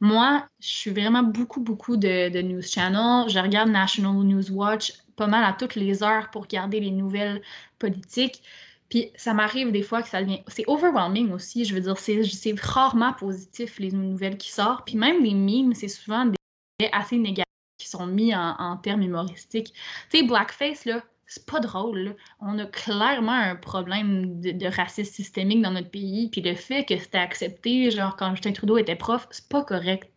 Moi, 0.00 0.46
je 0.60 0.68
suis 0.68 0.90
vraiment 0.90 1.22
beaucoup, 1.22 1.60
beaucoup 1.60 1.96
de, 1.96 2.40
news 2.42 2.62
channels. 2.62 3.28
Je 3.28 3.38
regarde 3.38 3.70
National 3.70 4.14
News 4.24 4.50
Watch 4.50 4.92
pas 5.16 5.26
mal 5.26 5.44
à 5.44 5.52
toutes 5.52 5.76
les 5.76 6.02
heures 6.02 6.30
pour 6.30 6.42
regarder 6.42 6.80
les 6.80 6.90
nouvelles 6.90 7.40
politiques. 7.78 8.42
Puis 8.88 9.10
ça 9.16 9.32
m'arrive 9.32 9.72
des 9.72 9.82
fois 9.82 10.02
que 10.02 10.08
ça 10.08 10.22
devient. 10.22 10.42
C'est 10.48 10.64
overwhelming 10.66 11.32
aussi. 11.32 11.64
Je 11.64 11.74
veux 11.74 11.80
dire, 11.80 11.96
c'est 11.98 12.60
rarement 12.60 13.12
positif 13.12 13.78
les 13.78 13.92
nouvelles 13.92 14.36
qui 14.36 14.50
sortent. 14.50 14.86
Puis 14.86 14.96
même 14.96 15.22
les 15.22 15.34
memes, 15.34 15.74
c'est 15.74 15.88
souvent 15.88 16.26
des 16.26 16.36
assez 16.92 17.16
négatifs 17.16 17.44
qui 17.78 17.88
sont 17.88 18.06
mis 18.06 18.34
en, 18.34 18.76
termes 18.78 19.02
humoristiques. 19.02 19.72
Tu 20.10 20.18
sais, 20.18 20.24
Blackface, 20.24 20.84
là, 20.84 21.02
c'est 21.26 21.46
pas 21.46 21.60
drôle. 21.60 22.16
On 22.40 22.58
a 22.58 22.66
clairement 22.66 23.32
un 23.32 23.56
problème 23.56 24.40
de, 24.40 24.66
racisme 24.66 25.12
systémique 25.12 25.62
dans 25.62 25.70
notre 25.70 25.90
pays. 25.90 26.28
Puis 26.30 26.40
le 26.40 26.54
fait 26.54 26.84
que 26.84 26.96
c'était 26.96 27.18
accepté, 27.18 27.90
genre 27.90 28.16
quand 28.16 28.30
Justin 28.34 28.52
Trudeau 28.52 28.78
était 28.78 28.96
prof, 28.96 29.26
c'est 29.30 29.48
pas 29.48 29.64
correct. 29.64 30.10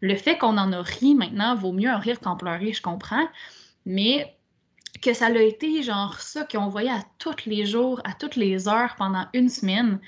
Le 0.00 0.14
fait 0.14 0.38
qu'on 0.38 0.56
en 0.56 0.72
a 0.72 0.82
ri 0.82 1.14
maintenant 1.14 1.54
vaut 1.54 1.72
mieux 1.72 1.90
en 1.90 1.98
rire 1.98 2.20
qu'en 2.20 2.36
pleurer, 2.36 2.72
je 2.72 2.82
comprends. 2.82 3.28
Mais 3.86 4.36
que 5.02 5.14
ça 5.14 5.30
l'a 5.30 5.42
été 5.42 5.82
genre 5.82 6.20
ça 6.20 6.44
qu'on 6.44 6.68
voyait 6.68 6.90
à 6.90 7.02
tous 7.18 7.46
les 7.46 7.64
jours, 7.64 8.00
à 8.04 8.12
toutes 8.12 8.36
les 8.36 8.68
heures 8.68 8.94
pendant 8.96 9.26
une 9.32 9.48
semaine, 9.48 10.00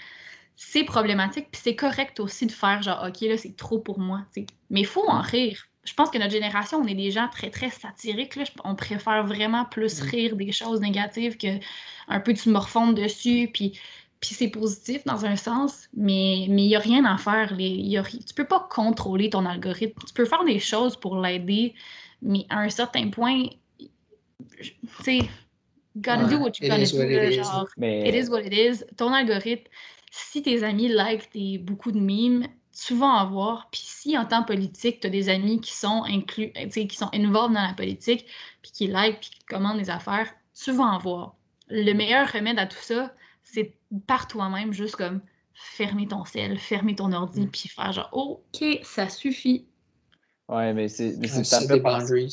c'est 0.57 0.85
problématique. 0.85 1.49
Puis 1.51 1.61
c'est 1.65 1.77
correct 1.77 2.21
aussi 2.21 2.47
de 2.47 2.53
faire 2.53 2.83
genre, 2.83 3.05
OK, 3.07 3.21
là, 3.23 3.37
c'est 3.37 3.57
trop 3.57 3.79
pour 3.79 3.99
moi. 3.99 4.23
Mais 4.71 4.81
il 4.81 4.87
faut 4.87 5.09
en 5.09 5.21
rire 5.21 5.67
je 5.85 5.95
pense 5.95 6.11
que 6.11 6.19
notre 6.19 6.31
génération, 6.31 6.79
on 6.79 6.87
est 6.87 6.95
des 6.95 7.11
gens 7.11 7.29
très, 7.29 7.51
très 7.51 7.71
satiriques. 7.71 8.39
On 8.65 8.75
préfère 8.75 9.27
vraiment 9.27 9.65
plus 9.65 10.01
mm. 10.01 10.07
rire 10.07 10.37
des 10.37 10.53
choses 10.53 10.81
négatives 10.81 11.37
que 11.37 11.59
un 12.09 12.21
peu 12.21 12.35
tu 12.35 12.51
morfondes 12.51 12.95
dessus, 12.95 13.51
puis, 13.53 13.79
puis 14.21 14.35
c'est 14.35 14.49
positif 14.49 15.05
dans 15.05 15.25
un 15.25 15.37
sens, 15.37 15.89
mais 15.95 16.43
il 16.43 16.55
n'y 16.55 16.77
a 16.77 16.79
rien 16.79 17.05
à 17.05 17.17
faire. 17.19 17.55
Les, 17.55 17.69
y 17.69 17.97
a, 17.97 18.03
tu 18.05 18.35
peux 18.35 18.47
pas 18.47 18.67
contrôler 18.71 19.31
ton 19.31 19.45
algorithme. 19.45 20.01
Tu 20.07 20.15
peux 20.15 20.25
faire 20.25 20.45
des 20.45 20.61
choses 20.61 20.97
pour 20.97 21.21
l'aider, 21.21 21.75
mais 22.21 22.47
à 22.49 22.61
un 22.61 22.69
certain 22.69 23.09
point, 23.11 23.47
tu 23.79 24.75
sais, 25.03 25.19
gotta 25.97 26.25
do 26.25 26.37
what 26.39 26.53
you 26.61 26.69
gotta 26.69 26.85
do. 26.85 27.33
genre, 27.33 27.69
it 27.81 28.15
is 28.15 28.31
what 28.31 28.43
it 28.43 28.53
is. 28.53 28.85
Ton 28.97 29.13
algorithme, 29.13 29.69
si 30.13 30.43
tes 30.43 30.63
amis 30.63 30.89
like 30.89 31.29
tes, 31.31 31.59
beaucoup 31.59 31.91
de 31.91 31.99
mimes, 31.99 32.47
tu 32.73 32.95
vas 32.95 33.07
en 33.07 33.31
voir. 33.31 33.69
Puis 33.71 33.83
si 33.85 34.19
en 34.19 34.25
temps 34.25 34.43
politique, 34.43 35.01
tu 35.01 35.07
as 35.07 35.11
des 35.11 35.29
amis 35.29 35.61
qui 35.61 35.73
sont 35.73 36.05
inclus, 36.05 36.53
qui 36.73 36.97
sont 36.97 37.11
involved 37.13 37.55
dans 37.55 37.67
la 37.67 37.75
politique, 37.75 38.27
puis 38.63 38.73
qui 38.73 38.87
like, 38.87 39.21
puis 39.21 39.31
qui 39.31 39.45
commandent 39.45 39.79
des 39.79 39.91
affaires, 39.91 40.29
tu 40.55 40.73
vas 40.73 40.85
en 40.85 40.99
voir. 40.99 41.35
Le 41.69 41.93
meilleur 41.93 42.31
remède 42.31 42.59
à 42.59 42.67
tout 42.67 42.81
ça, 42.81 43.15
c'est 43.43 43.75
par 44.07 44.27
toi-même, 44.29 44.73
juste 44.73 44.97
comme 44.97 45.21
fermer 45.55 46.09
ton 46.09 46.25
sel, 46.25 46.59
fermer 46.59 46.95
ton 46.95 47.13
ordi, 47.13 47.43
mm. 47.43 47.51
puis 47.51 47.69
faire 47.69 47.93
genre, 47.93 48.09
OK, 48.13 48.65
ça 48.83 49.09
suffit. 49.09 49.67
Ouais, 50.49 50.73
mais 50.73 50.89
c'est 50.89 51.13
ça 51.27 51.61
me 51.61 51.67
fait 51.67 51.81
penser. 51.81 52.29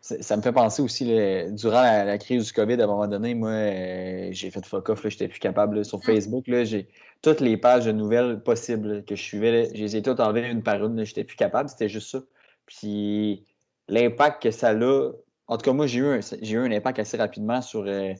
Ça 0.00 0.36
me 0.36 0.40
fait 0.40 0.52
penser 0.52 0.80
aussi, 0.80 1.04
durant 1.50 1.82
la, 1.82 2.16
crise 2.16 2.46
du 2.46 2.52
COVID, 2.54 2.80
à 2.80 2.84
un 2.84 2.86
moment 2.86 3.06
donné, 3.06 3.34
moi, 3.34 3.50
euh, 3.50 4.28
j'ai 4.32 4.50
fait 4.50 4.64
fuck 4.64 4.88
off, 4.88 5.06
j'étais 5.06 5.28
plus 5.28 5.40
capable. 5.40 5.84
sur 5.84 5.98
mm. 5.98 6.02
Facebook, 6.02 6.44
j'ai 6.46 6.88
toutes 7.20 7.40
les 7.40 7.58
pages 7.58 7.84
de 7.84 7.92
nouvelles 7.92 8.42
possibles 8.42 9.04
que 9.04 9.14
je 9.14 9.22
suivais, 9.22 9.70
je 9.74 9.80
les 9.80 9.96
ai 9.96 10.02
toutes 10.02 10.20
enlevées 10.20 10.48
une 10.48 10.62
par 10.62 10.82
une. 10.82 11.04
J'étais 11.04 11.24
plus 11.24 11.36
capable, 11.36 11.68
c'était 11.68 11.90
juste 11.90 12.10
ça. 12.10 12.22
Puis 12.64 13.44
l'impact 13.88 14.42
que 14.42 14.50
ça 14.50 14.70
a, 14.70 15.10
en 15.48 15.58
tout 15.58 15.64
cas, 15.64 15.72
moi, 15.72 15.86
j'ai 15.86 15.98
eu, 15.98 16.06
un, 16.06 16.20
eu 16.42 16.56
un 16.56 16.72
impact 16.72 16.98
assez 16.98 17.16
rapidement 17.16 17.60
sur 17.60 17.84
euh, 17.86 18.14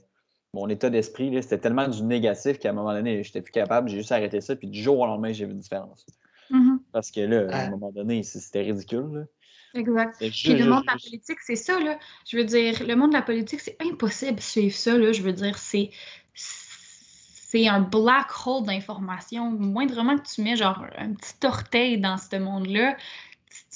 mon 0.53 0.69
état 0.69 0.91
d'esprit. 0.91 1.43
C'était 1.43 1.59
tellement 1.59 1.89
du 1.89 2.03
négatif 2.03 2.59
qu'à 2.59 2.71
un 2.71 2.73
moment 2.73 2.93
donné, 2.93 3.23
j'étais 3.23 3.41
plus 3.41 3.53
capable. 3.53 3.89
J'ai 3.89 3.99
juste 3.99 4.13
arrêté 4.13 4.41
ça. 4.41 4.55
Puis 4.55 4.69
du 4.69 4.83
jour 4.83 4.99
au 4.99 5.07
lendemain, 5.07 5.33
j'ai 5.33 5.47
vu 5.47 5.53
une 5.53 5.61
différence. 5.61 6.05
Mm-hmm. 6.51 6.79
Parce 6.93 7.11
que 7.11 7.21
là, 7.21 7.47
à 7.53 7.67
un 7.67 7.71
moment 7.71 7.93
donné, 7.93 8.23
c'était 8.23 8.63
ridicule. 8.63 9.29
Exact. 9.75 10.17
Puis 10.19 10.55
le 10.55 10.65
monde 10.67 10.83
de 10.83 10.87
la 10.87 10.99
politique, 10.99 11.39
c'est 11.41 11.57
ça, 11.57 11.79
là. 11.79 11.99
Je 12.27 12.37
veux 12.37 12.45
dire, 12.45 12.85
le 12.87 12.95
monde 12.97 13.11
de 13.11 13.17
la 13.17 13.23
politique, 13.23 13.61
c'est 13.61 13.77
impossible 13.81 14.37
de 14.37 14.41
suivre 14.41 14.75
ça, 14.75 14.97
là. 14.99 15.13
Je 15.13 15.23
veux 15.23 15.33
dire, 15.33 15.59
c'est 15.59 15.91
c'est 16.35 17.67
un 17.67 17.81
black 17.81 18.29
hole 18.47 18.65
d'informations. 18.65 19.51
Moindrement 19.51 20.17
que 20.17 20.29
tu 20.29 20.43
mets 20.43 20.57
genre 20.57 20.85
un 20.97 21.15
petit 21.15 21.35
orteil 21.45 21.99
dans 21.99 22.17
ce 22.17 22.37
monde-là, 22.37 22.97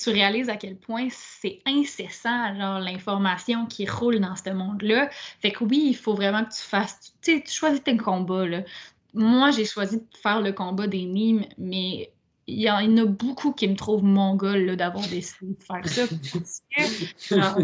tu 0.01 0.11
réalises 0.11 0.49
à 0.49 0.57
quel 0.57 0.77
point 0.77 1.09
c'est 1.11 1.61
incessant, 1.67 2.55
genre 2.57 2.79
l'information 2.79 3.67
qui 3.67 3.89
roule 3.89 4.21
dans 4.21 4.37
ce 4.37 4.51
monde-là. 4.51 5.11
Fait 5.41 5.51
que 5.51 5.65
oui, 5.65 5.87
il 5.89 5.97
faut 5.97 6.15
vraiment 6.15 6.45
que 6.45 6.53
tu 6.53 6.63
fasses, 6.63 7.15
tu 7.21 7.33
sais, 7.33 7.43
tu 7.45 7.53
choisis 7.53 7.83
tes 7.83 7.97
combats, 7.97 8.47
là. 8.47 8.63
Moi, 9.13 9.53
j'ai 9.53 9.65
choisi 9.65 9.99
de 9.99 10.07
faire 10.21 10.41
le 10.41 10.53
combat 10.53 10.87
des 10.87 11.07
mimes, 11.07 11.45
mais 11.57 12.13
il 12.47 12.61
y 12.61 12.71
en 12.71 12.97
a 12.97 13.05
beaucoup 13.05 13.53
qui 13.53 13.69
me 13.69 13.77
trouvent 13.77 14.05
mongol 14.05 14.77
d'avoir 14.77 15.07
décidé 15.09 15.55
de 15.55 15.63
faire 15.63 15.89
ça. 15.89 16.03
Parce 16.33 16.63
que, 17.29 17.63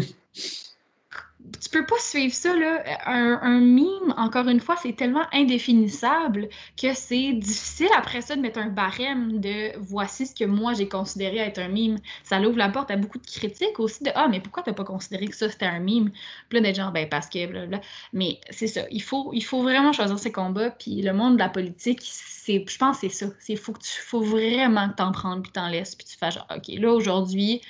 tu 1.61 1.69
peux 1.69 1.85
pas 1.85 1.99
suivre 1.99 2.33
ça, 2.33 2.55
là. 2.55 2.83
Un, 3.05 3.39
un 3.41 3.59
mime, 3.59 4.13
encore 4.17 4.47
une 4.47 4.59
fois, 4.59 4.75
c'est 4.81 4.93
tellement 4.93 5.25
indéfinissable 5.31 6.49
que 6.79 6.93
c'est 6.93 7.33
difficile 7.33 7.89
après 7.97 8.21
ça 8.21 8.35
de 8.35 8.41
mettre 8.41 8.59
un 8.59 8.69
barème 8.69 9.39
de 9.39 9.77
voici 9.79 10.27
ce 10.27 10.35
que 10.35 10.45
moi 10.45 10.73
j'ai 10.73 10.87
considéré 10.87 11.37
être 11.37 11.59
un 11.59 11.67
mime. 11.67 11.97
Ça 12.23 12.39
ouvre 12.39 12.57
la 12.57 12.69
porte 12.69 12.91
à 12.91 12.97
beaucoup 12.97 13.19
de 13.19 13.25
critiques 13.25 13.79
aussi 13.79 14.03
de 14.03 14.11
Ah, 14.15 14.27
mais 14.27 14.39
pourquoi 14.39 14.63
t'as 14.63 14.73
pas 14.73 14.83
considéré 14.83 15.27
que 15.27 15.35
ça 15.35 15.49
c'était 15.49 15.65
un 15.65 15.79
mime? 15.79 16.11
Puis 16.49 16.59
là, 16.59 16.61
des 16.61 16.73
gens, 16.73 16.91
ben 16.91 17.07
parce 17.09 17.27
que 17.27 17.45
blablabla. 17.45 17.81
Mais 18.13 18.39
c'est 18.49 18.67
ça. 18.67 18.81
Il 18.91 19.01
faut, 19.01 19.31
il 19.33 19.43
faut 19.43 19.61
vraiment 19.61 19.93
choisir 19.93 20.17
ses 20.17 20.31
combats. 20.31 20.71
Puis 20.71 21.01
le 21.01 21.13
monde 21.13 21.33
de 21.33 21.39
la 21.39 21.49
politique, 21.49 22.01
c'est, 22.03 22.65
je 22.67 22.77
pense 22.77 22.99
que 22.99 23.09
c'est 23.09 23.25
ça. 23.25 23.33
Il 23.47 23.57
faut, 23.57 23.73
que 23.73 23.79
tu, 23.79 24.01
faut 24.01 24.21
vraiment 24.21 24.89
que 24.89 24.95
t'en 24.95 25.11
prennes 25.11 25.41
puis 25.41 25.51
t'en 25.51 25.69
laisses. 25.69 25.95
Puis 25.95 26.07
tu 26.07 26.17
fais 26.17 26.31
genre, 26.31 26.47
OK, 26.55 26.67
là 26.79 26.91
aujourd'hui, 26.91 27.61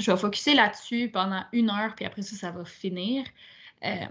je 0.00 0.10
vais 0.10 0.16
focuser 0.16 0.54
là-dessus 0.54 1.08
pendant 1.12 1.42
une 1.52 1.70
heure, 1.70 1.94
puis 1.94 2.04
après 2.04 2.22
ça, 2.22 2.36
ça 2.36 2.50
va 2.50 2.64
finir. 2.64 3.24
Euh, 3.84 4.06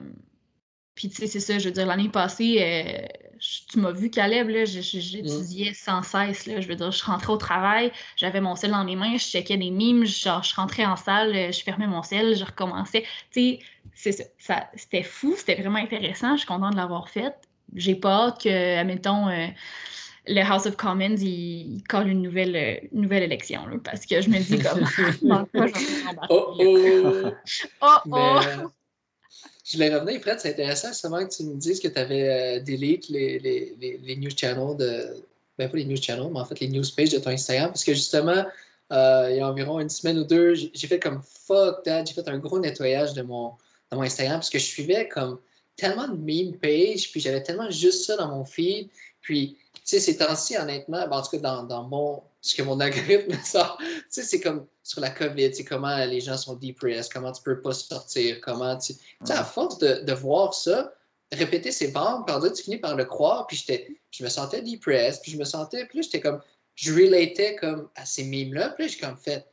puis, 0.96 1.10
tu 1.10 1.16
sais, 1.16 1.28
c'est 1.28 1.40
ça, 1.40 1.58
je 1.58 1.66
veux 1.66 1.74
dire, 1.74 1.88
l'année 1.88 2.10
passée, 2.10 2.58
euh, 2.62 3.08
tu 3.70 3.80
m'as 3.80 3.92
vu, 3.92 4.12
Caleb, 4.12 4.50
là, 4.50 4.64
j'étudiais 4.66 5.72
mm. 5.72 5.74
sans 5.74 6.04
cesse, 6.04 6.46
là, 6.46 6.62
je 6.62 6.68
veux 6.68 6.76
dire, 6.76 6.92
je 6.92 7.04
rentrais 7.04 7.34
au 7.34 7.38
travail, 7.38 7.92
j'avais 8.16 8.42
mon 8.42 8.56
sel 8.56 8.72
dans 8.72 8.84
les 8.84 8.96
mains, 8.96 9.18
je 9.18 9.26
checkais 9.26 9.58
des 9.58 9.72
mimes, 9.72 10.06
genre, 10.06 10.44
je 10.44 10.56
rentrais 10.56 10.86
en 10.86 10.96
salle, 10.96 11.52
je 11.52 11.64
fermais 11.64 11.88
mon 11.88 12.04
sel, 12.04 12.36
je 12.36 12.46
recommençais. 12.46 13.04
Tu 13.32 13.42
sais, 13.42 13.60
c'est 13.96 14.12
ça, 14.12 14.24
ça 14.38 14.70
c'était 14.76 15.04
fou, 15.04 15.34
c'était 15.36 15.56
vraiment 15.56 15.80
intéressant, 15.80 16.34
je 16.34 16.40
suis 16.40 16.48
contente 16.48 16.74
de 16.74 16.78
l'avoir 16.78 17.10
fait. 17.10 17.34
J'ai 17.76 17.96
pas 17.96 18.28
hâte 18.28 18.44
que, 18.44 18.78
admettons, 18.78 19.30
euh, 19.30 19.48
le 20.28 20.42
House 20.42 20.66
of 20.66 20.76
Commons, 20.78 21.18
il, 21.18 21.84
colle 21.90 22.08
une 22.08 22.22
nouvelle, 22.22 22.56
euh, 22.56 22.88
nouvelle 22.92 23.24
élection. 23.24 23.62
parce 23.84 24.06
que 24.06 24.22
je 24.22 24.30
me 24.30 24.40
dis 24.40 24.60
comme. 24.60 24.86
oh 26.30 26.56
oh! 26.60 27.32
oh 27.82 27.98
oh! 28.12 28.40
je 29.66 29.74
voulais 29.74 29.96
revenir, 29.96 30.22
Fred, 30.22 30.40
c'est 30.40 30.52
intéressant 30.52 30.90
justement 30.90 31.26
que 31.26 31.34
tu 31.34 31.44
me 31.44 31.56
dises 31.56 31.80
que 31.80 31.88
tu 31.88 32.00
avais 32.00 32.30
euh, 32.30 32.60
delete 32.62 33.10
les, 33.10 33.40
les, 33.40 34.00
les, 34.02 34.16
news 34.16 34.32
channels 34.36 34.78
de. 34.78 35.24
Ben, 35.58 35.70
pas 35.70 35.78
les 35.78 35.86
news 35.86 36.02
channels, 36.02 36.30
mais 36.32 36.40
en 36.40 36.46
fait 36.46 36.60
les 36.60 36.70
news 36.70 36.84
pages 36.96 37.10
de 37.10 37.20
ton 37.20 37.30
Instagram. 37.30 37.70
Parce 37.70 37.84
que 37.84 37.94
justement, 37.94 38.46
euh, 38.92 39.28
il 39.30 39.38
y 39.38 39.40
a 39.40 39.48
environ 39.48 39.80
une 39.80 39.90
semaine 39.90 40.18
ou 40.20 40.24
deux, 40.24 40.56
j'ai 40.56 40.88
fait 40.88 41.00
comme 41.00 41.22
fuck 41.24 41.84
that, 41.84 42.06
j'ai 42.06 42.14
fait 42.14 42.28
un 42.28 42.38
gros 42.38 42.60
nettoyage 42.60 43.14
de 43.14 43.22
mon, 43.22 43.52
de 43.92 43.98
mon 43.98 44.04
Instagram 44.04 44.38
parce 44.38 44.50
que 44.50 44.60
je 44.60 44.66
suivais 44.66 45.08
comme 45.08 45.40
tellement 45.76 46.08
de 46.08 46.18
meme 46.18 46.58
pages, 46.58 47.12
puis 47.12 47.20
j'avais 47.20 47.42
tellement 47.44 47.70
juste 47.70 48.06
ça 48.06 48.16
dans 48.18 48.30
mon 48.30 48.46
feed. 48.46 48.90
Puis 49.24 49.58
sais, 49.84 50.00
ces 50.00 50.18
temps-ci, 50.18 50.58
honnêtement, 50.58 51.08
ben, 51.08 51.18
en 51.18 51.22
tout 51.22 51.32
cas, 51.32 51.38
dans, 51.38 51.64
dans, 51.64 51.84
mon, 51.84 52.24
ce 52.42 52.56
que 52.56 52.62
mon 52.62 52.80
algorithme 52.80 53.34
sort, 53.44 53.78
tu 53.80 53.86
sais, 54.10 54.24
c'est 54.24 54.40
comme 54.40 54.66
sur 54.82 55.02
la 55.02 55.10
COVID, 55.10 55.54
c'est 55.54 55.66
comment 55.66 55.98
les 56.06 56.22
gens 56.22 56.38
sont 56.38 56.56
depressed, 56.56 57.12
comment 57.12 57.32
tu 57.32 57.42
peux 57.44 57.62
pas 57.62 57.74
sortir, 57.74 58.40
comment 58.42 58.78
tu. 58.78 58.94
Tu 58.94 59.00
sais, 59.26 59.34
à 59.34 59.44
force 59.44 59.78
de, 59.80 60.02
de, 60.04 60.14
voir 60.14 60.54
ça, 60.54 60.94
répéter 61.32 61.72
ces 61.72 61.90
bandes, 61.90 62.26
par 62.28 62.42
tu 62.42 62.64
finis 62.64 62.78
par 62.78 62.96
le 62.96 63.06
croire, 63.06 63.48
puis 63.48 63.64
je 64.12 64.24
me 64.24 64.30
sentais 64.30 64.62
depressed, 64.62 65.22
puis 65.22 65.32
je 65.32 65.38
me 65.38 65.46
sentais, 65.46 65.86
puis 65.86 66.04
j'étais 66.04 66.22
comme, 66.22 66.42
je 66.76 66.94
relatais 66.94 67.56
comme 67.56 67.90
à 67.96 68.06
ces 68.06 68.24
mimes-là, 68.24 68.70
puis 68.70 68.90
j'ai 68.90 69.00
comme 69.00 69.18
fait, 69.18 69.46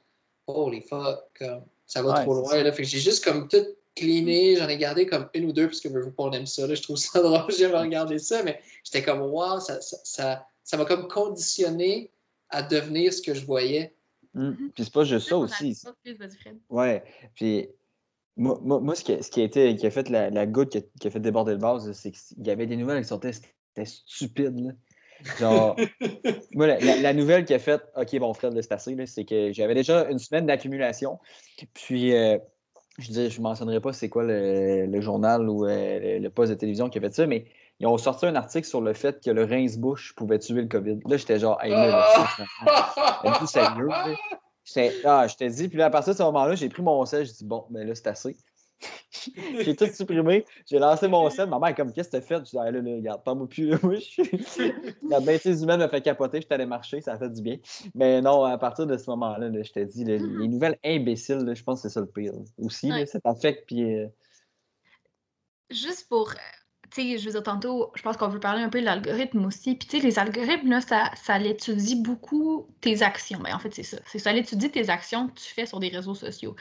holy 0.47 0.83
fuck, 0.83 1.21
comme, 1.39 1.65
ça 1.87 2.03
va 2.03 2.23
trop 2.23 2.35
loin, 2.35 2.63
là. 2.63 2.73
Fait 2.73 2.83
que 2.83 2.89
j'ai 2.89 3.01
juste 3.01 3.25
comme 3.25 3.49
tout 3.49 3.67
cleané, 4.01 4.57
j'en 4.57 4.69
ai 4.69 4.77
gardé 4.77 5.07
comme 5.07 5.29
une 5.35 5.47
ou 5.47 5.53
deux 5.53 5.67
parce 5.67 5.81
que 5.81 5.89
on 6.17 6.33
aime 6.33 6.47
ça. 6.47 6.67
Là, 6.67 6.75
je 6.75 6.83
trouve 6.83 6.97
ça 6.97 7.21
drôle, 7.23 7.53
j'aime 7.57 7.75
regarder 7.75 8.19
ça, 8.19 8.43
mais 8.43 8.61
j'étais 8.85 9.03
comme 9.03 9.21
wow, 9.21 9.61
ça, 9.61 9.81
ça, 9.81 10.47
ça, 10.63 10.77
m'a 10.77 10.85
comme 10.85 11.09
conditionné 11.09 12.11
à 12.49 12.63
devenir 12.63 13.13
ce 13.13 13.23
que 13.23 13.35
je 13.35 13.45
voyais. 13.45 13.95
Mmh. 14.35 14.53
Puis 14.75 14.85
c'est 14.85 14.93
pas 14.93 15.05
juste 15.05 15.29
ça 15.29 15.37
aussi. 15.37 15.81
Ouais. 16.69 17.03
Puis 17.35 17.69
moi, 18.37 18.59
moi, 18.63 18.95
ce, 18.95 19.05
qui, 19.05 19.23
ce 19.23 19.31
qui, 19.31 19.41
a 19.41 19.45
été, 19.45 19.77
qui 19.77 19.87
a 19.87 19.91
fait 19.91 20.09
la, 20.09 20.31
la 20.31 20.47
goutte 20.47 20.71
qui 21.01 21.07
a, 21.07 21.11
fait 21.11 21.21
déborder 21.21 21.53
le 21.53 21.59
vase, 21.59 21.93
c'est 21.93 22.13
qu'il 22.13 22.47
y 22.47 22.51
avait 22.51 22.67
des 22.67 22.77
nouvelles 22.77 23.03
qui 23.03 23.09
sortaient, 23.09 23.33
c'était 23.33 23.85
stupide. 23.85 24.59
Là. 24.59 24.73
Genre, 25.39 25.77
moi, 26.55 26.67
la, 26.67 27.13
nouvelle 27.13 27.45
qui 27.45 27.55
a 27.55 27.59
fait 27.59 27.83
OK, 27.97 28.19
bon, 28.19 28.33
Fred, 28.33 28.59
c'est 28.61 28.73
assez, 28.73 28.97
c'est 29.07 29.25
que 29.25 29.53
j'avais 29.53 29.75
déjà 29.75 30.09
une 30.11 30.19
semaine 30.19 30.47
d'accumulation. 30.47 31.19
Puis, 31.75 32.15
euh, 32.15 32.39
je 32.99 33.13
ne 33.13 33.29
je 33.29 33.41
mentionnerai 33.41 33.81
pas 33.81 33.93
c'est 33.93 34.09
quoi 34.09 34.25
le, 34.25 35.01
journal 35.01 35.49
ou 35.49 35.67
euh, 35.67 36.19
le, 36.19 36.31
poste 36.31 36.51
de 36.53 36.57
télévision 36.57 36.89
qui 36.89 36.99
a 36.99 37.01
fait 37.01 37.15
ça, 37.15 37.27
mais 37.27 37.47
ils 37.79 37.87
ont 37.87 37.97
sorti 37.97 38.27
un 38.27 38.35
article 38.35 38.67
sur 38.67 38.81
le 38.81 38.93
fait 38.93 39.23
que 39.25 39.31
le 39.31 39.45
rince-bouche 39.45 40.15
pouvait 40.15 40.39
tuer 40.39 40.63
le 40.63 40.69
COVID. 40.69 40.99
Là, 41.07 41.17
j'étais 41.17 41.39
genre, 41.39 41.59
hey, 41.63 41.71
là, 41.71 42.07
c'est 43.41 43.47
sérieux. 43.47 43.89
Ah, 45.05 45.27
je 45.27 45.37
t'ai 45.37 45.49
dit, 45.49 45.69
puis 45.69 45.79
là, 45.79 45.87
à 45.87 45.91
partir 45.91 46.13
de 46.13 46.19
ce 46.19 46.23
moment-là, 46.25 46.55
j'ai 46.55 46.69
pris 46.69 46.83
mon 46.83 47.05
sel, 47.07 47.25
j'ai 47.25 47.33
dit, 47.33 47.45
bon, 47.45 47.65
mais 47.71 47.81
ben 47.81 47.89
là, 47.89 47.95
c'est 47.95 48.07
assez. 48.07 48.37
j'ai 49.61 49.77
tout 49.77 49.87
supprimé. 49.87 50.45
J'ai 50.67 50.79
lancé 50.79 51.09
mon 51.09 51.29
set. 51.31 51.49
Ma 51.49 51.59
mère 51.59 51.71
est 51.71 51.75
comme, 51.75 51.93
qu'est-ce 51.93 52.09
que 52.09 52.17
t'as 52.17 52.21
fait? 52.21 52.39
Je 52.39 52.51
dis, 52.51 52.59
ah, 52.59 52.71
là, 52.71 52.81
là, 52.81 52.95
regarde, 52.95 53.25
pas 53.25 53.35
moi 53.35 53.49
plus. 53.49 53.67
Là, 53.67 53.79
moi, 53.83 53.95
La 55.09 55.21
bêtise 55.21 55.63
humaine 55.63 55.79
m'a 55.79 55.89
fait 55.89 56.01
capoter. 56.01 56.39
Je 56.41 56.47
suis 56.47 56.55
allé 56.55 56.67
marcher, 56.67 57.01
ça 57.01 57.13
a 57.13 57.19
fait 57.19 57.31
du 57.31 57.43
bien. 57.43 57.59
Mais 57.95 58.21
non, 58.21 58.45
à 58.45 58.59
partir 58.59 58.87
de 58.87 58.97
ce 58.97 59.11
moment-là, 59.11 59.51
je 59.63 59.73
t'ai 59.73 59.87
dit, 59.87 60.05
les 60.05 60.19
nouvelles 60.19 60.79
imbéciles, 60.85 61.51
je 61.55 61.63
pense 61.63 61.83
que 61.83 61.89
c'est 61.89 61.95
ça 61.95 62.01
le 62.01 62.07
pire. 62.07 62.33
Aussi, 62.59 62.91
ça 63.07 63.21
t'affecte. 63.21 63.65
Puis. 63.67 63.95
Euh, 63.95 64.07
juste 65.71 66.09
pour 66.09 66.35
tu 66.91 67.03
sais, 67.03 67.19
je 67.19 67.25
veux 67.25 67.31
dire, 67.31 67.43
tantôt, 67.43 67.93
je 67.95 68.03
pense 68.03 68.17
qu'on 68.17 68.29
veut 68.29 68.41
parler 68.41 68.63
un 68.63 68.69
peu 68.69 68.81
de 68.81 68.85
l'algorithme 68.85 69.45
aussi. 69.45 69.77
Puis, 69.77 69.87
tu 69.89 70.01
sais, 70.01 70.05
les 70.05 70.19
algorithmes, 70.19 70.71
là, 70.71 70.81
ça, 70.81 71.11
ça 71.15 71.39
l'étudie 71.39 72.03
beaucoup 72.03 72.67
tes 72.81 73.03
actions. 73.03 73.39
Ben, 73.39 73.55
en 73.55 73.61
fait, 73.61 73.73
c'est 73.73 73.85
ça. 73.85 73.99
C'est 74.07 74.19
ça 74.19 74.33
l'étudie 74.33 74.71
tes 74.71 74.91
actions 74.91 75.29
que 75.29 75.35
tu 75.35 75.55
fais 75.55 75.67
sur 75.67 75.79
des 75.79 75.89
réseaux 75.89 76.17
sociaux. 76.17 76.57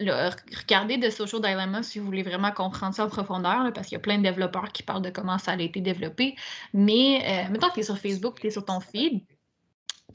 Regardez 0.00 0.98
The 0.98 1.10
Social 1.10 1.40
Dilemma 1.40 1.82
si 1.82 1.98
vous 1.98 2.06
voulez 2.06 2.22
vraiment 2.22 2.50
comprendre 2.50 2.94
ça 2.94 3.04
en 3.04 3.08
profondeur, 3.08 3.72
parce 3.72 3.88
qu'il 3.88 3.96
y 3.96 3.96
a 3.96 4.00
plein 4.00 4.18
de 4.18 4.22
développeurs 4.22 4.72
qui 4.72 4.82
parlent 4.82 5.02
de 5.02 5.10
comment 5.10 5.38
ça 5.38 5.52
a 5.52 5.56
été 5.60 5.80
développé. 5.80 6.36
Mais, 6.72 7.22
euh, 7.24 7.52
mettons 7.52 7.68
que 7.68 7.74
tu 7.74 7.80
es 7.80 7.84
sur 7.84 7.98
Facebook, 7.98 8.40
tu 8.40 8.48
es 8.48 8.50
sur 8.50 8.64
ton 8.64 8.80
feed, 8.80 9.22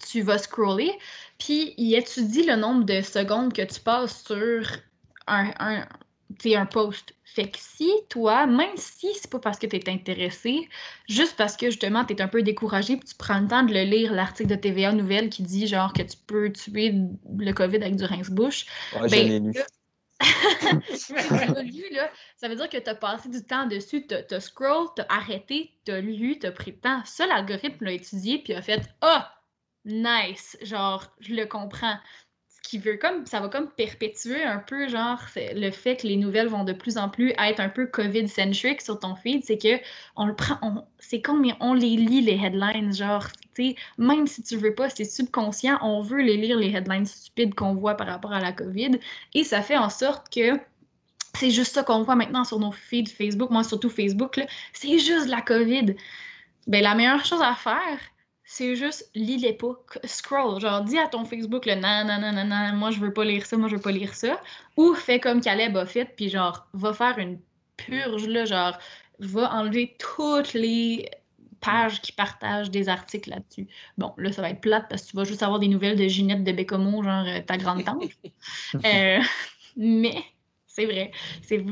tu 0.07 0.21
vas 0.21 0.37
scroller, 0.37 0.91
puis 1.37 1.73
il 1.77 1.93
étudie 1.95 2.43
le 2.43 2.55
nombre 2.55 2.85
de 2.85 3.01
secondes 3.01 3.53
que 3.53 3.61
tu 3.61 3.79
passes 3.79 4.23
sur 4.23 4.65
un, 5.27 5.85
un 6.45 6.65
post. 6.65 7.13
Fait 7.25 7.49
que 7.49 7.57
si 7.59 7.91
toi, 8.09 8.47
même 8.47 8.75
si 8.75 9.13
c'est 9.13 9.29
pas 9.29 9.39
parce 9.39 9.59
que 9.59 9.67
tu 9.67 9.75
es 9.75 9.89
intéressé, 9.89 10.67
juste 11.07 11.35
parce 11.37 11.55
que 11.55 11.67
justement 11.67 12.03
tu 12.03 12.13
es 12.13 12.21
un 12.21 12.27
peu 12.27 12.41
découragé, 12.41 12.97
puis 12.97 13.07
tu 13.07 13.15
prends 13.15 13.39
le 13.39 13.47
temps 13.47 13.63
de 13.63 13.73
le 13.73 13.83
lire, 13.83 14.13
l'article 14.13 14.49
de 14.49 14.55
TVA 14.55 14.91
Nouvelle 14.93 15.29
qui 15.29 15.43
dit 15.43 15.67
genre 15.67 15.93
que 15.93 16.01
tu 16.01 16.17
peux 16.27 16.51
tuer 16.51 16.95
le 17.37 17.51
COVID 17.53 17.77
avec 17.77 17.95
du 17.95 18.05
rince-bouche. 18.05 18.65
Ouais, 18.99 19.09
ben, 19.09 19.53
lu. 21.63 21.83
là, 21.91 22.09
ça 22.35 22.49
veut 22.49 22.55
dire 22.55 22.69
que 22.69 22.77
tu 22.77 22.89
as 22.89 22.95
passé 22.95 23.29
du 23.29 23.43
temps 23.43 23.67
dessus, 23.67 24.05
tu 24.05 24.15
as 24.15 24.39
scroll, 24.39 24.87
tu 24.95 25.01
as 25.01 25.05
arrêté, 25.09 25.71
tu 25.85 25.91
as 25.91 26.01
lu, 26.01 26.37
tu 26.39 26.45
as 26.45 26.51
pris 26.51 26.71
le 26.71 26.77
temps. 26.77 27.01
Ça, 27.05 27.25
l'algorithme 27.25 27.85
l'a 27.85 27.93
étudié, 27.93 28.39
puis 28.39 28.53
a 28.53 28.61
fait 28.61 28.81
Ah, 29.01 29.33
nice, 29.85 30.57
genre, 30.61 31.05
je 31.19 31.33
le 31.33 31.45
comprends 31.45 31.97
qui 32.63 32.77
veut 32.77 32.97
comme 32.97 33.25
ça 33.25 33.39
va 33.39 33.47
comme 33.47 33.69
perpétuer 33.69 34.43
un 34.43 34.59
peu 34.59 34.87
genre 34.87 35.19
le 35.35 35.71
fait 35.71 35.97
que 35.97 36.07
les 36.07 36.17
nouvelles 36.17 36.47
vont 36.47 36.63
de 36.63 36.73
plus 36.73 36.97
en 36.97 37.09
plus 37.09 37.33
être 37.39 37.59
un 37.59 37.69
peu 37.69 37.87
covid 37.87 38.27
centric 38.27 38.81
sur 38.81 38.99
ton 38.99 39.15
feed 39.15 39.43
c'est 39.43 39.57
que 39.57 39.79
on 40.15 40.25
le 40.25 40.35
prend 40.35 40.87
c'est 40.99 41.21
comme 41.21 41.45
on 41.59 41.73
les 41.73 41.95
lit 41.95 42.21
les 42.21 42.35
headlines 42.35 42.93
genre 42.93 43.27
tu 43.55 43.69
sais 43.69 43.75
même 43.97 44.27
si 44.27 44.43
tu 44.43 44.57
veux 44.57 44.73
pas 44.75 44.89
c'est 44.89 45.05
subconscient 45.05 45.79
on 45.81 46.01
veut 46.01 46.21
les 46.21 46.37
lire 46.37 46.57
les 46.57 46.75
headlines 46.75 47.05
stupides 47.05 47.55
qu'on 47.55 47.73
voit 47.73 47.95
par 47.95 48.07
rapport 48.07 48.33
à 48.33 48.39
la 48.39 48.51
covid. 48.51 48.99
Et 49.33 49.43
ça 49.43 49.61
fait 49.61 49.77
en 49.77 49.89
sorte 49.89 50.33
que 50.33 50.59
c'est 51.35 51.51
juste 51.51 51.73
ça 51.73 51.83
qu'on 51.83 52.03
voit 52.03 52.15
maintenant 52.15 52.43
sur 52.43 52.59
nos 52.59 52.71
feeds 52.71 53.09
Facebook. 53.09 53.49
Moi 53.51 53.63
surtout 53.63 53.89
Facebook 53.89 54.39
c'est 54.73 54.99
juste 54.99 55.27
la 55.27 55.41
covid. 55.41 55.95
Ben 56.67 56.83
la 56.83 56.95
meilleure 56.95 57.25
chose 57.25 57.41
à 57.41 57.55
faire 57.55 57.99
c'est 58.51 58.75
juste 58.75 59.11
lis-les 59.13 59.53
pas, 59.53 59.75
scroll, 60.05 60.59
genre 60.59 60.81
dis 60.81 60.97
à 60.97 61.07
ton 61.07 61.23
Facebook 61.23 61.67
le 61.67 61.75
nan 61.75 62.07
nan 62.07 62.19
nan 62.19 62.49
nan 62.49 62.75
moi 62.75 62.89
je 62.89 62.99
veux 62.99 63.13
pas 63.13 63.23
lire 63.23 63.45
ça, 63.45 63.57
moi 63.57 63.69
je 63.69 63.75
veux 63.75 63.81
pas 63.81 63.91
lire 63.91 64.15
ça, 64.15 64.41
ou 64.75 64.95
fais 64.95 65.19
comme 65.19 65.39
Caleb 65.39 65.77
a 65.77 65.85
fait, 65.85 66.05
puis 66.05 66.29
genre 66.29 66.65
va 66.73 66.91
faire 66.91 67.19
une 67.19 67.39
purge 67.77 68.27
là, 68.27 68.45
genre 68.45 68.75
va 69.19 69.53
enlever 69.53 69.95
toutes 69.99 70.53
les 70.53 71.11
pages 71.61 72.01
qui 72.01 72.11
partagent 72.11 72.71
des 72.71 72.89
articles 72.89 73.29
là-dessus. 73.29 73.67
Bon, 73.99 74.15
là 74.17 74.31
ça 74.31 74.41
va 74.41 74.49
être 74.49 74.61
plate 74.61 74.87
parce 74.89 75.03
que 75.03 75.11
tu 75.11 75.17
vas 75.17 75.25
juste 75.25 75.43
avoir 75.43 75.59
des 75.59 75.67
nouvelles 75.67 75.95
de 75.95 76.07
Ginette 76.07 76.43
de 76.43 76.51
Bécomo, 76.51 77.03
genre 77.03 77.27
euh, 77.27 77.41
ta 77.41 77.55
grande 77.55 77.85
tante. 77.85 78.03
Euh, 78.83 79.19
mais 79.77 80.23
c'est 80.65 80.85
vrai, 80.85 81.11
c'est, 81.41 81.63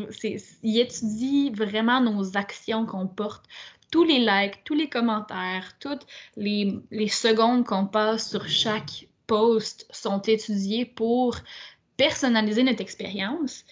il 0.63 0.79
étudie 0.79 1.49
vraiment 1.51 2.01
nos 2.01 2.35
actions 2.35 2.85
qu'on 2.85 3.07
porte? 3.07 3.45
Tous 3.91 4.03
les 4.03 4.19
likes, 4.19 4.63
tous 4.63 4.73
les 4.73 4.89
commentaires, 4.89 5.77
toutes 5.79 6.05
les, 6.35 6.81
secondes 7.07 7.65
qu'on 7.65 7.85
passe 7.85 8.29
sur 8.29 8.47
chaque 8.47 9.07
post 9.27 9.87
sont 9.91 10.21
étudiées 10.21 10.85
pour 10.85 11.37
personnaliser 11.95 12.63
notre 12.63 12.81
expérience. 12.81 13.65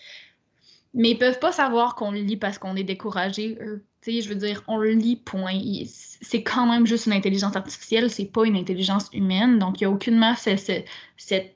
Mais 0.93 1.11
ils 1.11 1.17
peuvent 1.17 1.39
pas 1.39 1.51
savoir 1.51 1.95
qu'on 1.95 2.11
le 2.11 2.21
lit 2.21 2.37
parce 2.37 2.57
qu'on 2.57 2.75
est 2.77 2.83
découragé, 2.83 3.57
eux. 3.61 3.83
je 4.05 4.29
veux 4.29 4.35
dire, 4.35 4.63
on 4.67 4.77
le 4.77 4.91
lit, 4.91 5.17
point. 5.17 5.59
C'est 5.85 6.43
quand 6.43 6.65
même 6.65 6.87
juste 6.87 7.07
une 7.07 7.13
intelligence 7.13 7.55
artificielle, 7.55 8.09
c'est 8.09 8.25
pas 8.25 8.45
une 8.45 8.55
intelligence 8.55 9.09
humaine. 9.11 9.59
Donc, 9.59 9.81
il 9.81 9.83
n'y 9.83 9.87
a 9.87 9.91
aucunement 9.91 10.35
cette, 10.35 10.87
cette 11.17 11.55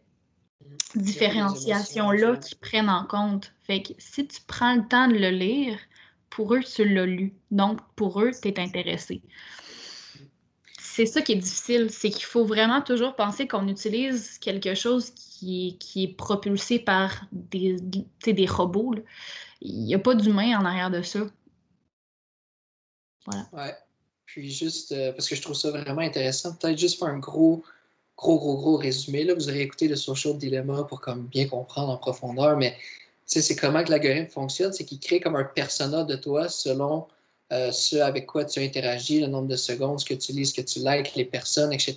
différenciation-là 0.95 2.35
qui 2.37 2.55
prennent 2.55 2.89
en 2.89 3.05
compte. 3.05 3.53
Fait 3.63 3.81
que 3.81 3.93
si 3.97 4.27
tu 4.27 4.41
prends 4.45 4.75
le 4.75 4.87
temps 4.87 5.07
de 5.07 5.15
le 5.15 5.29
lire, 5.29 5.77
pour 6.29 6.53
eux, 6.53 6.61
tu 6.63 6.87
l'as 6.87 7.05
lu. 7.05 7.33
Donc, 7.51 7.79
pour 7.95 8.21
eux, 8.21 8.31
tu 8.31 8.47
es 8.47 8.59
intéressé. 8.59 9.21
C'est 10.79 11.05
ça 11.05 11.21
qui 11.21 11.33
est 11.33 11.35
difficile, 11.35 11.89
c'est 11.91 12.09
qu'il 12.09 12.25
faut 12.25 12.45
vraiment 12.45 12.81
toujours 12.81 13.15
penser 13.15 13.47
qu'on 13.47 13.67
utilise 13.67 14.37
quelque 14.39 14.75
chose 14.75 15.11
qui 15.11 15.69
est, 15.69 15.77
qui 15.77 16.03
est 16.03 16.13
propulsé 16.13 16.79
par 16.79 17.25
des, 17.31 17.77
des 18.25 18.45
robots. 18.45 18.95
Il 19.61 19.83
n'y 19.83 19.95
a 19.95 19.99
pas 19.99 20.15
d'humain 20.15 20.59
en 20.59 20.65
arrière 20.65 20.91
de 20.91 21.01
ça. 21.01 21.21
Voilà. 23.25 23.47
Ouais. 23.53 23.75
Puis 24.25 24.51
juste, 24.51 24.91
euh, 24.91 25.11
parce 25.11 25.27
que 25.27 25.35
je 25.35 25.41
trouve 25.41 25.55
ça 25.55 25.71
vraiment 25.71 26.01
intéressant, 26.01 26.53
peut-être 26.53 26.77
juste 26.77 26.99
faire 26.99 27.07
un 27.07 27.17
gros, 27.17 27.63
gros, 28.15 28.37
gros, 28.37 28.57
gros 28.57 28.77
résumé. 28.77 29.23
Là, 29.23 29.33
vous 29.33 29.49
aurez 29.49 29.61
écouté 29.61 29.87
le 29.87 29.95
Social 29.95 30.37
Dilemma 30.37 30.83
pour 30.83 31.01
comme 31.01 31.25
bien 31.27 31.47
comprendre 31.47 31.89
en 31.91 31.97
profondeur, 31.97 32.57
mais 32.57 32.77
c'est 33.29 33.55
comment 33.55 33.83
que 33.83 33.91
l'algorithme 33.91 34.29
fonctionne, 34.29 34.73
c'est 34.73 34.85
qu'il 34.85 34.99
crée 34.99 35.19
comme 35.19 35.35
un 35.35 35.43
persona 35.43 36.03
de 36.03 36.15
toi 36.15 36.49
selon 36.49 37.07
euh, 37.51 37.71
ce 37.71 37.97
avec 37.97 38.25
quoi 38.25 38.45
tu 38.45 38.59
interagis, 38.59 39.21
le 39.21 39.27
nombre 39.27 39.47
de 39.47 39.55
secondes, 39.55 39.99
ce 39.99 40.05
que 40.05 40.13
tu 40.13 40.31
lis, 40.31 40.47
ce 40.47 40.53
que 40.53 40.61
tu 40.61 40.79
likes, 40.79 41.15
les 41.15 41.25
personnes, 41.25 41.73
etc. 41.73 41.95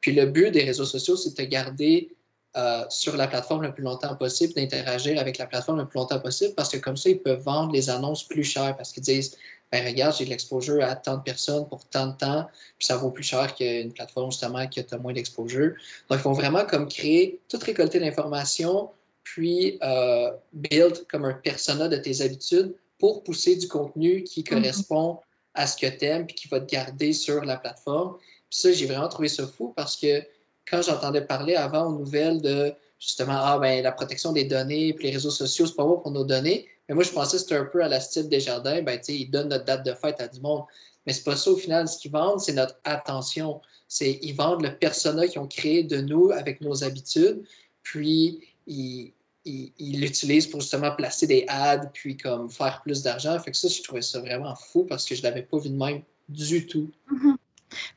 Puis 0.00 0.12
le 0.12 0.26
but 0.26 0.50
des 0.50 0.64
réseaux 0.64 0.84
sociaux, 0.84 1.16
c'est 1.16 1.30
de 1.30 1.34
te 1.34 1.42
garder 1.42 2.10
euh, 2.56 2.84
sur 2.88 3.16
la 3.16 3.28
plateforme 3.28 3.62
le 3.62 3.72
plus 3.72 3.82
longtemps 3.82 4.14
possible, 4.16 4.54
d'interagir 4.54 5.20
avec 5.20 5.38
la 5.38 5.46
plateforme 5.46 5.78
le 5.78 5.86
plus 5.86 5.98
longtemps 5.98 6.20
possible, 6.20 6.54
parce 6.54 6.70
que 6.70 6.78
comme 6.78 6.96
ça, 6.96 7.10
ils 7.10 7.18
peuvent 7.20 7.42
vendre 7.42 7.72
les 7.72 7.90
annonces 7.90 8.22
plus 8.22 8.44
chères, 8.44 8.76
parce 8.76 8.92
qu'ils 8.92 9.02
disent, 9.02 9.36
ben 9.70 9.84
regarde, 9.84 10.14
j'ai 10.16 10.24
de 10.24 10.30
l'exposure 10.30 10.82
à 10.84 10.94
tant 10.94 11.16
de 11.16 11.22
personnes 11.22 11.68
pour 11.68 11.84
tant 11.86 12.06
de 12.06 12.16
temps, 12.16 12.46
puis 12.78 12.86
ça 12.86 12.96
vaut 12.96 13.10
plus 13.10 13.24
cher 13.24 13.54
qu'une 13.54 13.92
plateforme 13.92 14.30
justement 14.30 14.66
qui 14.68 14.80
a 14.80 14.98
moins 14.98 15.12
d'exposure. 15.12 15.74
Donc, 16.08 16.20
ils 16.20 16.22
vont 16.22 16.32
vraiment 16.32 16.64
comme 16.64 16.88
créer, 16.88 17.40
tout 17.48 17.58
récolter 17.60 17.98
l'information, 17.98 18.90
puis 19.26 19.76
euh, 19.82 20.30
build 20.52 21.04
comme 21.08 21.24
un 21.24 21.34
persona 21.34 21.88
de 21.88 21.96
tes 21.96 22.20
habitudes 22.20 22.76
pour 22.96 23.24
pousser 23.24 23.56
du 23.56 23.66
contenu 23.66 24.22
qui 24.22 24.40
mhm. 24.40 24.46
correspond 24.46 25.18
à 25.52 25.66
ce 25.66 25.76
que 25.76 25.86
tu 25.86 26.04
aimes 26.04 26.26
puis 26.26 26.36
qui 26.36 26.48
va 26.48 26.60
te 26.60 26.72
garder 26.72 27.12
sur 27.12 27.44
la 27.44 27.56
plateforme. 27.56 28.16
Puis 28.48 28.60
ça, 28.60 28.70
j'ai 28.70 28.86
vraiment 28.86 29.08
trouvé 29.08 29.28
ça 29.28 29.44
fou 29.44 29.72
parce 29.74 29.96
que 29.96 30.22
quand 30.70 30.80
j'entendais 30.80 31.22
parler 31.22 31.56
avant 31.56 31.88
aux 31.88 31.98
nouvelles 31.98 32.40
de 32.40 32.72
justement 33.00 33.34
ah, 33.36 33.58
ben, 33.58 33.82
la 33.82 33.90
protection 33.90 34.32
des 34.32 34.44
données 34.44 34.94
puis 34.94 35.08
les 35.08 35.14
réseaux 35.14 35.30
sociaux, 35.30 35.66
c'est 35.66 35.74
pas 35.74 35.84
bon 35.84 35.98
pour 35.98 36.12
nos 36.12 36.24
données, 36.24 36.68
mais 36.88 36.94
moi 36.94 37.02
je 37.02 37.10
pensais 37.10 37.36
que 37.36 37.42
c'était 37.42 37.56
un 37.56 37.64
peu 37.64 37.82
à 37.82 37.88
la 37.88 37.98
style 37.98 38.28
des 38.28 38.38
jardins, 38.38 38.80
ben, 38.82 39.00
ils 39.08 39.28
donnent 39.28 39.48
notre 39.48 39.64
date 39.64 39.84
de 39.84 39.92
fête 39.92 40.20
à 40.20 40.28
du 40.28 40.40
monde. 40.40 40.62
Mais 41.04 41.12
c'est 41.12 41.24
pas 41.24 41.36
ça 41.36 41.50
au 41.50 41.56
final. 41.56 41.88
Ce 41.88 41.98
qu'ils 41.98 42.12
vendent, 42.12 42.40
c'est 42.40 42.52
notre 42.52 42.78
attention. 42.84 43.60
C'est 43.88 44.20
ils 44.22 44.34
vendent 44.34 44.62
le 44.62 44.76
persona 44.76 45.26
qu'ils 45.26 45.40
ont 45.40 45.48
créé 45.48 45.82
de 45.82 46.00
nous 46.00 46.30
avec 46.30 46.60
nos 46.60 46.84
habitudes. 46.84 47.44
Puis 47.82 48.40
ils, 48.66 49.12
il 49.46 50.00
l'utilise 50.00 50.46
pour 50.46 50.60
justement 50.60 50.94
placer 50.94 51.26
des 51.26 51.44
ads, 51.48 51.86
puis 51.92 52.16
comme 52.16 52.50
faire 52.50 52.82
plus 52.82 53.02
d'argent. 53.02 53.38
Fait 53.38 53.52
que 53.52 53.56
ça, 53.56 53.68
je 53.68 53.82
trouvais 53.82 54.02
ça 54.02 54.20
vraiment 54.20 54.54
fou 54.54 54.84
parce 54.84 55.04
que 55.04 55.14
je 55.14 55.22
l'avais 55.22 55.42
pas 55.42 55.58
vu 55.58 55.70
de 55.70 55.76
même 55.76 56.02
du 56.28 56.66
tout. 56.66 56.90
Mm-hmm. 57.12 57.36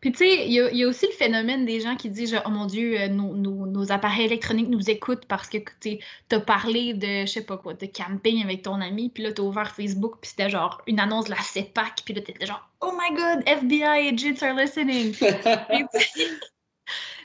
Puis 0.01 0.11
tu 0.11 0.17
sais, 0.19 0.47
il 0.47 0.53
y, 0.53 0.83
a 0.83 0.87
aussi 0.87 1.05
le 1.05 1.13
phénomène 1.13 1.65
des 1.65 1.79
gens 1.79 1.95
qui 1.95 2.09
disent 2.09 2.35
Oh 2.45 2.49
mon 2.49 2.65
Dieu, 2.65 2.99
euh, 2.99 3.07
nos, 3.07 3.91
appareils 3.91 4.25
électroniques 4.25 4.69
nous 4.69 4.89
écoutent 4.89 5.25
parce 5.25 5.47
que 5.47 5.57
tu 5.79 5.99
as 6.31 6.39
parlé 6.39 6.93
de, 6.93 7.25
je 7.25 7.31
sais 7.31 7.43
pas 7.43 7.57
quoi, 7.57 7.73
de 7.73 7.85
camping 7.85 8.43
avec 8.43 8.63
ton 8.63 8.81
ami, 8.81 9.09
puis 9.09 9.23
là, 9.23 9.31
tu 9.31 9.41
as 9.41 9.43
ouvert 9.43 9.75
Facebook, 9.75 10.17
puis 10.21 10.31
c'était 10.31 10.49
genre 10.49 10.81
une 10.87 10.99
annonce 10.99 11.25
de 11.25 11.31
la 11.31 11.41
CEPAC, 11.41 12.01
puis 12.03 12.13
là, 12.13 12.21
tu 12.21 12.45
genre 12.45 12.67
Oh 12.81 12.93
my 12.93 13.15
God, 13.15 13.43
FBI 13.45 14.09
agents 14.09 14.41
are 14.41 14.53
listening. 14.53 15.15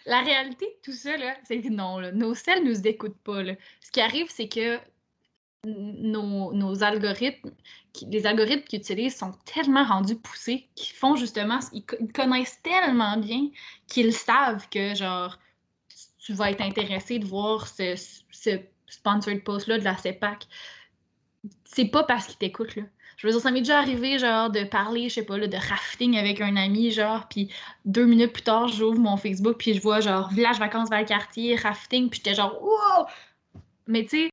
La 0.07 0.20
réalité 0.20 0.66
de 0.66 0.82
tout 0.82 0.96
ça, 0.96 1.12
c'est 1.44 1.61
que 1.62 1.68
non, 1.68 2.00
nos 2.12 2.34
selles 2.34 2.62
ne 2.62 2.70
nous 2.70 2.86
écoutent 2.86 3.18
pas. 3.24 3.42
Ce 3.80 3.90
qui 3.90 4.00
arrive, 4.00 4.26
c'est 4.28 4.48
que 4.48 4.78
nos, 5.66 6.82
algorithmes, 6.82 7.50
les 8.07 8.26
algorithmes 8.26 8.64
qu'ils 8.64 8.80
utilisent 8.80 9.16
sont 9.16 9.32
tellement 9.44 9.84
rendus 9.84 10.16
poussés 10.16 10.68
qu'ils 10.74 10.94
font 10.94 11.16
justement, 11.16 11.59
ils, 11.72 11.84
connaissent 12.12 12.61
tellement 12.62 13.16
bien 13.16 13.48
qu'ils 13.86 14.12
savent 14.12 14.68
que, 14.68 14.94
genre, 14.94 15.38
tu 16.18 16.32
vas 16.34 16.50
être 16.50 16.61
intéressé 16.61 17.18
de 17.18 17.26
voir 17.26 17.66
ce, 17.66 17.94
ce 18.30 18.59
sponsored 18.86 19.42
post-là 19.42 19.78
de 19.78 19.84
la 19.84 19.96
CEPAC. 19.96 20.46
C'est 21.64 21.86
pas 21.86 22.05
parce 22.05 22.26
qu'ils 22.26 22.36
t'écoutent, 22.36 22.76
là. 22.76 22.84
Je 23.16 23.26
veux 23.26 23.32
dire, 23.32 23.40
ça 23.40 23.50
m'est 23.50 23.60
déjà 23.60 23.78
arrivé, 23.78 24.18
genre, 24.18 24.50
de 24.50 24.64
parler, 24.64 25.08
je 25.08 25.14
sais 25.14 25.24
pas, 25.24 25.38
là, 25.38 25.46
de 25.46 25.56
rafting 25.56 26.16
avec 26.16 26.40
un 26.40 26.56
ami, 26.56 26.90
genre, 26.90 27.26
puis 27.28 27.50
deux 27.84 28.06
minutes 28.06 28.32
plus 28.32 28.42
tard, 28.42 28.68
j'ouvre 28.68 28.98
mon 28.98 29.16
Facebook, 29.16 29.56
puis 29.58 29.74
je 29.74 29.80
vois, 29.80 30.00
genre, 30.00 30.30
village 30.30 30.58
vacances 30.58 30.90
vers 30.90 31.00
le 31.00 31.06
quartier, 31.06 31.56
rafting, 31.56 32.10
puis 32.10 32.20
j'étais 32.24 32.34
genre, 32.34 32.60
wow! 32.62 33.06
Mais 33.86 34.04
tu 34.04 34.24
sais, 34.24 34.30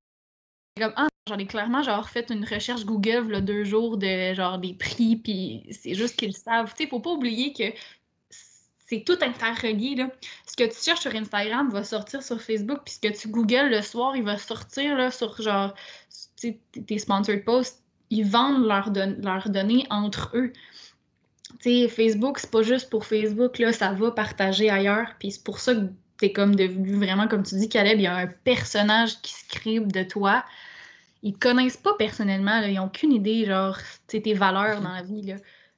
comme, 0.80 0.94
ah, 0.96 1.08
j'en 1.28 1.38
ai 1.38 1.46
clairement, 1.46 1.84
genre, 1.84 2.10
fait 2.10 2.30
une 2.30 2.46
recherche 2.46 2.86
Google, 2.86 3.44
deux 3.44 3.64
jours 3.64 3.98
de, 3.98 4.34
genre, 4.34 4.58
des 4.58 4.74
prix, 4.74 5.16
puis 5.18 5.64
c'est 5.72 5.94
juste 5.94 6.18
qu'ils 6.18 6.36
savent. 6.36 6.74
Tu 6.76 6.84
sais, 6.84 6.90
faut 6.90 7.00
pas 7.00 7.12
oublier 7.12 7.54
que 7.54 7.66
c'est 8.92 9.04
tout 9.06 9.18
interrelié. 9.22 9.96
Là. 9.96 10.10
Ce 10.46 10.56
que 10.56 10.64
tu 10.64 10.76
cherches 10.76 11.02
sur 11.02 11.16
Instagram 11.16 11.70
va 11.70 11.84
sortir 11.84 12.22
sur 12.22 12.42
Facebook, 12.42 12.80
puis 12.84 12.96
ce 12.96 13.00
que 13.00 13.18
tu 13.18 13.30
googles 13.30 13.70
le 13.70 13.82
soir, 13.82 14.16
il 14.18 14.24
va 14.24 14.38
sortir 14.38 14.98
là, 14.98 15.12
sur 15.12 15.42
genre 15.42 15.74
tes 16.36 16.98
sponsored 16.98 17.46
posts 17.46 17.81
ils 18.12 18.26
vendent 18.26 18.66
leurs 18.66 19.50
données 19.50 19.88
entre 19.90 20.32
eux. 20.36 20.52
sais, 21.62 21.88
Facebook, 21.88 22.40
c'est 22.40 22.52
pas 22.52 22.62
juste 22.62 22.90
pour 22.90 23.06
Facebook, 23.06 23.58
là, 23.58 23.72
ça 23.72 23.94
va 23.94 24.12
partager 24.12 24.70
ailleurs. 24.70 25.16
Puis 25.18 25.32
c'est 25.32 25.44
pour 25.44 25.60
ça 25.60 25.74
que 25.74 25.88
t'es 26.18 26.34
comme 26.34 26.56
devenu 26.56 26.98
vraiment, 26.98 27.28
comme 27.28 27.44
tu 27.44 27.56
dis, 27.56 27.70
Caleb, 27.70 28.00
il 28.00 28.04
y 28.04 28.08
a 28.08 28.16
un 28.16 28.28
personnage 28.28 29.22
qui 29.22 29.34
scribe 29.34 29.92
de 29.92 30.04
toi. 30.04 30.44
Ils 31.24 31.38
connaissent 31.38 31.78
pas 31.78 31.94
personnellement, 31.98 32.60
là, 32.60 32.68
ils 32.68 32.80
ont 32.80 32.86
aucune 32.86 33.14
idée, 33.14 33.46
genre, 33.46 33.78
tes 34.08 34.34
valeurs 34.34 34.82
dans 34.82 34.92
la 34.92 35.04
vie. 35.04 35.22
Là. 35.22 35.36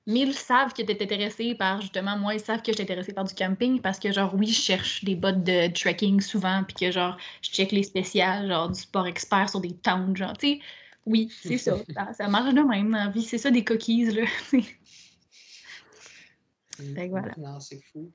Mais 0.08 0.22
ils 0.22 0.34
savent 0.34 0.74
que 0.74 0.82
tu 0.82 0.92
es 0.92 1.04
intéressé 1.04 1.54
par, 1.54 1.82
justement, 1.82 2.18
moi, 2.18 2.34
ils 2.34 2.40
savent 2.40 2.62
que 2.62 2.72
je 2.72 2.74
suis 2.74 2.84
intéressé 2.84 3.14
par 3.14 3.26
du 3.26 3.34
camping 3.36 3.80
parce 3.80 4.00
que, 4.00 4.12
genre, 4.12 4.34
oui, 4.36 4.48
je 4.48 4.60
cherche 4.60 5.04
des 5.04 5.16
bottes 5.16 5.44
de 5.44 5.68
trekking 5.72 6.20
souvent, 6.20 6.64
puis 6.64 6.76
que, 6.76 6.92
genre, 6.92 7.16
je 7.42 7.52
check 7.52 7.72
les 7.72 7.84
spéciales, 7.84 8.48
genre, 8.48 8.70
du 8.70 8.80
sport 8.80 9.08
expert 9.08 9.50
sur 9.50 9.62
des 9.62 9.74
towns, 9.76 10.16
genre, 10.18 10.36
tu 10.38 10.48
sais. 10.48 10.60
Oui, 11.06 11.32
c'est 11.42 11.58
ça, 11.70 11.78
ça. 12.14 12.28
marche 12.28 12.54
de 12.54 12.62
même 12.62 12.92
dans 12.92 12.98
la 12.98 13.10
vie. 13.10 13.24
C'est 13.24 13.38
ça, 13.38 13.52
des 13.52 13.64
cookies, 13.64 14.06
là. 14.06 14.26
voilà. 17.10 17.34
Non, 17.38 17.60
c'est 17.60 17.82
fou. 17.92 18.12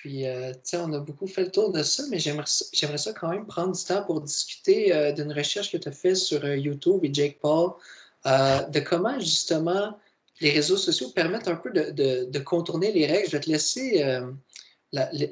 Puis, 0.00 0.26
euh, 0.26 0.52
tu 0.52 0.58
sais, 0.64 0.76
on 0.78 0.92
a 0.92 0.98
beaucoup 0.98 1.28
fait 1.28 1.44
le 1.44 1.50
tour 1.50 1.70
de 1.70 1.82
ça, 1.82 2.02
mais 2.10 2.18
j'aimerais 2.18 2.98
ça 2.98 3.12
quand 3.12 3.28
même 3.28 3.46
prendre 3.46 3.76
du 3.76 3.84
temps 3.84 4.02
pour 4.02 4.20
discuter 4.20 4.92
euh, 4.92 5.12
d'une 5.12 5.32
recherche 5.32 5.70
que 5.70 5.76
tu 5.76 5.88
as 5.88 5.92
faite 5.92 6.16
sur 6.16 6.44
euh, 6.44 6.56
YouTube 6.56 7.04
et 7.04 7.14
Jake 7.14 7.38
Paul, 7.40 7.74
de 8.24 8.80
comment, 8.80 9.20
justement, 9.20 9.96
les 10.40 10.50
réseaux 10.50 10.76
sociaux 10.76 11.10
permettent 11.10 11.46
un 11.46 11.54
peu 11.54 11.70
de, 11.70 12.38
contourner 12.40 12.90
les 12.90 13.06
règles. 13.06 13.28
Je 13.28 13.36
vais 13.36 13.40
te 13.40 13.48
laisser 13.48 14.20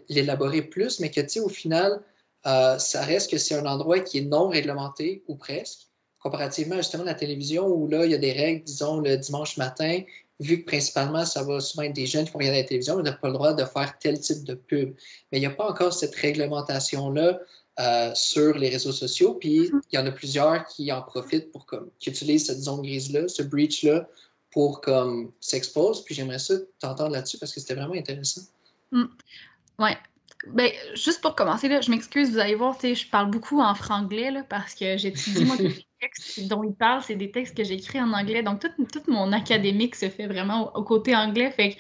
l'élaborer 0.08 0.62
plus, 0.62 1.00
mais 1.00 1.10
que 1.10 1.20
tu 1.20 1.28
sais, 1.28 1.40
au 1.40 1.48
final, 1.48 2.00
ça 2.44 3.02
reste 3.02 3.32
que 3.32 3.38
c'est 3.38 3.56
un 3.56 3.66
endroit 3.66 3.98
qui 3.98 4.18
est 4.18 4.24
non 4.24 4.48
réglementé 4.48 5.24
ou 5.26 5.34
presque, 5.34 5.88
comparativement 6.24 6.76
justement 6.76 7.02
à 7.02 7.08
la 7.08 7.14
télévision 7.14 7.66
où 7.66 7.86
là, 7.86 8.06
il 8.06 8.12
y 8.12 8.14
a 8.14 8.18
des 8.18 8.32
règles, 8.32 8.64
disons, 8.64 8.98
le 8.98 9.16
dimanche 9.18 9.58
matin, 9.58 10.00
vu 10.40 10.60
que 10.60 10.66
principalement, 10.66 11.24
ça 11.26 11.42
va 11.44 11.60
souvent 11.60 11.82
être 11.82 11.92
des 11.92 12.06
jeunes 12.06 12.24
qui 12.24 12.32
vont 12.32 12.38
regarder 12.38 12.62
la 12.62 12.66
télévision, 12.66 12.94
on 12.94 13.02
n'a 13.02 13.12
pas 13.12 13.28
le 13.28 13.34
droit 13.34 13.52
de 13.52 13.64
faire 13.64 13.96
tel 14.00 14.18
type 14.18 14.42
de 14.44 14.54
pub. 14.54 14.94
Mais 15.30 15.38
il 15.38 15.40
n'y 15.40 15.46
a 15.46 15.50
pas 15.50 15.68
encore 15.68 15.92
cette 15.92 16.14
réglementation-là 16.14 17.40
euh, 17.78 18.12
sur 18.14 18.56
les 18.56 18.70
réseaux 18.70 18.92
sociaux. 18.92 19.34
Puis 19.34 19.68
mm-hmm. 19.68 19.80
il 19.92 19.96
y 19.96 19.98
en 19.98 20.06
a 20.06 20.12
plusieurs 20.12 20.66
qui 20.66 20.90
en 20.90 21.02
profitent 21.02 21.52
pour 21.52 21.66
comme, 21.66 21.90
qui 21.98 22.08
utilisent 22.08 22.46
cette 22.46 22.60
zone 22.60 22.80
grise-là, 22.80 23.28
ce 23.28 23.42
breach-là, 23.42 24.08
pour 24.50 24.80
comme 24.80 25.30
s'expose. 25.40 26.04
Puis 26.04 26.14
j'aimerais 26.14 26.38
ça 26.38 26.54
t'entendre 26.78 27.10
là-dessus 27.10 27.36
parce 27.36 27.52
que 27.52 27.60
c'était 27.60 27.74
vraiment 27.74 27.94
intéressant. 27.94 28.42
Mm. 28.92 29.04
Ouais. 29.78 29.96
Ben, 30.48 30.70
juste 30.94 31.20
pour 31.22 31.34
commencer, 31.34 31.68
là, 31.68 31.80
je 31.80 31.90
m'excuse, 31.90 32.30
vous 32.30 32.38
allez 32.38 32.54
voir, 32.54 32.76
je 32.82 33.10
parle 33.10 33.30
beaucoup 33.30 33.60
en 33.60 33.74
franglais 33.74 34.30
là, 34.30 34.42
parce 34.44 34.74
que 34.74 34.96
j'étudie 34.96 35.44
moi 35.44 35.56
les 35.58 35.86
textes 36.00 36.46
dont 36.48 36.62
il 36.62 36.74
parle, 36.74 37.02
c'est 37.02 37.16
des 37.16 37.30
textes 37.30 37.56
que 37.56 37.64
j'écris 37.64 38.00
en 38.00 38.12
anglais. 38.12 38.42
Donc 38.42 38.60
tout, 38.60 38.84
tout, 38.92 39.10
mon 39.10 39.32
académique 39.32 39.94
se 39.94 40.08
fait 40.08 40.26
vraiment 40.26 40.74
au, 40.76 40.82
côté 40.82 41.16
anglais. 41.16 41.50
Fait 41.50 41.76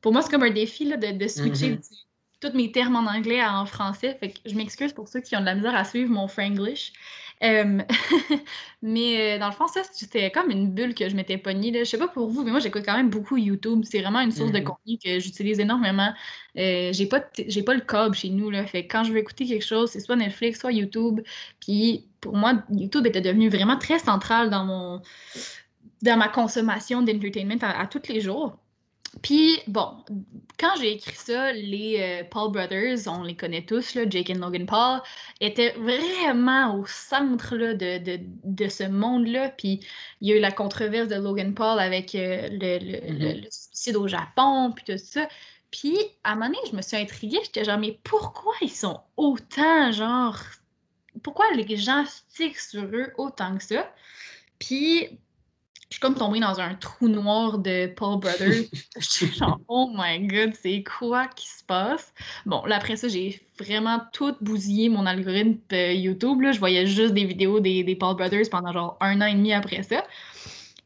pour 0.00 0.12
moi, 0.12 0.22
c'est 0.22 0.30
comme 0.30 0.42
un 0.42 0.50
défi 0.50 0.84
là, 0.84 0.96
de, 0.96 1.18
de, 1.18 1.28
switcher 1.28 1.72
mm-hmm. 1.72 2.04
Tous 2.40 2.52
mes 2.54 2.70
termes 2.70 2.96
en 2.96 3.06
anglais 3.10 3.40
à 3.40 3.60
en 3.60 3.66
français. 3.66 4.16
Fait 4.20 4.30
que 4.30 4.38
je 4.46 4.54
m'excuse 4.54 4.92
pour 4.92 5.08
ceux 5.08 5.20
qui 5.20 5.36
ont 5.36 5.40
de 5.40 5.46
la 5.46 5.54
misère 5.54 5.74
à 5.74 5.84
suivre 5.84 6.10
mon 6.10 6.28
franglish. 6.28 6.92
mais 8.82 9.36
euh, 9.36 9.38
dans 9.38 9.46
le 9.46 9.52
fond, 9.52 9.68
ça, 9.68 9.82
c'était 9.92 10.30
comme 10.30 10.50
une 10.50 10.70
bulle 10.72 10.94
que 10.94 11.08
je 11.08 11.14
m'étais 11.14 11.38
pognée. 11.38 11.70
Là. 11.70 11.80
Je 11.80 11.84
sais 11.84 11.98
pas 11.98 12.08
pour 12.08 12.28
vous, 12.28 12.42
mais 12.42 12.50
moi, 12.50 12.60
j'écoute 12.60 12.82
quand 12.84 12.96
même 12.96 13.10
beaucoup 13.10 13.36
YouTube. 13.36 13.82
C'est 13.84 14.00
vraiment 14.00 14.20
une 14.20 14.32
source 14.32 14.52
de 14.52 14.58
mmh 14.58 14.64
contenu 14.64 14.98
que 15.02 15.18
j'utilise 15.20 15.60
énormément. 15.60 16.12
Euh, 16.56 16.92
j'ai 16.92 17.06
pas, 17.06 17.22
j'ai 17.46 17.62
pas 17.62 17.74
le 17.74 17.80
câble 17.80 18.14
chez 18.14 18.30
nous. 18.30 18.50
Là. 18.50 18.66
Fait 18.66 18.86
quand 18.86 19.04
je 19.04 19.12
veux 19.12 19.18
écouter 19.18 19.46
quelque 19.46 19.64
chose, 19.64 19.90
c'est 19.90 20.00
soit 20.00 20.16
Netflix, 20.16 20.60
soit 20.60 20.72
YouTube. 20.72 21.20
Puis 21.60 22.06
pour 22.20 22.36
moi, 22.36 22.62
YouTube 22.70 23.06
était 23.06 23.20
devenu 23.20 23.48
vraiment 23.48 23.78
très 23.78 23.98
central 23.98 24.50
dans 24.50 24.64
mon 24.64 25.02
dans 26.02 26.16
ma 26.16 26.28
consommation 26.28 27.02
d'entertainment 27.02 27.58
à 27.60 27.86
tous 27.86 28.08
les 28.08 28.20
jours. 28.20 28.56
Puis, 29.22 29.58
bon, 29.66 29.96
quand 30.58 30.74
j'ai 30.80 30.92
écrit 30.92 31.16
ça, 31.16 31.52
les 31.52 31.98
euh, 32.00 32.24
Paul 32.30 32.52
Brothers, 32.52 32.98
on 33.06 33.22
les 33.22 33.34
connaît 33.34 33.64
tous, 33.64 33.94
là, 33.94 34.02
Jake 34.08 34.30
et 34.30 34.34
Logan 34.34 34.66
Paul, 34.66 35.00
étaient 35.40 35.72
vraiment 35.72 36.76
au 36.76 36.86
centre 36.86 37.56
là, 37.56 37.74
de, 37.74 37.98
de, 37.98 38.20
de, 38.44 38.68
ce 38.68 38.84
monde-là. 38.84 39.50
Puis, 39.50 39.80
il 40.20 40.28
y 40.28 40.32
a 40.32 40.36
eu 40.36 40.40
la 40.40 40.52
controverse 40.52 41.08
de 41.08 41.16
Logan 41.16 41.54
Paul 41.54 41.80
avec 41.80 42.14
euh, 42.14 42.48
le, 42.50 42.78
mm-hmm. 42.78 43.44
le, 43.44 43.48
suicide 43.50 43.96
au 43.96 44.08
Japon, 44.08 44.72
puis 44.72 44.84
tout 44.84 45.02
ça. 45.02 45.26
Puis, 45.70 45.96
à 46.22 46.32
un 46.32 46.34
moment 46.34 46.46
donné, 46.46 46.58
je 46.70 46.76
me 46.76 46.82
suis 46.82 46.96
intriguée. 46.96 47.38
J'étais 47.44 47.64
genre, 47.64 47.78
mais 47.78 47.98
pourquoi 48.04 48.54
ils 48.60 48.70
sont 48.70 49.00
autant, 49.16 49.90
genre, 49.90 50.38
pourquoi 51.22 51.50
les 51.52 51.76
gens 51.76 52.04
stickent 52.06 52.58
sur 52.58 52.84
eux 52.84 53.12
autant 53.16 53.56
que 53.56 53.64
ça? 53.64 53.92
Puis, 54.58 55.18
je 55.90 55.94
suis 55.94 56.00
comme 56.00 56.14
tombée 56.14 56.40
dans 56.40 56.60
un 56.60 56.74
trou 56.74 57.08
noir 57.08 57.58
de 57.58 57.86
Paul 57.86 58.20
Brothers. 58.20 58.64
je 58.98 59.08
suis 59.08 59.32
genre, 59.32 59.58
oh 59.68 59.90
my 59.94 60.26
god, 60.26 60.52
c'est 60.54 60.84
quoi 60.84 61.26
qui 61.28 61.48
se 61.48 61.64
passe? 61.64 62.12
Bon, 62.44 62.62
là, 62.66 62.76
après 62.76 62.96
ça, 62.96 63.08
j'ai 63.08 63.40
vraiment 63.58 64.02
tout 64.12 64.36
bousillé 64.42 64.90
mon 64.90 65.06
algorithme 65.06 65.58
YouTube. 65.70 66.42
Là. 66.42 66.52
Je 66.52 66.58
voyais 66.58 66.86
juste 66.86 67.14
des 67.14 67.24
vidéos 67.24 67.60
des, 67.60 67.84
des, 67.84 67.96
Paul 67.96 68.16
Brothers 68.16 68.50
pendant 68.50 68.72
genre 68.72 68.98
un 69.00 69.20
an 69.22 69.26
et 69.26 69.34
demi 69.34 69.54
après 69.54 69.82
ça. 69.82 70.04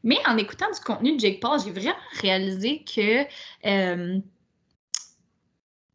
Mais 0.03 0.19
en 0.25 0.37
écoutant 0.37 0.71
du 0.71 0.79
contenu 0.79 1.15
de 1.15 1.19
Jake 1.19 1.41
Paul, 1.41 1.59
j'ai 1.63 1.71
vraiment 1.71 1.95
réalisé 2.21 2.83
que 2.83 3.25
euh, 3.65 4.19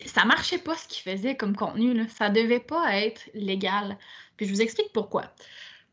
ça 0.05 0.27
marchait 0.27 0.59
pas 0.59 0.77
ce 0.77 0.87
qu'il 0.87 1.11
faisait 1.11 1.35
comme 1.35 1.57
contenu. 1.57 1.95
Là. 1.95 2.05
Ça 2.09 2.29
devait 2.29 2.61
pas 2.61 2.95
être 2.97 3.23
légal. 3.33 3.97
Puis 4.37 4.47
je 4.47 4.53
vous 4.53 4.61
explique 4.61 4.93
pourquoi. 4.93 5.25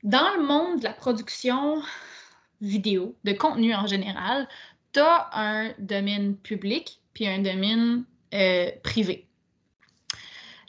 Dans 0.03 0.35
le 0.35 0.43
monde 0.43 0.79
de 0.79 0.83
la 0.83 0.93
production 0.93 1.81
vidéo, 2.61 3.15
de 3.23 3.33
contenu 3.33 3.73
en 3.73 3.87
général, 3.87 4.47
tu 4.93 4.99
as 4.99 5.29
un 5.33 5.73
domaine 5.79 6.35
public 6.37 6.99
puis 7.13 7.27
un 7.27 7.39
domaine 7.39 8.03
euh, 8.33 8.69
privé. 8.83 9.27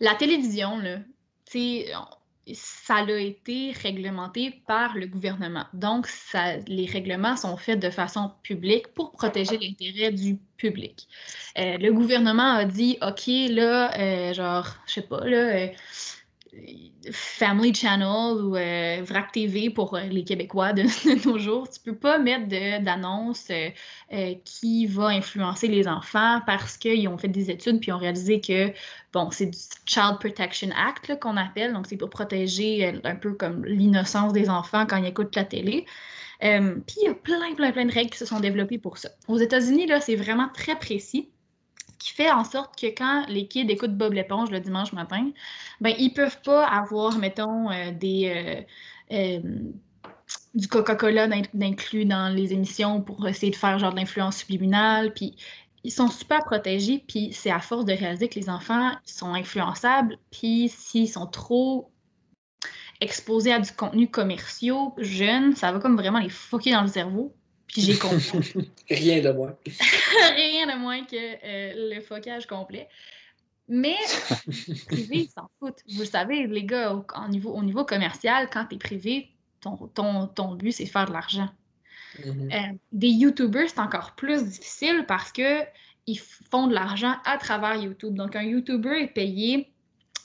La 0.01 0.14
télévision, 0.14 0.78
là, 0.78 0.99
ça 2.53 2.97
a 2.97 3.18
été 3.18 3.72
réglementé 3.72 4.62
par 4.66 4.95
le 4.95 5.07
gouvernement. 5.07 5.64
Donc, 5.72 6.07
ça, 6.07 6.57
les 6.68 6.87
règlements 6.87 7.37
sont 7.37 7.57
faits 7.57 7.80
de 7.80 7.91
façon 7.91 8.30
publique 8.43 8.89
pour 8.89 9.12
protéger 9.12 9.59
l'intérêt 9.59 10.12
du 10.12 10.39
public. 10.57 11.09
Euh, 11.59 11.78
le 11.78 11.93
gouvernement 11.93 12.55
a 12.55 12.64
dit, 12.64 12.99
OK, 13.03 13.26
là, 13.26 13.99
euh, 13.99 14.32
genre, 14.32 14.68
je 14.87 14.93
sais 14.95 15.03
pas, 15.03 15.24
là, 15.24 15.70
Family 17.12 17.74
Channel 17.74 18.42
ou 18.42 18.57
euh, 18.57 19.02
VRAC 19.02 19.32
TV 19.32 19.70
pour 19.70 19.94
euh, 19.94 20.02
les 20.02 20.24
Québécois 20.24 20.72
de, 20.74 20.82
nos 21.26 21.38
jours, 21.38 21.68
tu 21.68 21.80
peux 21.80 21.94
pas 21.94 22.18
mettre 22.18 22.48
d'annonce 22.82 23.48
euh, 23.50 24.34
qui 24.44 24.86
va 24.86 25.09
influencer 25.09 25.68
les 25.68 25.86
enfants 25.86 26.40
parce 26.46 26.76
qu'ils 26.76 27.07
ont 27.09 27.18
fait 27.18 27.28
des 27.28 27.50
études 27.50 27.80
puis 27.80 27.92
ont 27.92 27.98
réalisé 27.98 28.40
que, 28.40 28.72
bon, 29.12 29.30
c'est 29.30 29.46
du 29.46 29.59
Child 29.86 30.18
Protection 30.18 30.70
Act 30.76 31.18
qu'on 31.20 31.36
appelle, 31.36 31.72
donc 31.72 31.86
c'est 31.86 31.96
pour 31.96 32.11
protéger 32.11 33.00
un 33.04 33.16
peu 33.16 33.34
comme 33.34 33.64
l'innocence 33.64 34.32
des 34.32 34.50
enfants 34.50 34.86
quand 34.86 34.96
ils 34.96 35.07
écoutent 35.07 35.36
la 35.36 35.44
télé. 35.44 35.86
puis 36.40 36.96
il 37.02 37.04
y 37.04 37.09
a 37.09 37.14
plein, 37.14 37.54
plein, 37.54 37.72
plein 37.72 37.84
de 37.86 37.92
règles 37.92 38.11
qui 38.11 38.18
se 38.18 38.26
sont 38.26 38.40
développées 38.40 38.78
pour 38.78 38.98
ça. 38.98 39.11
Aux 39.28 39.38
États-Unis, 39.38 39.86
là, 39.86 40.00
c'est 40.00 40.16
vraiment 40.16 40.48
très 40.52 40.76
précis 40.76 41.30
qui 41.99 42.12
fait 42.12 42.30
en 42.30 42.44
sorte 42.44 42.78
que 42.78 42.86
quand 42.86 43.26
les 43.28 43.47
kids 43.47 43.70
écoutent 43.70 43.97
Bob 43.97 44.12
l'éponge 44.12 44.51
le 44.51 44.61
dimanche 44.61 44.92
matin, 44.92 45.30
ben 45.80 45.94
ils 45.99 46.12
peuvent 46.12 46.40
pas 46.42 46.66
avoir, 46.66 47.18
mettons, 47.18 47.70
euh, 47.70 47.92
des 47.92 48.66
euh, 49.12 49.14
euh, 49.14 49.40
du 50.55 50.68
Coca-Cola 50.68 51.28
d'inclus 51.55 52.05
dans 52.05 52.34
les 52.34 52.53
émissions 52.53 53.01
pour 53.01 53.26
essayer 53.28 53.53
de 53.53 53.57
faire 53.57 53.78
genre 53.78 53.92
de 53.92 53.97
l'influence 53.97 54.38
subliminale. 54.38 55.12
Puis 55.12 55.36
ils 55.84 55.92
sont 55.92 56.09
super 56.09 56.44
protégés, 56.44 57.05
puis 57.07 57.32
c'est 57.32 57.51
à 57.51 57.61
force 57.61 57.84
de 57.84 57.92
réaliser 57.92 58.28
que 58.28 58.38
les 58.40 58.51
enfants 58.51 58.90
sont 59.05 59.34
influençables, 59.34 60.18
puis 60.32 60.68
s'ils 60.68 61.09
sont 61.09 61.26
trop 61.26 61.92
exposés 63.01 63.53
à 63.53 63.61
du 63.61 63.70
contenu 63.70 64.11
commercial 64.11 64.88
jeune, 64.99 65.55
ça 65.55 65.70
va 65.70 65.78
comme 65.78 65.97
vraiment 65.97 66.18
les 66.18 66.30
foquer 66.30 66.72
dans 66.72 66.82
le 66.82 66.88
cerveau. 66.88 67.36
Puis 67.76 67.84
j'ai 67.84 67.98
compris. 67.98 68.70
Rien 68.90 69.20
de 69.20 69.32
moins. 69.32 69.54
Rien 70.34 70.66
de 70.66 70.78
moins 70.78 71.04
que 71.04 71.14
euh, 71.14 71.94
le 71.94 72.00
focage 72.00 72.46
complet. 72.46 72.88
Mais 73.68 73.96
privé, 74.86 75.16
ils 75.18 75.28
s'en 75.28 75.50
foutent. 75.58 75.82
Vous 75.86 76.00
le 76.00 76.06
savez, 76.06 76.46
les 76.46 76.64
gars, 76.64 76.94
au, 76.94 77.28
niveau, 77.28 77.52
au 77.52 77.62
niveau 77.62 77.84
commercial, 77.84 78.48
quand 78.50 78.64
tu 78.64 78.76
es 78.76 78.78
privé, 78.78 79.28
ton, 79.60 79.76
ton, 79.88 80.26
ton 80.26 80.54
but, 80.54 80.72
c'est 80.72 80.84
de 80.84 80.88
faire 80.88 81.04
de 81.04 81.12
l'argent. 81.12 81.50
Mm-hmm. 82.18 82.54
Euh, 82.54 82.76
des 82.92 83.08
YouTubers, 83.08 83.68
c'est 83.68 83.80
encore 83.80 84.14
plus 84.14 84.42
difficile 84.42 85.04
parce 85.06 85.30
que 85.30 85.60
ils 86.06 86.18
font 86.18 86.68
de 86.68 86.72
l'argent 86.72 87.16
à 87.26 87.36
travers 87.36 87.74
YouTube. 87.74 88.14
Donc, 88.14 88.36
un 88.36 88.42
YouTuber 88.42 89.02
est 89.02 89.12
payé 89.12 89.70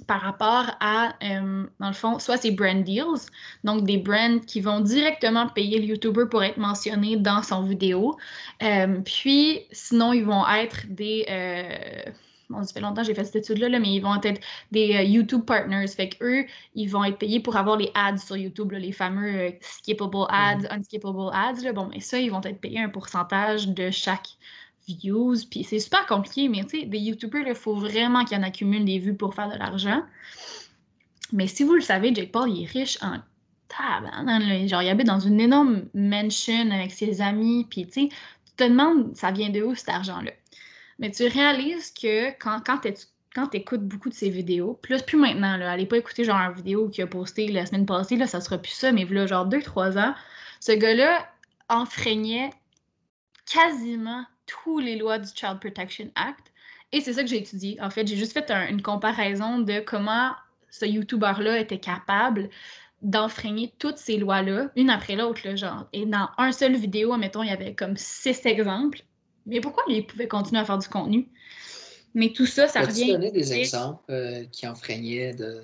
par 0.08 0.22
rapport 0.22 0.66
à, 0.80 1.14
euh, 1.24 1.66
dans 1.80 1.88
le 1.88 1.94
fond, 1.94 2.20
soit 2.20 2.38
c'est 2.38 2.52
brand 2.52 2.84
deals, 2.84 3.30
donc 3.64 3.84
des 3.86 3.98
brands 3.98 4.40
qui 4.40 4.62
vont 4.62 4.80
directement 4.80 5.48
payer 5.48 5.80
le 5.80 5.86
YouTuber 5.86 6.26
pour 6.30 6.44
être 6.44 6.58
mentionné 6.58 7.18
dans 7.18 7.44
son 7.44 7.64
vidéo. 7.64 8.18
Euh, 8.64 9.00
puis, 9.06 9.62
sinon, 9.72 10.14
ils 10.14 10.26
vont 10.26 10.48
être 10.48 10.88
des, 10.88 11.26
euh, 11.30 12.12
bon, 12.50 12.64
ça 12.64 12.74
fait 12.74 12.82
longtemps 12.82 13.02
que 13.02 13.08
j'ai 13.08 13.16
fait 13.16 13.26
cette 13.26 13.38
étude-là, 13.38 13.70
là, 13.70 13.80
mais 13.80 13.94
ils 13.94 14.02
vont 14.02 14.22
être 14.22 14.42
des 14.72 14.96
euh, 14.96 15.04
YouTube 15.04 15.46
partners. 15.46 15.88
Fait 15.88 16.10
qu'eux, 16.10 16.46
ils 16.76 16.88
vont 16.88 17.04
être 17.04 17.18
payés 17.18 17.40
pour 17.40 17.56
avoir 17.56 17.78
les 17.78 17.92
ads 17.96 18.18
sur 18.18 18.38
YouTube, 18.38 18.72
les 18.72 18.92
fameux 18.92 19.54
skippable 19.62 20.26
ads, 20.30 20.58
mm-hmm. 20.58 20.80
unskippable 20.80 21.30
ads. 21.34 21.64
Là. 21.64 21.74
Bon, 21.74 21.88
mais 21.88 22.00
ça, 22.00 22.20
ils 22.20 22.30
vont 22.32 22.42
être 22.44 22.60
payés 22.60 22.80
un 22.80 22.90
pourcentage 22.90 23.68
de 23.68 23.90
chaque 23.92 24.28
views. 24.88 25.36
Puis 25.50 25.64
c'est 25.64 25.80
super 25.80 26.06
compliqué, 26.06 26.50
mais 26.50 26.64
tu 26.64 26.82
sais, 26.82 26.86
des 26.86 27.00
YouTubers, 27.00 27.48
il 27.48 27.56
faut 27.56 27.76
vraiment 27.76 28.26
qu'ils 28.26 28.38
en 28.38 28.44
accumulent 28.44 28.86
des 28.86 29.00
vues 29.00 29.16
pour 29.16 29.34
faire 29.34 29.50
de 29.50 29.58
l'argent. 29.58 30.04
Mais 31.34 31.48
si 31.48 31.64
vous 31.64 31.74
le 31.74 31.82
savez, 31.82 32.14
Jake 32.14 32.32
Paul, 32.32 32.50
il 32.50 32.64
est 32.64 32.68
riche 32.68 32.98
en 33.02 33.20
tabarnak. 33.68 34.68
Genre, 34.68 34.82
il 34.82 34.90
habite 34.90 35.08
dans 35.08 35.20
une 35.20 35.40
énorme 35.40 35.84
mansion 35.94 36.72
avec 36.72 36.92
ses 36.92 37.22
amis. 37.22 37.66
Puis, 37.70 37.86
tu 37.88 37.94
sais, 37.94 38.10
tu 38.46 38.54
te 38.58 38.64
demandes, 38.64 39.16
ça 39.16 39.32
vient 39.32 39.50
de 39.50 39.62
où 39.62 39.76
cet 39.76 39.90
argent-là? 39.90 40.32
Mais 41.00 41.10
tu 41.10 41.26
réalises 41.28 41.92
que 41.92 42.30
quand, 42.38 42.62
quand 42.66 42.80
tu 43.48 43.58
écoutes 43.58 43.88
beaucoup 43.88 44.10
de 44.10 44.14
ses 44.14 44.30
vidéos, 44.30 44.78
plus, 44.82 45.02
plus 45.02 45.18
maintenant, 45.18 45.58
là, 45.58 45.72
allez 45.72 45.86
pas 45.86 45.98
écouter 45.98 46.24
genre 46.24 46.38
une 46.38 46.54
vidéo 46.54 46.90
qu'il 46.90 47.04
a 47.04 47.08
posté 47.08 47.48
la 47.48 47.66
semaine 47.66 47.86
passée, 47.86 48.18
là, 48.18 48.28
ça 48.28 48.42
sera 48.42 48.58
plus 48.58 48.74
ça, 48.74 48.92
mais 48.92 49.06
là, 49.06 49.26
genre 49.26 49.48
2-3 49.48 49.98
ans, 49.98 50.14
ce 50.60 50.74
gars-là 50.74 51.28
enfreignait 51.70 52.52
quasiment 53.52 54.26
toutes 54.52 54.84
les 54.84 54.96
lois 54.96 55.20
du 55.20 55.30
Child 55.34 55.60
Protection 55.60 56.12
Act. 56.16 56.52
Et 56.92 57.02
c'est 57.02 57.14
ça 57.14 57.22
que 57.22 57.30
j'ai 57.30 57.38
étudié. 57.38 57.78
En 57.82 57.90
fait, 57.90 58.06
j'ai 58.06 58.18
juste 58.18 58.34
fait 58.34 58.52
une 58.52 58.82
comparaison 58.82 59.60
de 59.60 59.80
comment 59.80 60.32
ce 60.70 60.86
YouTuber-là 60.86 61.60
était 61.60 61.80
capable 61.80 62.50
d'enfreigner 63.02 63.74
toutes 63.80 63.98
ces 63.98 64.18
lois-là, 64.18 64.70
une 64.76 64.90
après 64.90 65.16
l'autre, 65.16 65.56
genre. 65.56 65.88
Et 65.94 66.06
dans 66.06 66.30
un 66.38 66.52
seul 66.52 66.76
vidéo, 66.76 67.14
admettons, 67.14 67.44
il 67.44 67.50
y 67.50 67.54
avait 67.54 67.74
comme 67.74 67.98
six 67.98 68.46
exemples. 68.46 69.02
Mais 69.46 69.60
pourquoi 69.60 69.84
lui, 69.88 69.98
il 69.98 70.06
pouvait 70.06 70.28
continuer 70.28 70.62
à 70.62 70.66
faire 70.66 70.78
du 70.78 70.88
contenu? 70.88 71.28
Mais 72.14 72.32
tout 72.32 72.46
ça, 72.46 72.68
ça 72.68 72.82
revient... 72.82 73.06
Tu 73.06 73.12
donner 73.14 73.32
des 73.32 73.54
exemples 73.54 74.04
euh, 74.12 74.46
qui 74.52 74.68
enfreignaient 74.68 75.34
de... 75.34 75.64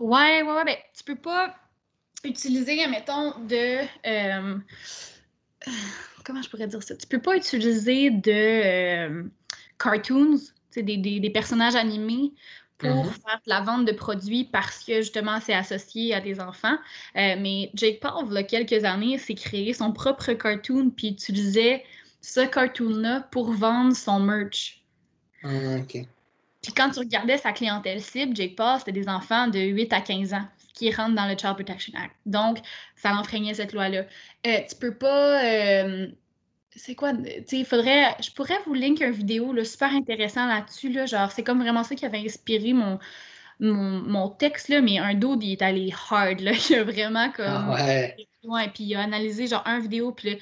Ouais, 0.00 0.42
ouais, 0.42 0.52
ouais. 0.52 0.64
Ben, 0.64 0.76
tu 0.96 1.04
peux 1.04 1.16
pas 1.16 1.54
utiliser, 2.24 2.82
admettons, 2.82 3.38
de... 3.46 3.78
Euh, 4.06 4.58
comment 6.24 6.42
je 6.42 6.50
pourrais 6.50 6.66
dire 6.66 6.82
ça? 6.82 6.96
Tu 6.96 7.06
peux 7.06 7.20
pas 7.20 7.36
utiliser 7.36 8.10
de 8.10 8.30
euh, 8.30 9.24
cartoons, 9.78 10.38
des, 10.74 10.96
des, 10.96 11.20
des, 11.20 11.30
personnages 11.30 11.74
animés 11.74 12.32
pour 12.78 12.90
mm-hmm. 12.90 13.22
faire 13.22 13.40
de 13.44 13.50
la 13.50 13.60
vente 13.60 13.84
de 13.84 13.92
produits 13.92 14.44
parce 14.44 14.84
que 14.84 14.96
justement 14.96 15.38
c'est 15.40 15.54
associé 15.54 16.14
à 16.14 16.20
des 16.20 16.40
enfants. 16.40 16.76
Euh, 17.16 17.36
mais 17.38 17.70
Jake 17.74 18.00
Paul, 18.00 18.26
il 18.28 18.34
y 18.34 18.38
a 18.38 18.42
quelques 18.42 18.84
années, 18.84 19.18
s'est 19.18 19.34
créé 19.34 19.72
son 19.72 19.92
propre 19.92 20.32
cartoon 20.32 20.90
puis 20.90 21.08
utilisait 21.08 21.84
ce 22.20 22.40
cartoon-là 22.40 23.28
pour 23.30 23.52
vendre 23.52 23.94
son 23.94 24.20
merch. 24.20 24.82
Ah, 25.42 25.48
puis 26.62 26.72
quand 26.74 26.90
tu 26.90 26.98
regardais 26.98 27.38
sa 27.38 27.52
clientèle 27.52 28.02
cible, 28.02 28.36
Jake 28.36 28.54
Paul, 28.54 28.78
c'était 28.78 28.92
des 28.92 29.08
enfants 29.08 29.48
de 29.48 29.58
8 29.58 29.92
à 29.92 30.00
15 30.00 30.34
ans 30.34 30.46
qui 30.80 30.90
rentrent 30.90 31.14
dans 31.14 31.26
le 31.26 31.36
Child 31.36 31.54
Protection 31.56 31.92
Act. 31.94 32.14
Donc, 32.24 32.58
ça 32.96 33.12
enfreignait 33.14 33.52
cette 33.52 33.74
loi-là. 33.74 34.04
Euh, 34.46 34.58
tu 34.66 34.76
peux 34.76 34.94
pas 34.94 35.44
euh, 35.44 36.06
c'est 36.74 36.94
quoi, 36.94 37.12
tu 37.12 37.24
sais, 37.46 37.58
il 37.58 37.66
faudrait, 37.66 38.16
je 38.22 38.30
pourrais 38.30 38.58
vous 38.64 38.72
link 38.72 39.00
une 39.00 39.10
vidéo 39.10 39.52
là, 39.52 39.62
super 39.64 39.92
intéressant 39.92 40.46
là-dessus, 40.46 40.90
là, 40.90 41.04
genre, 41.04 41.30
c'est 41.30 41.42
comme 41.42 41.60
vraiment 41.60 41.84
ça 41.84 41.94
qui 41.94 42.06
avait 42.06 42.24
inspiré 42.24 42.72
mon, 42.72 42.98
mon, 43.58 44.30
texte, 44.30 44.70
là, 44.70 44.80
mais 44.80 44.98
un 44.98 45.14
dos, 45.14 45.38
il 45.38 45.52
est 45.52 45.62
allé 45.62 45.92
hard, 46.10 46.40
là, 46.40 46.52
il 46.70 46.76
a 46.76 46.84
vraiment 46.84 47.30
comme, 47.32 47.44
ah 47.46 47.74
ouais. 47.74 48.16
ouais, 48.44 48.68
puis 48.72 48.84
il 48.84 48.94
a 48.94 49.02
analysé 49.02 49.48
genre 49.48 49.64
un 49.66 49.80
vidéo, 49.80 50.12
puis 50.12 50.38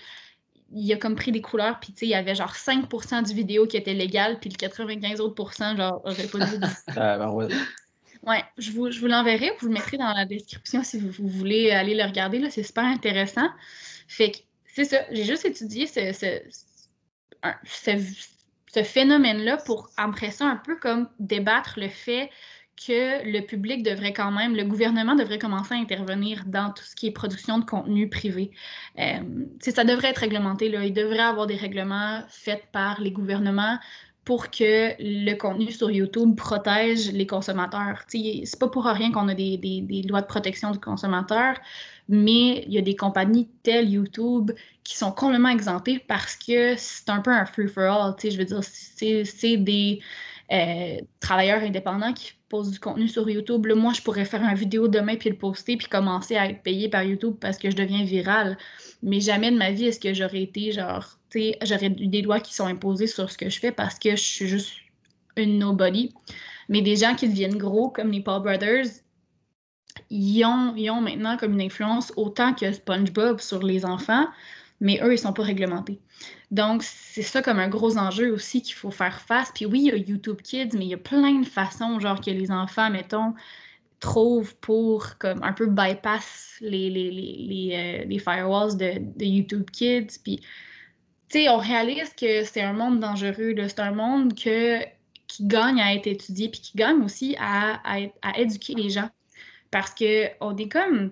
il 0.70 0.92
a 0.92 0.96
comme 0.98 1.16
pris 1.16 1.32
des 1.32 1.40
couleurs, 1.40 1.80
puis 1.80 1.92
tu 1.92 2.00
sais, 2.00 2.06
il 2.06 2.10
y 2.10 2.14
avait 2.14 2.36
genre 2.36 2.54
5% 2.54 3.26
du 3.26 3.34
vidéo 3.34 3.66
qui 3.66 3.76
était 3.76 3.94
légal, 3.94 4.38
puis 4.38 4.50
le 4.50 4.56
95 4.56 5.20
autres 5.20 5.52
genre, 5.76 6.00
aurait 6.04 6.28
pas 6.28 6.46
dû. 6.46 6.60
ouais. 8.22 8.44
Je 8.58 8.72
vous, 8.72 8.90
je 8.90 9.00
vous 9.00 9.06
l'enverrai, 9.06 9.52
vous 9.60 9.68
le 9.68 9.72
mettrez 9.72 9.96
dans 9.96 10.12
la 10.12 10.24
description 10.24 10.82
si 10.82 10.98
vous, 10.98 11.28
voulez 11.28 11.70
aller 11.70 11.94
le 11.94 12.04
regarder, 12.04 12.38
là, 12.38 12.50
c'est 12.50 12.62
super 12.62 12.84
intéressant. 12.84 13.48
Fait 14.06 14.30
que 14.30 14.38
c'est 14.66 14.84
ça, 14.84 14.98
j'ai 15.10 15.24
juste 15.24 15.44
étudié 15.44 15.86
ce, 15.86 16.12
ce, 17.64 18.82
phénomène-là 18.82 19.56
pour, 19.58 19.90
après 19.96 20.30
ça, 20.30 20.46
un 20.46 20.56
peu 20.56 20.76
comme 20.76 21.08
débattre 21.18 21.78
le 21.78 21.88
fait 21.88 22.30
que 22.86 23.24
le 23.28 23.40
public 23.40 23.82
devrait 23.82 24.12
quand 24.12 24.30
même, 24.30 24.54
le 24.54 24.64
gouvernement 24.64 25.16
devrait 25.16 25.38
commencer 25.38 25.74
à 25.74 25.78
intervenir 25.78 26.44
dans 26.46 26.70
tout 26.72 26.84
ce 26.84 26.94
qui 26.94 27.08
est 27.08 27.10
production 27.10 27.58
de 27.58 27.64
contenu 27.64 28.08
privé. 28.08 28.52
Euh, 28.98 29.18
ça 29.60 29.82
devrait 29.82 30.10
être 30.10 30.18
réglementé. 30.18 30.68
Là. 30.68 30.84
Il 30.84 30.92
devrait 30.92 31.16
y 31.16 31.20
avoir 31.20 31.48
des 31.48 31.56
règlements 31.56 32.22
faits 32.28 32.62
par 32.70 33.00
les 33.00 33.10
gouvernements 33.10 33.78
pour 34.28 34.50
que 34.50 34.92
le 34.98 35.34
contenu 35.36 35.72
sur 35.72 35.90
YouTube 35.90 36.36
protège 36.36 37.10
les 37.12 37.26
consommateurs. 37.26 38.04
C'est 38.08 38.58
pas 38.60 38.68
pour 38.68 38.84
rien 38.84 39.10
qu'on 39.10 39.26
a 39.26 39.34
des, 39.34 40.04
lois 40.06 40.20
de 40.20 40.26
protection 40.26 40.70
du 40.70 40.78
consommateur 40.78 41.54
mais 42.10 42.64
il 42.66 42.74
y 42.74 42.78
a 42.78 42.82
des 42.82 42.94
compagnies 42.94 43.48
telles 43.62 43.88
YouTube 43.88 44.50
qui 44.84 44.98
sont 44.98 45.12
complètement 45.12 45.48
exemptées 45.48 45.98
parce 45.98 46.36
que 46.36 46.74
c'est 46.76 47.08
un 47.08 47.20
peu 47.20 47.30
un 47.30 47.46
free-for-all. 47.46 48.16
Je 48.22 48.36
veux 48.36 48.44
dire, 48.44 48.60
c'est 48.62 49.56
des 49.56 50.00
euh, 50.52 50.96
travailleurs 51.20 51.62
indépendants 51.62 52.12
qui 52.12 52.32
posent 52.50 52.70
du 52.70 52.80
contenu 52.80 53.08
sur 53.08 53.30
YouTube. 53.30 53.66
moi, 53.76 53.94
je 53.94 54.02
pourrais 54.02 54.26
faire 54.26 54.42
une 54.42 54.54
vidéo 54.54 54.88
demain 54.88 55.16
puis 55.16 55.30
le 55.30 55.36
poster 55.36 55.78
puis 55.78 55.88
commencer 55.88 56.36
à 56.36 56.50
être 56.50 56.62
payé 56.62 56.90
par 56.90 57.02
YouTube 57.02 57.36
parce 57.40 57.56
que 57.56 57.70
je 57.70 57.76
deviens 57.76 58.04
viral. 58.04 58.58
Mais 59.02 59.20
jamais 59.20 59.50
de 59.50 59.56
ma 59.56 59.70
vie 59.70 59.86
est-ce 59.86 60.00
que 60.00 60.12
j'aurais 60.12 60.42
été 60.42 60.72
genre, 60.72 61.17
j'aurais 61.34 61.90
des 61.90 62.22
lois 62.22 62.40
qui 62.40 62.54
sont 62.54 62.66
imposées 62.66 63.06
sur 63.06 63.30
ce 63.30 63.38
que 63.38 63.48
je 63.48 63.58
fais 63.58 63.72
parce 63.72 63.98
que 63.98 64.10
je 64.10 64.22
suis 64.22 64.46
juste 64.46 64.72
une 65.36 65.58
nobody. 65.58 66.12
Mais 66.68 66.82
des 66.82 66.96
gens 66.96 67.14
qui 67.14 67.28
deviennent 67.28 67.56
gros 67.56 67.90
comme 67.90 68.10
les 68.10 68.20
Paul 68.20 68.42
Brothers, 68.42 68.86
ils 70.10 70.44
ont, 70.44 71.00
maintenant 71.00 71.36
comme 71.36 71.54
une 71.54 71.62
influence 71.62 72.12
autant 72.16 72.54
que 72.54 72.70
SpongeBob 72.72 73.40
sur 73.40 73.62
les 73.62 73.84
enfants, 73.84 74.26
mais 74.80 75.00
eux, 75.02 75.12
ils 75.12 75.18
sont 75.18 75.32
pas 75.32 75.42
réglementés. 75.42 76.00
Donc, 76.50 76.82
c'est 76.82 77.22
ça 77.22 77.42
comme 77.42 77.58
un 77.58 77.68
gros 77.68 77.98
enjeu 77.98 78.32
aussi 78.32 78.62
qu'il 78.62 78.74
faut 78.74 78.90
faire 78.90 79.20
face. 79.20 79.50
Puis 79.54 79.66
oui, 79.66 79.80
il 79.80 79.86
y 79.86 79.90
a 79.90 79.96
YouTube 79.96 80.40
Kids, 80.42 80.70
mais 80.74 80.84
il 80.84 80.88
y 80.88 80.94
a 80.94 80.98
plein 80.98 81.40
de 81.40 81.46
façons, 81.46 81.98
genre, 81.98 82.20
que 82.20 82.30
les 82.30 82.50
enfants, 82.50 82.90
mettons, 82.90 83.34
trouvent 84.00 84.54
pour 84.56 85.18
comme 85.18 85.42
un 85.42 85.52
peu 85.52 85.66
bypass 85.66 86.56
les, 86.60 86.90
les, 86.90 87.10
les, 87.10 88.06
euh, 88.06 88.18
firewalls 88.18 88.76
de, 88.76 89.24
YouTube 89.24 89.68
Kids. 89.70 90.18
Puis, 90.22 90.40
sais, 91.30 91.48
on 91.48 91.58
réalise 91.58 92.12
que 92.14 92.44
c'est 92.44 92.62
un 92.62 92.72
monde 92.72 93.00
dangereux. 93.00 93.54
C'est 93.56 93.80
un 93.80 93.92
monde 93.92 94.34
qui 94.34 95.46
gagne 95.46 95.80
à 95.80 95.94
être 95.94 96.06
étudié, 96.06 96.48
puis 96.48 96.60
qui 96.60 96.76
gagne 96.76 97.02
aussi 97.02 97.36
à, 97.38 97.80
à 98.22 98.38
éduquer 98.38 98.74
les 98.74 98.90
gens. 98.90 99.10
Parce 99.70 99.94
qu'on 99.94 100.56
est 100.56 100.68
comme. 100.68 101.10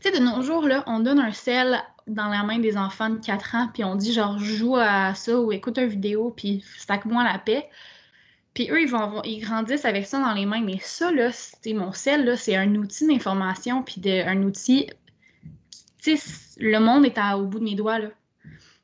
Tu 0.00 0.10
sais, 0.10 0.18
de 0.18 0.24
nos 0.24 0.42
jours, 0.42 0.66
là, 0.66 0.82
on 0.86 1.00
donne 1.00 1.20
un 1.20 1.32
sel 1.32 1.82
dans 2.06 2.28
la 2.28 2.42
main 2.42 2.58
des 2.58 2.76
enfants 2.76 3.10
de 3.10 3.18
4 3.24 3.54
ans, 3.54 3.68
puis 3.72 3.84
on 3.84 3.94
dit 3.94 4.12
genre, 4.12 4.38
joue 4.38 4.76
à 4.76 5.14
ça 5.14 5.38
ou 5.38 5.52
écoute 5.52 5.78
une 5.78 5.86
vidéo, 5.86 6.32
puis 6.36 6.64
stack-moi 6.78 7.22
la 7.24 7.38
paix. 7.38 7.68
Puis 8.54 8.70
eux, 8.70 8.82
ils, 8.82 8.88
vont, 8.88 9.22
ils 9.22 9.40
grandissent 9.40 9.84
avec 9.84 10.06
ça 10.06 10.20
dans 10.20 10.32
les 10.34 10.44
mains. 10.46 10.62
Mais 10.62 10.78
ça, 10.80 11.10
là, 11.10 11.30
c'est 11.32 11.72
mon 11.72 11.92
sel, 11.92 12.24
là, 12.24 12.36
c'est 12.36 12.56
un 12.56 12.74
outil 12.74 13.06
d'information, 13.06 13.82
puis 13.82 14.00
un 14.06 14.42
outil. 14.42 14.88
Tu 16.02 16.16
sais, 16.16 16.56
le 16.58 16.78
monde 16.78 17.06
est 17.06 17.18
au 17.34 17.46
bout 17.46 17.60
de 17.60 17.64
mes 17.64 17.74
doigts, 17.74 17.98
là. 17.98 18.08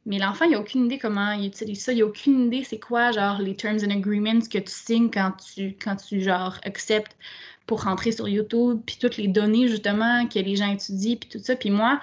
Mais 0.08 0.18
l'enfant, 0.18 0.46
il 0.46 0.52
n'a 0.52 0.60
aucune 0.60 0.86
idée 0.86 0.98
comment 0.98 1.32
il 1.32 1.48
utilise 1.48 1.82
ça. 1.82 1.92
Il 1.92 1.98
n'a 1.98 2.06
aucune 2.06 2.46
idée 2.46 2.64
c'est 2.64 2.80
quoi, 2.80 3.12
genre, 3.12 3.42
les 3.42 3.54
terms 3.54 3.84
and 3.84 3.90
agreements 3.90 4.40
que 4.40 4.58
tu 4.58 4.72
signes 4.72 5.10
quand 5.10 5.32
tu, 5.32 5.76
quand 5.78 5.96
tu 5.96 6.22
genre, 6.22 6.56
acceptes 6.64 7.14
pour 7.66 7.82
rentrer 7.82 8.10
sur 8.10 8.26
YouTube, 8.26 8.80
puis 8.86 8.96
toutes 8.98 9.18
les 9.18 9.28
données 9.28 9.68
justement 9.68 10.26
que 10.26 10.38
les 10.38 10.56
gens 10.56 10.72
étudient, 10.72 11.16
puis 11.16 11.28
tout 11.28 11.38
ça. 11.44 11.56
Puis 11.56 11.68
moi, 11.68 12.00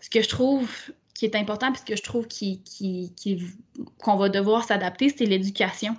ce 0.00 0.08
que 0.08 0.22
je 0.22 0.28
trouve 0.30 0.70
qui 1.12 1.26
est 1.26 1.36
important, 1.36 1.70
puis 1.70 1.82
ce 1.82 1.84
que 1.84 1.96
je 1.96 2.02
trouve 2.02 2.24
qu'on 2.24 2.28
qui, 2.28 3.12
qui, 3.14 3.44
va 4.06 4.28
devoir 4.30 4.64
s'adapter, 4.64 5.10
c'est 5.10 5.26
l'éducation. 5.26 5.98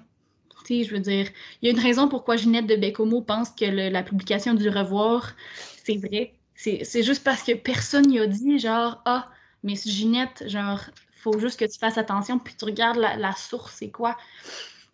Tu 0.66 0.80
sais, 0.80 0.84
je 0.84 0.96
veux 0.96 1.00
dire, 1.00 1.28
il 1.62 1.68
y 1.68 1.70
a 1.70 1.76
une 1.76 1.80
raison 1.80 2.10
pourquoi 2.10 2.38
Ginette 2.38 2.66
de 2.66 2.76
Bécomo 2.76 3.22
pense 3.22 3.52
que 3.52 3.66
la 3.66 4.02
publication 4.02 4.56
du 4.56 4.68
revoir, 4.68 5.36
c'est 5.86 5.98
vrai. 5.98 6.34
C'est 6.56 7.04
juste 7.04 7.24
parce 7.24 7.44
que 7.44 7.52
personne 7.52 8.08
n'y 8.08 8.20
a 8.20 8.26
dit, 8.26 8.58
genre, 8.58 9.00
ah, 9.06 9.30
mais 9.62 9.76
Ginette, 9.76 10.44
genre, 10.48 10.82
faut 11.26 11.40
juste 11.40 11.60
que 11.60 11.66
tu 11.66 11.80
fasses 11.80 11.98
attention, 11.98 12.38
puis 12.40 12.56
tu 12.56 12.66
regardes 12.66 12.98
la, 12.98 13.18
la 13.18 13.34
source, 13.34 13.76
c'est 13.78 13.90
quoi. 13.90 14.16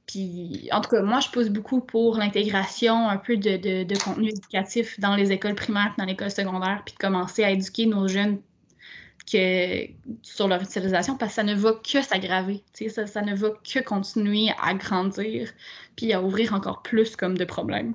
Puis, 0.08 0.68
en 0.72 0.82
tout 0.82 0.90
cas, 0.90 1.02
moi, 1.02 1.20
je 1.20 1.30
pousse 1.30 1.50
beaucoup 1.50 1.80
pour 1.80 2.18
l'intégration 2.18 3.08
un 3.08 3.18
peu 3.18 3.38
de, 3.38 4.04
contenu 4.04 4.30
éducatif 4.30 5.00
dans 5.00 5.16
les 5.16 5.32
écoles 5.32 5.56
primaires, 5.56 5.94
dans 5.98 6.06
l'école 6.06 6.32
secondaire, 6.32 6.82
puis 6.86 6.94
de 6.94 7.00
commencer 7.00 7.44
à 7.44 7.52
éduquer 7.52 7.86
nos 7.86 8.08
jeunes 8.08 8.42
que, 9.32 9.88
sur 10.22 10.48
leur 10.48 10.62
utilisation 10.62 11.16
parce 11.16 11.32
que 11.32 11.36
ça 11.36 11.44
ne 11.44 11.56
va 11.56 11.74
que 11.74 12.02
s'aggraver. 12.02 12.64
Ça, 12.90 13.08
ça 13.08 13.22
ne 13.22 13.36
va 13.36 13.52
que 13.52 13.80
continuer 13.80 14.50
à 14.62 14.74
grandir 14.74 15.52
puis 15.96 16.12
à 16.12 16.22
ouvrir 16.22 16.54
encore 16.54 16.82
plus 16.82 17.16
comme 17.16 17.38
de 17.38 17.46
problèmes. 17.46 17.94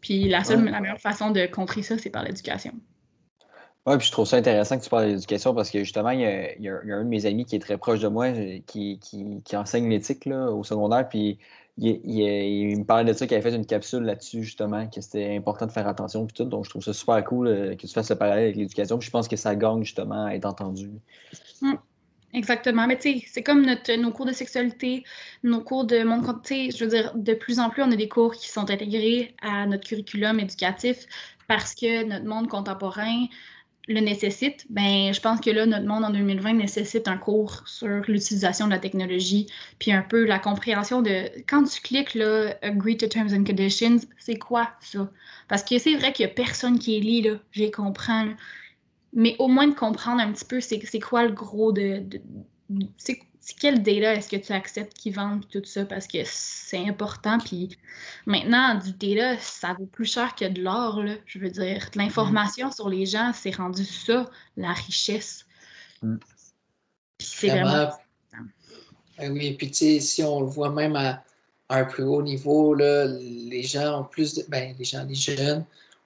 Puis 0.00 0.28
la 0.28 0.44
seule, 0.44 0.64
la 0.64 0.80
meilleure 0.80 1.00
façon 1.00 1.30
de 1.30 1.44
contrer 1.46 1.82
ça, 1.82 1.98
c'est 1.98 2.10
par 2.10 2.22
l'éducation. 2.24 2.72
Oui, 3.86 3.96
puis 3.96 4.06
je 4.06 4.12
trouve 4.12 4.26
ça 4.26 4.36
intéressant 4.36 4.78
que 4.78 4.84
tu 4.84 4.90
parles 4.90 5.08
d'éducation 5.08 5.54
parce 5.54 5.70
que 5.70 5.78
justement, 5.78 6.10
il 6.10 6.20
y, 6.20 6.68
a, 6.68 6.80
un 6.94 7.04
de 7.04 7.08
mes 7.08 7.24
amis 7.24 7.46
qui 7.46 7.56
est 7.56 7.60
très 7.60 7.78
proche 7.78 8.00
de 8.00 8.08
moi, 8.08 8.30
qui, 8.66 8.98
qui, 8.98 9.56
enseigne 9.56 9.88
l'éthique 9.88 10.26
au 10.26 10.62
secondaire, 10.64 11.08
puis 11.08 11.38
il, 11.78 12.78
me 12.78 12.84
parlait 12.84 13.10
de 13.10 13.16
ça, 13.16 13.26
qu'il 13.26 13.36
avait 13.36 13.50
fait 13.50 13.56
une 13.56 13.64
capsule 13.64 14.02
là-dessus, 14.02 14.42
justement, 14.42 14.86
que 14.86 15.00
c'était 15.00 15.34
important 15.34 15.66
de 15.66 15.72
faire 15.72 15.88
attention, 15.88 16.26
puis 16.26 16.34
tout. 16.34 16.44
Donc, 16.44 16.66
je 16.66 16.70
trouve 16.70 16.82
ça 16.82 16.92
super 16.92 17.24
cool 17.24 17.48
euh, 17.48 17.74
que 17.74 17.86
tu 17.86 17.92
fasses 17.92 18.10
le 18.10 18.16
parallèle 18.16 18.44
avec 18.44 18.56
l'éducation. 18.56 19.00
je 19.00 19.10
pense 19.10 19.28
que 19.28 19.36
ça 19.36 19.54
gagne, 19.56 19.82
justement, 19.82 20.26
à 20.26 20.34
être 20.34 20.44
entendu. 20.44 20.90
Mm. 21.62 21.74
Exactement. 22.32 22.86
Mais 22.86 22.96
tu 22.96 23.18
sais, 23.18 23.24
c'est 23.26 23.42
comme 23.42 23.66
notre, 23.66 23.92
nos 23.96 24.12
cours 24.12 24.26
de 24.26 24.32
sexualité, 24.32 25.02
nos 25.42 25.62
cours 25.62 25.84
de 25.84 26.04
monde. 26.04 26.24
Tu 26.44 26.70
sais, 26.70 26.76
je 26.76 26.84
veux 26.84 26.90
dire, 26.90 27.12
de 27.16 27.34
plus 27.34 27.58
en 27.58 27.70
plus, 27.70 27.82
on 27.82 27.90
a 27.90 27.96
des 27.96 28.08
cours 28.08 28.34
qui 28.34 28.48
sont 28.48 28.70
intégrés 28.70 29.34
à 29.42 29.66
notre 29.66 29.88
curriculum 29.88 30.38
éducatif 30.38 31.06
parce 31.48 31.74
que 31.74 32.04
notre 32.04 32.26
monde 32.26 32.46
contemporain 32.46 33.26
le 33.88 34.00
nécessite, 34.00 34.66
ben, 34.70 35.12
je 35.12 35.20
pense 35.20 35.40
que 35.40 35.50
là, 35.50 35.66
notre 35.66 35.86
monde 35.86 36.04
en 36.04 36.10
2020 36.10 36.54
nécessite 36.54 37.08
un 37.08 37.16
cours 37.16 37.62
sur 37.66 38.02
l'utilisation 38.06 38.66
de 38.66 38.70
la 38.70 38.78
technologie, 38.78 39.46
puis 39.78 39.92
un 39.92 40.02
peu 40.02 40.24
la 40.24 40.38
compréhension 40.38 41.02
de 41.02 41.30
quand 41.48 41.64
tu 41.64 41.80
cliques 41.80 42.14
là, 42.14 42.54
Agree 42.62 42.96
to 42.96 43.06
Terms 43.06 43.32
and 43.32 43.44
Conditions, 43.44 43.98
c'est 44.18 44.38
quoi 44.38 44.70
ça? 44.80 45.10
Parce 45.48 45.64
que 45.64 45.78
c'est 45.78 45.96
vrai 45.96 46.12
qu'il 46.12 46.26
n'y 46.26 46.32
a 46.32 46.34
personne 46.34 46.78
qui 46.78 47.00
lit, 47.00 47.22
là, 47.22 47.38
j'ai 47.52 47.70
comprends, 47.70 48.28
mais 49.12 49.34
au 49.38 49.48
moins 49.48 49.66
de 49.66 49.74
comprendre 49.74 50.20
un 50.20 50.32
petit 50.32 50.44
peu 50.44 50.60
c'est 50.60 51.00
quoi 51.00 51.24
le 51.24 51.32
gros 51.32 51.72
de. 51.72 52.00
de 52.00 52.20
quel 53.58 53.82
data 53.82 54.14
est-ce 54.14 54.28
que 54.28 54.36
tu 54.36 54.52
acceptes 54.52 54.96
qu'ils 54.96 55.14
vendent 55.14 55.48
tout 55.48 55.64
ça? 55.64 55.84
Parce 55.84 56.06
que 56.06 56.18
c'est 56.24 56.88
important. 56.88 57.38
Puis 57.38 57.76
maintenant, 58.26 58.74
du 58.74 58.92
data, 58.92 59.38
ça 59.40 59.74
vaut 59.78 59.86
plus 59.86 60.06
cher 60.06 60.34
que 60.34 60.44
de 60.44 60.62
l'or. 60.62 61.02
Je 61.26 61.38
veux 61.38 61.50
dire, 61.50 61.88
l'information 61.94 62.70
sur 62.70 62.88
les 62.88 63.06
gens, 63.06 63.32
c'est 63.34 63.54
rendu 63.54 63.84
ça, 63.84 64.28
la 64.56 64.72
richesse. 64.72 65.46
Mm. 66.02 66.16
c'est 67.18 67.48
vraiment. 67.48 67.90
Ben 69.18 69.32
oui, 69.32 69.52
puis 69.52 69.70
tu 69.70 69.76
sais, 69.76 70.00
si 70.00 70.22
on 70.22 70.40
le 70.40 70.46
voit 70.46 70.70
même 70.70 70.96
à, 70.96 71.22
un 71.68 71.84
plus 71.84 72.04
haut 72.04 72.22
niveau, 72.22 72.74
là, 72.74 73.06
les 73.06 73.62
gens 73.62 74.00
ont 74.00 74.04
plus 74.04 74.34
de. 74.34 74.44
Ben, 74.48 74.74
les 74.78 74.84
gens, 74.84 75.04
les 75.04 75.14
jeunes 75.14 75.64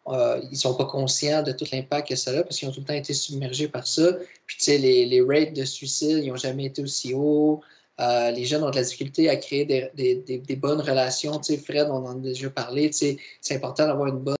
euh, 0.08 0.40
ils 0.44 0.50
ne 0.50 0.56
sont 0.56 0.74
pas 0.74 0.84
conscients 0.84 1.42
de 1.42 1.52
tout 1.52 1.64
l'impact 1.72 2.08
que 2.08 2.16
ça 2.16 2.30
a 2.32 2.42
parce 2.42 2.58
qu'ils 2.58 2.68
ont 2.68 2.72
tout 2.72 2.80
le 2.80 2.86
temps 2.86 2.94
été 2.94 3.14
submergés 3.14 3.68
par 3.68 3.86
ça. 3.86 4.12
Puis, 4.46 4.56
tu 4.58 4.64
sais, 4.64 4.78
les, 4.78 5.06
les 5.06 5.22
rates 5.22 5.54
de 5.54 5.64
suicide, 5.64 6.20
ils 6.22 6.28
n'ont 6.28 6.36
jamais 6.36 6.66
été 6.66 6.82
aussi 6.82 7.14
hauts. 7.14 7.62
Euh, 8.00 8.30
les 8.30 8.44
jeunes 8.44 8.64
ont 8.64 8.70
de 8.70 8.76
la 8.76 8.82
difficulté 8.82 9.30
à 9.30 9.36
créer 9.36 9.64
des, 9.64 9.90
des, 9.94 10.38
des, 10.38 10.56
bonnes 10.56 10.80
relations. 10.80 11.38
Tu 11.38 11.54
sais, 11.54 11.58
Fred, 11.58 11.88
on 11.90 12.04
en 12.04 12.18
a 12.18 12.20
déjà 12.20 12.50
parlé. 12.50 12.90
Tu 12.90 12.96
sais, 12.96 13.16
c'est 13.40 13.54
important 13.54 13.86
d'avoir 13.86 14.08
une 14.08 14.18
bonne 14.18 14.36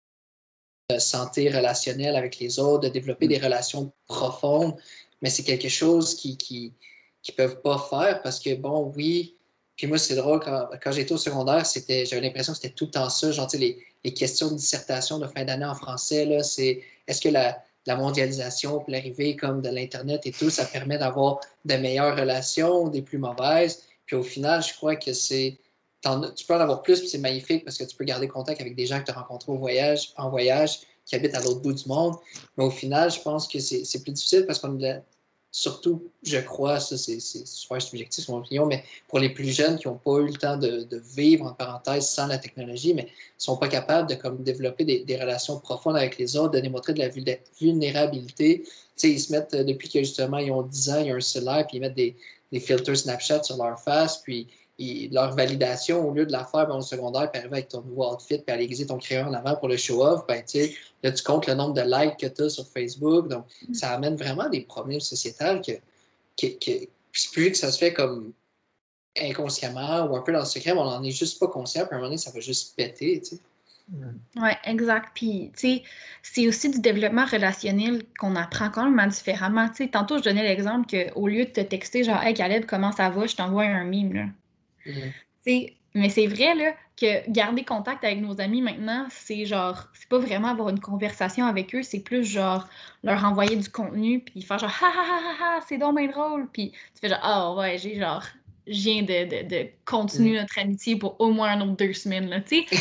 euh, 0.93 0.99
santé 0.99 1.49
relationnelle 1.49 2.17
avec 2.17 2.39
les 2.41 2.59
autres, 2.59 2.89
de 2.89 2.93
développer 2.93 3.27
des 3.29 3.39
relations 3.39 3.91
profondes. 4.07 4.75
Mais 5.23 5.31
c'est 5.31 5.45
quelque 5.45 5.69
chose 5.69 6.15
qu'ils 6.15 6.37
qui, 6.37 6.75
qui 7.23 7.33
peuvent 7.33 7.63
pas 7.63 7.79
faire 7.79 8.21
parce 8.23 8.39
que, 8.39 8.55
bon, 8.55 8.93
oui, 8.97 9.37
puis 9.77 9.87
moi, 9.87 9.99
c'est 9.99 10.15
drôle, 10.15 10.41
quand, 10.41 10.69
quand 10.83 10.93
j'étais 10.93 11.13
au 11.13 11.19
secondaire, 11.19 11.67
c'était, 11.67 12.07
j'avais 12.07 12.23
l'impression 12.23 12.53
que 12.53 12.59
c'était 12.59 12.75
tout 12.75 12.87
le 12.87 12.91
temps 12.93 13.11
ça. 13.11 13.33
Genre, 13.33 13.49
les, 13.55 13.85
les 14.05 14.15
questions 14.15 14.51
de 14.51 14.57
dissertation 14.57 15.19
de 15.19 15.27
fin 15.27 15.45
d'année 15.45 15.65
en 15.65 15.75
français, 15.75 16.25
là, 16.27 16.43
c'est 16.43 16.83
est-ce 17.09 17.21
que 17.21 17.29
la, 17.29 17.61
la 17.87 17.97
mondialisation, 17.97 18.81
puis 18.81 18.93
l'arrivée 18.93 19.37
comme 19.37 19.63
de 19.63 19.69
l'Internet 19.69 20.23
et 20.27 20.33
tout, 20.33 20.49
ça 20.51 20.65
permet 20.65 20.99
d'avoir 20.99 21.41
de 21.65 21.75
meilleures 21.75 22.17
relations, 22.17 22.89
des 22.89 23.03
plus 23.03 23.19
mauvaises. 23.19 23.83
Puis 24.07 24.17
au 24.17 24.23
final, 24.23 24.63
je 24.63 24.75
crois 24.75 24.97
que 24.97 25.13
c'est. 25.13 25.59
Tu 26.03 26.45
peux 26.47 26.55
en 26.55 26.61
avoir 26.61 26.83
plus, 26.83 27.01
puis 27.01 27.09
c'est 27.09 27.19
magnifique 27.19 27.65
parce 27.65 27.79
que 27.79 27.85
tu 27.85 27.97
peux 27.97 28.05
garder 28.05 28.29
contact 28.29 28.61
avec 28.61 28.77
des 28.77 28.87
gens 28.87 29.01
que 29.01 29.07
tu 29.07 29.11
as 29.11 29.15
rencontrés 29.15 29.53
au 29.53 29.57
voyage, 29.57 30.13
en 30.19 30.29
voyage, 30.29 30.81
qui 31.07 31.17
habitent 31.17 31.35
à 31.35 31.41
l'autre 31.41 31.61
bout 31.61 31.73
du 31.73 31.89
monde. 31.89 32.17
Mais 32.59 32.65
au 32.65 32.71
final, 32.71 33.11
je 33.11 33.21
pense 33.21 33.49
que 33.49 33.59
c'est 33.59 34.03
plus 34.03 34.13
difficile 34.13 34.45
parce 34.47 34.59
qu'on 34.59 34.83
a 34.85 34.99
surtout, 35.55 36.11
je 36.25 36.39
crois, 36.39 36.81
ça 36.81 36.99
c'est 36.99 37.21
super 37.21 37.81
subjectif, 37.81 38.29
mon 38.29 38.39
opinion, 38.39 38.67
mais 38.67 38.83
pour 39.07 39.21
les 39.21 39.29
plus 39.29 39.55
jeunes 39.55 39.79
qui 39.79 39.87
n'ont 39.87 40.01
pas 40.05 40.19
eu 40.19 40.27
le 40.27 40.33
temps 40.33 40.57
de, 40.57 41.01
vivre, 41.15 41.47
en 41.47 41.53
parenthèse, 41.53 42.09
sans 42.09 42.27
la 42.27 42.39
technologie, 42.39 42.93
mais 42.93 43.05
ne 43.05 43.09
sont 43.39 43.57
pas 43.57 43.69
capables 43.69 44.11
de 44.11 44.17
comme, 44.17 44.43
développer 44.43 44.85
des, 44.85 45.17
relations 45.17 45.61
profondes 45.61 45.97
avec 45.97 46.19
les 46.19 46.37
autres, 46.37 46.55
de 46.55 46.59
démontrer 46.59 46.93
de 46.93 46.99
la 46.99 47.09
vulnérabilité. 47.61 48.63
Tu 48.65 48.71
sais, 48.97 49.11
ils 49.13 49.21
se 49.21 49.31
mettent, 49.31 49.55
depuis 49.55 49.89
que 49.89 50.01
justement 50.01 50.39
ils 50.39 50.51
ont 50.51 50.63
10 50.63 50.91
ans, 50.91 50.99
il 50.99 51.07
y 51.07 51.11
a 51.13 51.15
un 51.15 51.21
cellulaire, 51.21 51.65
puis 51.69 51.77
ils 51.77 51.81
mettent 51.81 51.95
des, 51.95 52.17
des 52.51 52.59
filtres 52.59 52.97
Snapchat 52.97 53.45
sur 53.45 53.57
leur 53.57 53.79
face, 53.79 54.19
puis 54.23 54.49
leur 54.79 55.35
validation, 55.35 56.09
au 56.09 56.13
lieu 56.13 56.27
de 56.27 56.33
la 56.33 56.45
faire 56.45 56.67
ben, 56.67 56.77
au 56.77 56.81
secondaire, 56.81 57.31
puis 57.31 57.41
arriver 57.41 57.57
avec 57.59 57.69
ton 57.69 57.83
nouveau 57.83 58.13
outfit, 58.13 58.39
puis 58.39 58.53
aller 58.53 58.65
aiguiser 58.65 58.87
ton 58.87 58.99
crayon 58.99 59.29
en 59.29 59.35
avant 59.35 59.57
pour 59.57 59.69
le 59.69 59.77
show-off, 59.77 60.27
ben, 60.27 60.43
là, 61.03 61.13
tu 61.13 61.23
comptes 61.23 61.47
le 61.47 61.55
nombre 61.55 61.75
de 61.75 61.83
likes 61.83 62.19
que 62.19 62.27
tu 62.27 62.43
as 62.43 62.51
sur 62.51 62.67
Facebook. 62.67 63.29
Donc, 63.29 63.45
mm. 63.69 63.75
ça 63.75 63.91
amène 63.91 64.17
vraiment 64.17 64.49
des 64.49 64.63
problèmes 64.63 65.01
sociétals 65.01 65.61
que, 65.63 65.73
que, 66.37 66.47
que 66.59 66.87
plus 67.33 67.51
que 67.51 67.57
ça 67.57 67.71
se 67.71 67.79
fait 67.79 67.93
comme 67.93 68.33
inconsciemment 69.21 70.07
ou 70.07 70.17
un 70.17 70.23
peu 70.23 70.33
dans 70.33 70.41
le 70.41 70.45
secret, 70.45 70.75
mais 70.75 70.81
on 70.81 70.91
n'en 70.91 71.03
est 71.05 71.13
juste 71.13 71.39
pas 71.39 71.47
conscient, 71.47 71.87
puis 71.87 71.93
à 71.93 71.95
un 71.95 71.99
moment 71.99 72.09
donné, 72.09 72.19
ça 72.19 72.33
va 72.33 72.41
juste 72.41 72.75
péter, 72.77 73.21
tu 73.21 73.37
sais. 73.37 73.43
Mm. 73.89 74.19
Oui, 74.37 74.51
exact. 74.65 75.11
Puis, 75.15 75.53
tu 75.57 75.69
sais, 75.69 75.83
c'est 76.23 76.49
aussi 76.49 76.71
du 76.71 76.81
développement 76.81 77.27
relationnel 77.27 78.03
qu'on 78.19 78.35
apprend 78.35 78.71
quand 78.71 78.91
même 78.91 79.11
différemment. 79.11 79.69
Tu 79.69 79.85
sais, 79.85 79.89
tantôt, 79.89 80.19
je 80.19 80.23
donnais 80.23 80.43
l'exemple 80.43 80.87
qu'au 80.89 81.29
lieu 81.29 81.45
de 81.45 81.51
te 81.51 81.61
texter 81.61 82.03
genre, 82.03 82.23
Hey 82.23 82.35
Caleb, 82.35 82.65
comment 82.67 82.93
ça 82.93 83.11
va, 83.11 83.27
je 83.27 83.37
t'envoie 83.37 83.65
un 83.65 83.85
mime, 83.85 84.33
Mais 85.95 86.09
c'est 86.09 86.27
vrai 86.27 86.57
là, 86.57 86.73
que 86.97 87.31
garder 87.31 87.65
contact 87.65 88.03
avec 88.03 88.21
nos 88.21 88.41
amis 88.41 88.63
maintenant, 88.63 89.07
c'est 89.11 89.47
genre, 89.47 89.89
c'est 89.95 90.09
pas 90.09 90.19
vraiment 90.19 90.49
avoir 90.49 90.69
une 90.71 90.81
conversation 90.81 91.47
avec 91.47 91.73
eux, 91.75 91.85
c'est 91.85 92.01
plus 92.01 92.25
genre 92.25 92.69
leur 93.05 93.25
envoyer 93.25 93.55
du 93.55 93.69
contenu, 93.69 94.19
puis 94.19 94.43
faire 94.43 94.59
genre, 94.59 94.71
ha 94.71 94.87
ha 94.87 95.21
ha 95.21 95.35
ha, 95.41 95.61
c'est 95.69 95.79
donc 95.79 95.97
bien 95.97 96.09
drôle. 96.09 96.49
Puis 96.53 96.73
tu 96.73 97.01
fais 97.01 97.09
genre, 97.09 97.21
ah 97.23 97.51
oh, 97.51 97.61
ouais, 97.61 97.79
j'ai 97.79 98.01
genre, 98.01 98.25
je 98.67 98.73
viens 98.73 99.03
de, 99.03 99.25
de, 99.25 99.49
de 99.49 99.69
continuer 99.85 100.33
mm. 100.33 100.41
notre 100.41 100.59
amitié 100.59 100.97
pour 100.97 101.21
au 101.21 101.31
moins 101.31 101.51
un 101.51 101.61
autre 101.61 101.77
deux 101.77 101.93
semaines, 101.93 102.29
là, 102.29 102.41
tu 102.41 102.65
sais. 102.67 102.77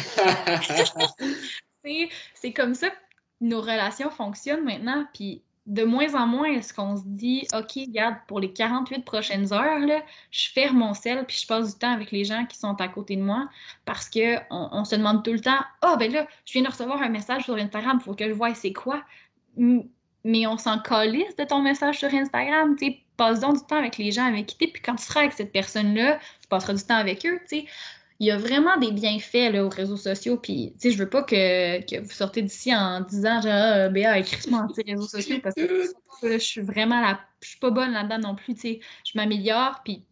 c'est 2.33 2.53
comme 2.53 2.73
ça 2.73 2.89
que 2.89 2.95
nos 3.41 3.61
relations 3.61 4.09
fonctionnent 4.09 4.63
maintenant, 4.63 5.05
puis 5.13 5.43
de 5.65 5.83
moins 5.83 6.13
en 6.13 6.27
moins, 6.27 6.51
est-ce 6.51 6.73
qu'on 6.73 6.97
se 6.97 7.03
dit, 7.05 7.47
OK, 7.53 7.71
regarde, 7.75 8.15
pour 8.27 8.39
les 8.39 8.51
48 8.51 9.05
prochaines 9.05 9.53
heures, 9.53 9.79
là, 9.79 10.01
je 10.31 10.49
ferme 10.51 10.77
mon 10.77 10.93
sel 10.93 11.25
puis 11.25 11.37
je 11.41 11.47
passe 11.47 11.73
du 11.73 11.79
temps 11.79 11.93
avec 11.93 12.11
les 12.11 12.25
gens 12.25 12.45
qui 12.45 12.57
sont 12.57 12.79
à 12.81 12.87
côté 12.89 13.15
de 13.15 13.21
moi 13.21 13.47
parce 13.85 14.09
qu'on 14.09 14.39
on 14.49 14.83
se 14.83 14.95
demande 14.95 15.23
tout 15.23 15.31
le 15.31 15.39
temps, 15.39 15.59
ah, 15.81 15.93
oh, 15.93 15.97
ben 15.97 16.11
là, 16.11 16.27
je 16.45 16.53
viens 16.53 16.63
de 16.63 16.67
recevoir 16.67 17.01
un 17.01 17.09
message 17.09 17.43
sur 17.43 17.55
Instagram, 17.55 17.97
il 18.01 18.03
faut 18.03 18.13
que 18.13 18.27
je 18.27 18.33
vois 18.33 18.53
c'est 18.53 18.73
quoi. 18.73 19.03
Mais 19.55 20.47
on 20.47 20.57
s'en 20.57 20.79
calisse 20.79 21.35
de 21.37 21.45
ton 21.45 21.61
message 21.61 21.99
sur 21.99 22.13
Instagram, 22.13 22.75
tu 22.77 22.85
sais, 22.87 22.99
passe 23.15 23.39
donc 23.39 23.57
du 23.57 23.65
temps 23.65 23.77
avec 23.77 23.97
les 23.97 24.11
gens 24.11 24.25
avec 24.25 24.47
qui 24.47 24.57
tu 24.57 24.67
puis 24.67 24.81
quand 24.81 24.95
tu 24.95 25.03
seras 25.03 25.21
avec 25.21 25.33
cette 25.33 25.51
personne-là, 25.51 26.19
tu 26.41 26.47
passeras 26.49 26.73
du 26.73 26.83
temps 26.83 26.97
avec 26.97 27.25
eux, 27.25 27.39
tu 27.47 27.59
sais 27.59 27.65
il 28.23 28.27
y 28.27 28.31
a 28.31 28.37
vraiment 28.37 28.77
des 28.77 28.93
bienfaits 28.93 29.51
là, 29.51 29.65
aux 29.65 29.69
réseaux 29.69 29.97
sociaux. 29.97 30.37
Puis, 30.37 30.73
tu 30.79 30.89
sais, 30.89 30.91
je 30.91 30.97
veux 30.97 31.09
pas 31.09 31.23
que, 31.23 31.99
vous 31.99 32.09
sortez 32.09 32.41
d'ici 32.41 32.73
en 32.73 33.01
disant, 33.01 33.41
genre, 33.41 33.51
ah, 33.53 33.89
Béa, 33.89 34.17
écris-moi 34.17 34.61
anti-réseaux 34.61 35.07
sociaux 35.07 35.39
parce 35.43 35.55
que 35.55 35.91
je 36.21 36.37
suis 36.37 36.61
vraiment 36.61 37.01
là, 37.01 37.19
je 37.41 37.49
suis 37.49 37.59
pas 37.59 37.69
bonne 37.69 37.91
là-dedans 37.91 38.29
non 38.29 38.35
plus. 38.35 38.55
Tu 38.55 38.61
sais, 38.61 38.79
je 39.03 39.11
m'améliore. 39.17 39.81
Puis, 39.83 40.05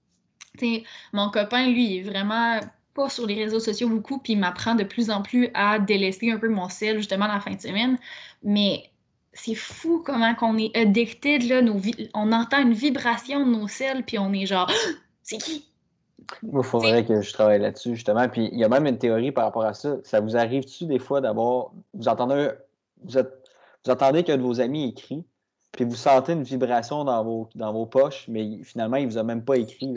tu 0.58 0.66
sais, 0.66 0.84
mon 1.14 1.30
copain, 1.30 1.70
lui, 1.70 1.86
il 1.86 1.98
est 2.00 2.02
vraiment 2.02 2.60
pas 2.94 3.08
sur 3.08 3.26
les 3.26 3.36
réseaux 3.36 3.62
sociaux 3.62 3.88
beaucoup, 3.88 4.18
puis 4.20 4.34
il 4.34 4.40
m'apprend 4.40 4.76
de 4.76 4.84
plus 4.84 5.10
en 5.10 5.22
plus 5.22 5.50
à 5.54 5.80
délaisser 5.80 6.32
un 6.32 6.38
peu 6.38 6.50
mon 6.50 6.68
sel, 6.68 6.98
justement, 6.98 7.28
la 7.28 7.40
fin 7.40 7.54
de 7.54 7.62
semaine. 7.62 7.98
Mais 8.44 8.84
c'est 9.32 9.56
fou 9.56 10.04
comment 10.06 10.36
qu'on 10.36 10.58
est 10.58 10.76
addicted, 10.76 11.44
là, 11.44 11.62
nos 11.62 11.80
on 12.14 12.34
entend 12.34 12.60
une 12.60 12.74
vibration 12.74 13.46
de 13.46 13.52
nos 13.52 13.70
selles, 13.70 14.04
puis 14.04 14.20
on 14.20 14.34
est 14.34 14.46
genre, 14.46 14.70
c'est 15.24 15.38
qui? 15.38 15.71
Il 16.44 16.64
faudrait 16.64 17.06
que 17.06 17.22
je 17.22 17.34
travaille 17.34 17.60
là-dessus, 17.60 17.96
justement. 17.96 18.28
Puis 18.30 18.50
il 18.52 18.60
y 18.60 18.64
a 18.64 18.70
même 18.70 18.86
une 18.86 18.98
théorie 18.98 19.32
par 19.32 19.46
rapport 19.46 19.66
à 19.66 19.74
ça. 19.74 19.98
Ça 20.04 20.20
vous 20.20 20.36
arrive-tu 20.38 20.86
des 20.86 21.00
fois 21.00 21.22
d'avoir. 21.22 21.72
Vous 21.94 22.08
entendez, 22.08 22.50
vous, 23.04 23.20
vous 23.86 23.92
entendez 23.92 24.24
qu'un 24.24 24.38
de 24.38 24.42
vos 24.42 24.62
amis 24.62 24.90
écrit, 24.90 25.26
puis 25.72 25.86
vous 25.86 25.96
sentez 25.96 26.34
une 26.34 26.44
vibration 26.44 27.04
dans 27.06 27.24
vos, 27.24 27.50
dans 27.56 27.72
vos 27.72 27.86
poches, 27.86 28.26
mais 28.28 28.62
finalement, 28.64 28.98
il 28.98 29.06
ne 29.06 29.12
vous 29.12 29.18
a 29.18 29.24
même 29.24 29.44
pas 29.44 29.58
écrit. 29.58 29.94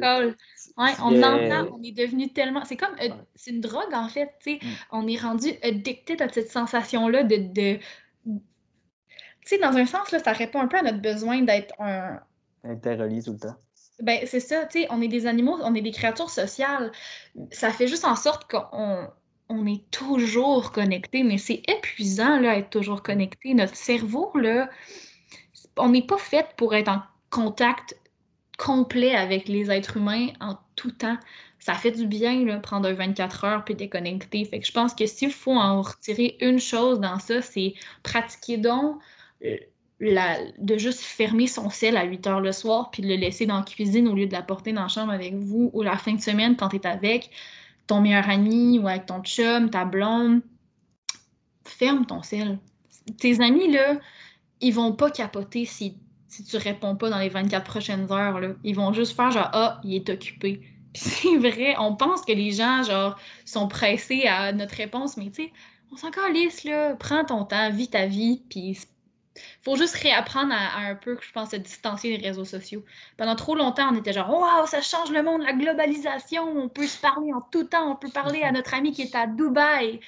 Ouais, 0.76 0.92
on 1.00 1.22
entend, 1.22 1.68
on 1.72 1.82
est 1.82 1.92
devenu 1.92 2.32
tellement. 2.32 2.64
C'est 2.64 2.76
comme. 2.76 2.94
Euh, 3.02 3.08
c'est 3.34 3.50
une 3.50 3.60
drogue, 3.60 3.92
en 3.92 4.08
fait. 4.08 4.32
Mm. 4.46 4.58
On 4.92 5.06
est 5.06 5.20
rendu 5.20 5.48
addicted 5.62 6.20
à 6.22 6.28
cette 6.28 6.50
sensation-là 6.50 7.24
de. 7.24 7.36
de... 7.36 7.78
Tu 8.26 9.56
sais, 9.56 9.58
dans 9.58 9.76
un 9.76 9.86
sens, 9.86 10.10
là, 10.10 10.20
ça 10.20 10.32
répond 10.32 10.60
un 10.60 10.68
peu 10.68 10.78
à 10.78 10.82
notre 10.82 11.02
besoin 11.02 11.42
d'être 11.42 11.74
un. 11.80 12.20
Interrelié 12.64 13.22
tout 13.22 13.32
le 13.32 13.38
temps. 13.38 13.56
Ben, 14.00 14.20
c'est 14.26 14.40
ça, 14.40 14.66
tu 14.66 14.80
sais, 14.80 14.86
on 14.90 15.00
est 15.00 15.08
des 15.08 15.26
animaux, 15.26 15.58
on 15.62 15.74
est 15.74 15.80
des 15.80 15.92
créatures 15.92 16.30
sociales. 16.30 16.90
Ça 17.52 17.70
fait 17.70 17.86
juste 17.86 18.04
en 18.04 18.16
sorte 18.16 18.50
qu'on 18.50 19.08
on 19.48 19.66
est 19.66 19.88
toujours 19.90 20.72
connecté, 20.72 21.22
mais 21.22 21.38
c'est 21.38 21.62
épuisant, 21.68 22.40
là, 22.40 22.56
être 22.56 22.70
toujours 22.70 23.02
connecté. 23.02 23.54
Notre 23.54 23.76
cerveau, 23.76 24.32
là, 24.34 24.68
on 25.76 25.90
n'est 25.90 26.06
pas 26.06 26.18
fait 26.18 26.46
pour 26.56 26.74
être 26.74 26.88
en 26.88 27.02
contact 27.30 27.96
complet 28.58 29.14
avec 29.14 29.48
les 29.48 29.70
êtres 29.70 29.96
humains 29.96 30.28
en 30.40 30.56
tout 30.76 30.92
temps. 30.92 31.18
Ça 31.58 31.74
fait 31.74 31.90
du 31.90 32.06
bien, 32.06 32.44
là, 32.44 32.58
prendre 32.58 32.88
un 32.88 32.92
24 32.92 33.44
heures 33.44 33.64
puis 33.64 33.74
déconnecter. 33.74 34.44
Fait 34.44 34.60
que 34.60 34.66
je 34.66 34.72
pense 34.72 34.94
que 34.94 35.06
s'il 35.06 35.32
faut 35.32 35.56
en 35.56 35.82
retirer 35.82 36.36
une 36.40 36.58
chose 36.58 37.00
dans 37.00 37.18
ça, 37.18 37.42
c'est 37.42 37.74
pratiquer 38.02 38.58
donc 38.58 39.00
de 40.00 40.76
juste 40.76 41.00
fermer 41.00 41.46
son 41.46 41.70
sel 41.70 41.96
à 41.96 42.04
8 42.04 42.26
heures 42.26 42.40
le 42.40 42.52
soir 42.52 42.90
puis 42.90 43.02
de 43.02 43.08
le 43.08 43.14
laisser 43.14 43.46
dans 43.46 43.58
la 43.58 43.62
cuisine 43.62 44.08
au 44.08 44.14
lieu 44.14 44.26
de 44.26 44.32
la 44.32 44.42
porter 44.42 44.72
dans 44.72 44.82
la 44.82 44.88
chambre 44.88 45.12
avec 45.12 45.34
vous 45.34 45.70
ou 45.72 45.82
la 45.82 45.96
fin 45.96 46.12
de 46.12 46.20
semaine 46.20 46.56
quand 46.56 46.68
tu 46.68 46.76
es 46.76 46.86
avec, 46.86 47.30
ton 47.86 48.00
meilleur 48.00 48.28
ami 48.28 48.78
ou 48.78 48.88
avec 48.88 49.06
ton 49.06 49.22
chum, 49.22 49.70
ta 49.70 49.84
blonde, 49.84 50.42
ferme 51.64 52.06
ton 52.06 52.22
sel. 52.22 52.58
Tes 53.18 53.40
amis, 53.40 53.70
là, 53.70 53.98
ils 54.60 54.72
vont 54.72 54.92
pas 54.92 55.10
capoter 55.10 55.64
si, 55.64 55.96
si 56.28 56.44
tu 56.44 56.56
réponds 56.56 56.96
pas 56.96 57.10
dans 57.10 57.18
les 57.18 57.28
24 57.28 57.64
prochaines 57.64 58.10
heures. 58.10 58.40
Là. 58.40 58.48
Ils 58.64 58.74
vont 58.74 58.92
juste 58.92 59.14
faire 59.14 59.30
genre 59.30 59.50
Ah, 59.52 59.80
il 59.84 59.94
est 59.94 60.08
occupé. 60.08 60.60
C'est 60.94 61.36
vrai, 61.36 61.74
on 61.78 61.96
pense 61.96 62.22
que 62.22 62.32
les 62.32 62.52
gens, 62.52 62.82
genre, 62.84 63.18
sont 63.44 63.68
pressés 63.68 64.26
à 64.26 64.52
notre 64.52 64.76
réponse, 64.76 65.16
mais 65.16 65.30
tu 65.30 65.44
sais, 65.44 65.52
on 65.92 65.96
s'en 65.96 66.10
calisse, 66.10 66.64
là. 66.64 66.94
Prends 66.94 67.24
ton 67.24 67.44
temps, 67.44 67.70
vis 67.70 67.88
ta 67.88 68.06
vie, 68.06 68.42
puis 68.48 68.78
faut 69.62 69.76
juste 69.76 69.96
réapprendre 69.96 70.52
à, 70.52 70.78
un 70.88 70.94
peu, 70.94 71.18
je 71.20 71.32
pense, 71.32 71.50
se 71.50 71.56
distancier 71.56 72.16
des 72.16 72.26
réseaux 72.26 72.44
sociaux. 72.44 72.84
Pendant 73.16 73.36
trop 73.36 73.54
longtemps, 73.54 73.88
on 73.92 73.96
était 73.96 74.12
genre, 74.12 74.30
waouh, 74.30 74.66
ça 74.66 74.80
change 74.80 75.10
le 75.10 75.22
monde, 75.22 75.42
la 75.42 75.52
globalisation, 75.52 76.44
on 76.56 76.68
peut 76.68 76.86
se 76.86 76.98
parler 76.98 77.32
en 77.32 77.40
tout 77.40 77.64
temps, 77.64 77.90
on 77.90 77.96
peut 77.96 78.10
parler 78.10 78.42
à 78.42 78.52
notre 78.52 78.74
ami 78.74 78.92
qui 78.92 79.02
est 79.02 79.14
à 79.14 79.26
Dubaï. 79.26 80.00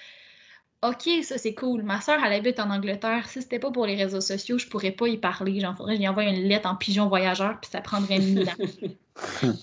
OK, 0.83 1.09
ça 1.23 1.39
c'est 1.39 1.55
cool. 1.55 1.83
Ma 1.83 2.01
soeur, 2.01 2.23
elle 2.25 2.33
habite 2.33 2.61
en 2.61 2.71
Angleterre. 2.71 3.29
Si 3.29 3.41
c'était 3.43 3.59
pas 3.59 3.71
pour 3.71 3.87
les 3.87 3.97
réseaux 3.97 4.21
sociaux, 4.21 4.59
je 4.59 4.69
pourrais 4.69 4.91
pas 4.93 5.09
y 5.09 5.17
parler. 5.17 5.59
J'en 5.61 5.75
faudrait 5.75 5.97
lui 5.97 6.07
envoyer 6.07 6.31
une 6.31 6.47
lettre 6.47 6.69
en 6.69 6.77
pigeon 6.77 7.09
voyageur, 7.09 7.59
puis 7.61 7.71
ça 7.71 7.81
prendrait 7.81 8.19
mille 8.19 8.49
ans. 8.49 9.47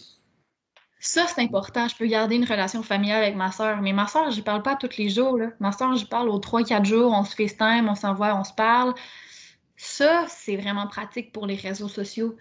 ça, 0.99 1.27
c'est 1.27 1.41
important. 1.41 1.87
Je 1.87 1.95
peux 1.95 2.07
garder 2.07 2.35
une 2.35 2.45
relation 2.45 2.81
familiale 2.81 3.23
avec 3.23 3.35
ma 3.35 3.51
soeur. 3.51 3.81
Mais 3.81 3.93
ma 3.93 4.07
soeur, 4.07 4.31
je 4.31 4.41
parle 4.41 4.63
pas 4.63 4.75
tous 4.75 4.97
les 4.97 5.09
jours. 5.09 5.37
Là. 5.37 5.49
Ma 5.59 5.71
soeur, 5.71 5.95
je 5.95 6.05
parle 6.05 6.29
aux 6.29 6.39
3-4 6.39 6.83
jours. 6.83 7.13
On 7.13 7.23
se 7.23 7.35
FaceTime, 7.35 7.87
on 7.87 7.95
s'envoie, 7.95 8.35
on 8.35 8.43
se 8.43 8.53
parle. 8.53 8.93
Ça, 9.75 10.25
c'est 10.29 10.55
vraiment 10.55 10.87
pratique 10.87 11.31
pour 11.31 11.45
les 11.45 11.55
réseaux 11.55 11.87
sociaux. 11.87 12.35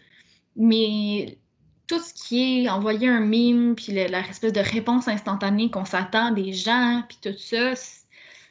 Mais 0.57 1.39
tout 1.87 1.99
ce 1.99 2.15
qui 2.15 2.65
est 2.65 2.69
envoyer 2.69 3.09
un 3.09 3.21
mime, 3.21 3.75
puis 3.75 3.93
la, 3.93 4.21
espèce 4.21 4.53
de 4.53 4.61
réponse 4.61 5.09
instantanée 5.09 5.71
qu'on 5.71 5.85
s'attend 5.85 6.31
des 6.31 6.53
gens, 6.53 7.03
puis 7.09 7.19
tout 7.23 7.39
ça, 7.39 7.75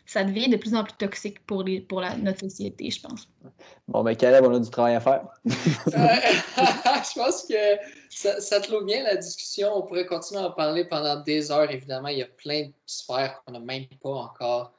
ça 0.05 0.23
devient 0.23 0.49
de 0.49 0.57
plus 0.57 0.75
en 0.75 0.83
plus 0.83 0.93
toxique 0.93 1.45
pour, 1.45 1.63
les, 1.63 1.79
pour 1.79 2.01
la, 2.01 2.17
notre 2.17 2.41
société, 2.41 2.89
je 2.89 3.01
pense. 3.01 3.27
Bon, 3.87 4.03
ben 4.03 4.15
Caleb, 4.15 4.45
on 4.45 4.53
a 4.53 4.59
du 4.59 4.69
travail 4.69 4.95
à 4.95 4.99
faire. 4.99 5.23
je 5.45 7.19
pense 7.19 7.45
que 7.47 7.55
ça, 8.09 8.41
ça 8.41 8.59
clôt 8.59 8.83
bien 8.83 9.03
la 9.03 9.15
discussion. 9.15 9.71
On 9.73 9.83
pourrait 9.83 10.05
continuer 10.05 10.41
à 10.41 10.47
en 10.47 10.51
parler 10.51 10.85
pendant 10.85 11.21
des 11.21 11.51
heures, 11.51 11.71
évidemment. 11.71 12.09
Il 12.09 12.17
y 12.17 12.23
a 12.23 12.27
plein 12.27 12.67
de 12.67 12.73
sphères 12.85 13.41
qu'on 13.45 13.53
n'a 13.53 13.59
même 13.59 13.85
pas 14.01 14.09
encore 14.09 14.73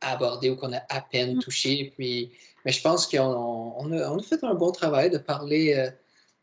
abordées 0.00 0.50
ou 0.50 0.56
qu'on 0.56 0.72
a 0.72 0.80
à 0.88 1.00
peine 1.00 1.36
mm. 1.36 1.40
touchées. 1.40 1.92
Puis 1.96 2.30
mais 2.64 2.72
je 2.72 2.82
pense 2.82 3.06
qu'on 3.06 3.92
a, 3.92 4.22
fait 4.22 4.44
un 4.44 4.54
bon 4.54 4.72
travail 4.72 5.10
de 5.10 5.18
parler 5.18 5.90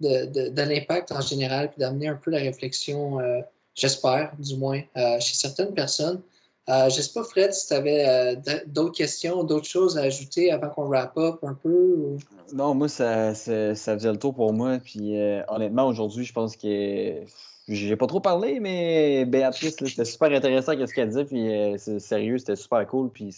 euh, 0.04 0.26
de, 0.26 0.62
l'impact 0.62 1.12
en 1.12 1.22
général, 1.22 1.70
puis 1.70 1.80
d'amener 1.80 2.08
un 2.08 2.16
peu 2.16 2.32
la 2.32 2.40
réflexion, 2.40 3.20
euh, 3.20 3.42
j'espère, 3.76 4.34
du 4.40 4.58
moins, 4.58 4.82
euh, 4.98 5.20
chez 5.20 5.36
certaines 5.36 5.74
personnes. 5.74 6.22
je 6.68 6.86
ne 6.86 6.90
sais 6.90 7.14
pas, 7.14 7.24
Fred, 7.24 7.54
si 7.54 7.68
tu 7.68 7.74
avais 7.74 8.38
d'autres 8.66 8.98
questions, 8.98 9.44
d'autres 9.44 9.68
choses 9.68 10.00
à 10.00 10.02
ajouter 10.02 10.52
avant 10.52 10.70
qu'on 10.70 10.88
wrap 10.88 11.16
up 11.18 11.44
un 11.44 11.54
peu. 11.54 12.18
Non, 12.54 12.74
moi, 12.74 12.90
ça, 12.90 13.36
ça, 13.36 13.76
faisait 13.76 14.12
le 14.12 14.18
tour 14.18 14.34
pour 14.34 14.52
moi. 14.52 14.80
Puis 14.84 15.16
honnêtement, 15.48 15.88
aujourd'hui, 15.88 16.26
je 16.26 16.34
pense 16.34 16.58
que 16.58 17.24
j'ai 17.68 17.96
pas 17.96 18.08
trop 18.08 18.20
parlé, 18.20 18.60
mais 18.60 19.26
Béatrice, 19.26 19.76
c'était 19.78 20.06
super 20.06 20.32
intéressant 20.32 20.74
ce 20.74 20.94
qu'elle 20.94 21.10
disait. 21.10 21.26
Puis 21.26 21.50
c'est 21.78 22.00
sérieux, 22.00 22.38
c'était 22.38 22.56
super 22.56 22.86
cool. 22.88 23.10
Puis 23.12 23.34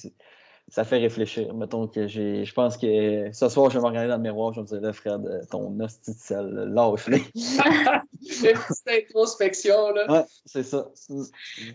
ça 0.70 0.84
fait 0.84 0.98
réfléchir. 0.98 1.54
Mettons 1.54 1.88
que 1.88 2.08
j'ai. 2.08 2.44
Je 2.44 2.54
pense 2.54 2.78
que 2.78 3.30
ce 3.32 3.50
soir, 3.50 3.70
je 3.70 3.78
vais 3.78 3.82
me 3.82 3.88
regarder 3.88 4.10
dans 4.10 4.18
le 4.18 4.24
miroir, 4.24 4.54
je 4.54 4.62
vais 4.62 4.76
me 4.76 4.82
dire, 4.82 4.96
Fred, 4.96 5.48
ton 5.50 5.80
hostie 5.80 6.12
de 6.12 6.18
sel, 6.18 6.48
lâche-le. 6.74 7.18
Une 7.36 8.02
petite 8.22 8.88
introspection, 8.88 9.92
là. 9.92 10.12
Ouais, 10.12 10.26
c'est 10.46 10.64
ça. 10.64 10.90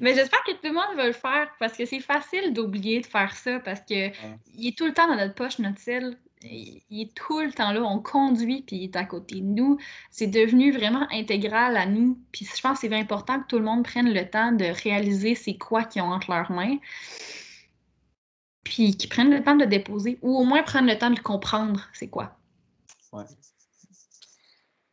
Mais 0.00 0.14
j'espère 0.14 0.42
que 0.44 0.52
tout 0.52 0.64
le 0.64 0.72
monde 0.72 0.96
va 0.96 1.06
le 1.06 1.12
faire 1.12 1.48
parce 1.58 1.72
que 1.74 1.86
c'est 1.86 2.00
facile 2.00 2.52
d'oublier 2.52 3.00
de 3.00 3.06
faire 3.06 3.34
ça 3.34 3.60
parce 3.60 3.80
que 3.80 4.10
il 4.54 4.68
est 4.68 4.76
tout 4.76 4.86
le 4.86 4.92
temps 4.92 5.08
dans 5.08 5.16
notre 5.16 5.34
poche, 5.34 5.58
notre 5.58 5.78
sel. 5.78 6.16
Il 6.44 7.00
est 7.02 7.14
tout 7.14 7.40
le 7.40 7.52
temps 7.52 7.72
là, 7.72 7.82
on 7.82 8.00
conduit, 8.00 8.62
puis 8.62 8.76
il 8.76 8.84
est 8.84 8.96
à 8.96 9.04
côté 9.04 9.36
de 9.36 9.46
nous. 9.46 9.78
C'est 10.10 10.26
devenu 10.26 10.72
vraiment 10.72 11.06
intégral 11.12 11.76
à 11.76 11.86
nous. 11.86 12.18
Puis 12.32 12.46
je 12.46 12.60
pense 12.60 12.80
que 12.80 12.88
c'est 12.88 12.94
important 12.94 13.40
que 13.40 13.46
tout 13.46 13.58
le 13.58 13.64
monde 13.64 13.84
prenne 13.84 14.12
le 14.12 14.28
temps 14.28 14.52
de 14.52 14.64
réaliser 14.64 15.34
c'est 15.34 15.56
quoi 15.56 15.84
qu'ils 15.84 16.02
ont 16.02 16.12
entre 16.12 16.30
leurs 16.30 16.50
mains 16.50 16.78
puis 18.64 18.96
qu'ils 18.96 19.08
prennent 19.08 19.30
le 19.30 19.42
temps 19.42 19.54
de 19.54 19.64
le 19.64 19.70
déposer, 19.70 20.18
ou 20.22 20.38
au 20.38 20.44
moins 20.44 20.62
prendre 20.62 20.88
le 20.88 20.96
temps 20.96 21.10
de 21.10 21.18
comprendre, 21.18 21.88
c'est 21.92 22.08
quoi. 22.08 22.36
Ouais. 23.12 23.24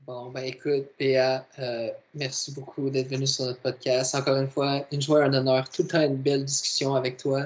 Bon, 0.01 0.31
ben 0.31 0.41
écoute, 0.41 0.87
Béa, 0.97 1.45
euh, 1.59 1.89
merci 2.15 2.51
beaucoup 2.51 2.89
d'être 2.89 3.09
venu 3.09 3.27
sur 3.27 3.45
notre 3.45 3.59
podcast. 3.59 4.15
Encore 4.15 4.37
une 4.37 4.49
fois, 4.49 4.85
une 4.91 5.01
joie, 5.01 5.23
un 5.23 5.33
honneur, 5.33 5.69
tout 5.69 5.83
le 5.83 5.87
temps 5.87 6.01
une 6.01 6.15
belle 6.15 6.45
discussion 6.45 6.95
avec 6.95 7.17
toi. 7.17 7.45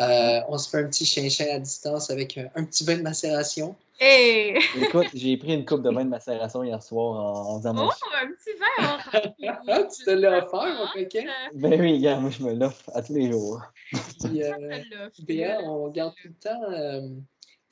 Euh, 0.00 0.40
on 0.48 0.58
se 0.58 0.68
fait 0.68 0.78
un 0.78 0.86
petit 0.86 1.04
chien-chien 1.04 1.46
à 1.54 1.58
distance 1.58 2.10
avec 2.10 2.38
un, 2.54 2.64
petit 2.64 2.84
vin 2.84 2.96
de 2.96 3.02
macération. 3.02 3.74
Hey! 4.00 4.58
Écoute, 4.80 5.08
j'ai 5.12 5.36
pris 5.36 5.52
une 5.52 5.66
coupe 5.66 5.82
de 5.82 5.90
vin 5.90 6.04
de 6.04 6.10
macération 6.10 6.64
hier 6.64 6.82
soir 6.82 7.48
en, 7.48 7.58
faisant 7.58 7.74
mon... 7.74 7.86
Oh, 7.86 7.90
un 8.22 8.28
petit 8.28 8.56
vin! 8.58 9.88
tu 9.96 10.04
te 10.04 10.10
l'as 10.10 10.44
offert, 10.44 10.74
mon 10.74 10.86
coquin? 10.86 11.26
Ben 11.54 11.80
oui, 11.80 12.00
gars, 12.00 12.16
moi 12.16 12.30
je 12.30 12.42
me 12.42 12.54
l'offre 12.54 12.90
à 12.94 13.02
tous 13.02 13.14
les 13.14 13.30
jours. 13.30 13.60
Puis, 14.20 14.42
euh, 15.44 15.60
on 15.64 15.88
garde 15.88 16.14
tout 16.14 16.28
le 16.28 16.34
temps 16.34 16.62
euh, 16.72 17.08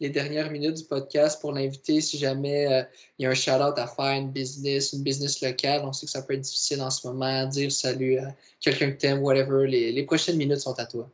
les 0.00 0.10
dernières 0.10 0.50
minutes 0.50 0.76
du 0.76 0.84
podcast 0.84 1.40
pour 1.40 1.52
l'inviter 1.52 2.00
si 2.00 2.18
jamais 2.18 2.66
euh, 2.66 2.82
il 3.18 3.24
y 3.24 3.26
a 3.26 3.30
un 3.30 3.34
shout-out 3.34 3.78
à 3.78 3.86
faire, 3.86 4.20
une 4.20 4.30
business, 4.30 4.92
une 4.92 5.02
business 5.02 5.40
locale. 5.40 5.82
On 5.84 5.92
sait 5.92 6.06
que 6.06 6.12
ça 6.12 6.22
peut 6.22 6.34
être 6.34 6.40
difficile 6.40 6.80
en 6.82 6.90
ce 6.90 7.06
moment, 7.06 7.46
dire 7.46 7.70
salut 7.72 8.18
à 8.18 8.34
quelqu'un 8.60 8.90
que 8.90 8.96
t'aimes, 8.96 9.20
whatever. 9.20 9.66
Les, 9.66 10.02
prochaines 10.04 10.36
minutes 10.36 10.60
sont 10.60 10.78
à 10.78 10.86
toi. 10.86 11.08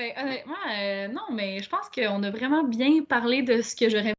Ben, 0.00 0.14
honnêtement, 0.16 1.12
non, 1.12 1.34
mais 1.34 1.62
je 1.62 1.68
pense 1.68 1.90
qu'on 1.94 2.22
a 2.22 2.30
vraiment 2.30 2.64
bien 2.64 3.02
parlé 3.04 3.42
de 3.42 3.60
ce 3.60 3.76
que 3.76 3.90
j'aurais 3.90 4.14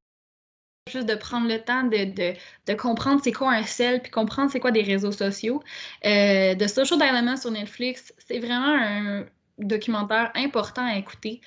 juste 0.87 1.07
de 1.09 1.15
prendre 1.15 1.47
le 1.47 1.57
temps 1.59 1.85
de, 1.85 2.75
comprendre 2.75 3.19
c'est 3.23 3.31
quoi 3.31 3.53
un 3.53 3.63
sel, 3.63 3.99
puis 3.99 4.11
comprendre 4.11 4.51
c'est 4.51 4.59
quoi 4.59 4.69
des 4.69 4.83
réseaux 4.83 5.11
sociaux. 5.11 5.63
Euh, 6.05 6.53
de 6.53 6.67
Social 6.67 6.99
Dilemma 6.99 7.35
sur 7.35 7.49
Netflix, 7.49 8.13
c'est 8.19 8.37
vraiment 8.37 8.75
un 8.75 9.25
documentaire 9.57 10.31
important 10.35 10.85
à 10.85 10.97
écouter. 10.97 11.41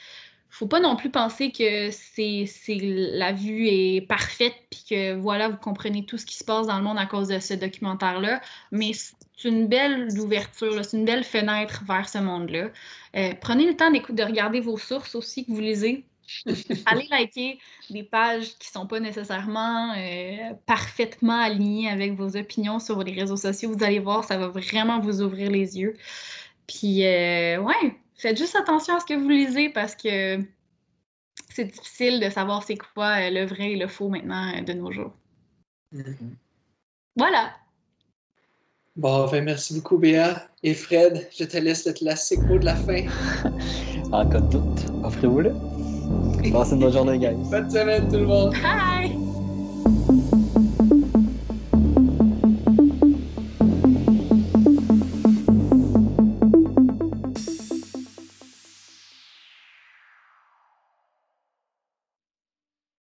Faut 0.55 0.69
pas 0.69 0.79
non 0.79 0.95
plus 0.95 1.11
penser 1.11 1.51
que 1.51 1.91
c'est 1.91 2.47
la 2.79 3.33
vue 3.33 3.67
est 3.67 4.07
parfaite 4.07 4.55
puis 4.71 4.85
que 4.89 5.15
voilà, 5.15 5.49
vous 5.49 5.57
comprenez 5.57 6.07
tout 6.07 6.17
ce 6.17 6.25
qui 6.25 6.37
se 6.37 6.45
passe 6.45 6.69
dans 6.69 6.79
le 6.79 6.85
monde 6.85 6.97
à 6.97 7.07
cause 7.07 7.27
de 7.27 7.41
ce 7.41 7.55
documentaire-là, 7.55 8.41
mais 8.71 8.93
c'est 8.93 9.49
une 9.49 9.67
belle 9.67 10.09
ouverture, 10.17 10.85
c'est 10.85 10.97
une 10.97 11.05
belle 11.05 11.25
fenêtre 11.25 11.83
vers 11.89 12.09
ce 12.09 12.19
monde-là. 12.19 12.71
Euh, 13.17 13.33
prenez 13.41 13.67
le 13.67 13.75
temps 13.75 13.91
de 13.91 14.23
regarder 14.23 14.61
vos 14.61 14.79
sources 14.79 15.17
aussi 15.17 15.45
que 15.45 15.51
vous 15.51 15.61
lisez 15.61 16.05
Allez 16.87 17.09
liker 17.11 17.59
des 17.91 18.05
pages 18.05 18.57
qui 18.59 18.69
ne 18.71 18.81
sont 18.81 18.87
pas 18.87 19.01
nécessairement 19.01 19.93
euh, 19.97 20.55
parfaitement 20.67 21.41
alignées 21.41 21.91
avec 21.91 22.15
vos 22.15 22.37
opinions 22.37 22.79
sur 22.79 23.03
les 23.03 23.13
réseaux 23.13 23.37
sociaux. 23.37 23.73
Vous 23.77 23.83
allez 23.83 23.99
voir, 23.99 24.23
ça 24.23 24.39
va 24.39 24.47
vraiment 24.47 25.01
vous 25.01 25.21
ouvrir 25.21 25.51
les 25.51 25.79
yeux. 25.81 25.97
Puis, 26.69 27.05
euh, 27.05 27.59
ouais, 27.59 27.97
faites 28.17 28.39
juste 28.39 28.57
attention 28.57 28.97
à 28.97 29.01
ce 29.01 29.07
que 29.07 29.15
vous 29.15 29.29
lisez 29.29 29.71
parce 29.71 29.95
que 29.95 30.39
c'est 31.51 31.65
difficile 31.67 32.21
de 32.21 32.31
savoir 32.31 32.63
c'est 32.63 32.77
quoi 32.77 33.21
euh, 33.21 33.31
le 33.31 33.45
vrai 33.47 33.73
et 33.73 33.77
le 33.77 33.87
faux 33.87 34.09
maintenant 34.09 34.61
de 34.63 34.73
nos 34.73 34.93
jours. 34.93 35.13
Mm-hmm. 35.93 36.35
Voilà. 37.17 37.55
Bon, 38.97 39.29
ben 39.29 39.45
merci 39.45 39.75
beaucoup, 39.75 39.99
Béa. 39.99 40.49
Et 40.63 40.75
Fred, 40.75 41.29
je 41.37 41.45
te 41.45 41.57
laisse 41.57 41.87
le 41.87 41.93
classique 41.93 42.49
mot 42.49 42.59
de 42.59 42.65
la 42.65 42.77
fin. 42.77 43.03
en 44.13 44.25
cas 44.25 44.41
de 44.41 44.49
doute, 44.49 44.87
offrez-vous-le. 45.03 45.53
Passez 46.53 46.75
une 46.75 46.81
bonne 46.81 46.93
journée, 46.93 47.19
guys. 47.19 47.49
Bonne 47.51 47.71
semaine, 47.71 48.09
tout 48.09 48.19
le 48.19 48.27
monde. 48.27 48.53
Bye! 48.63 49.24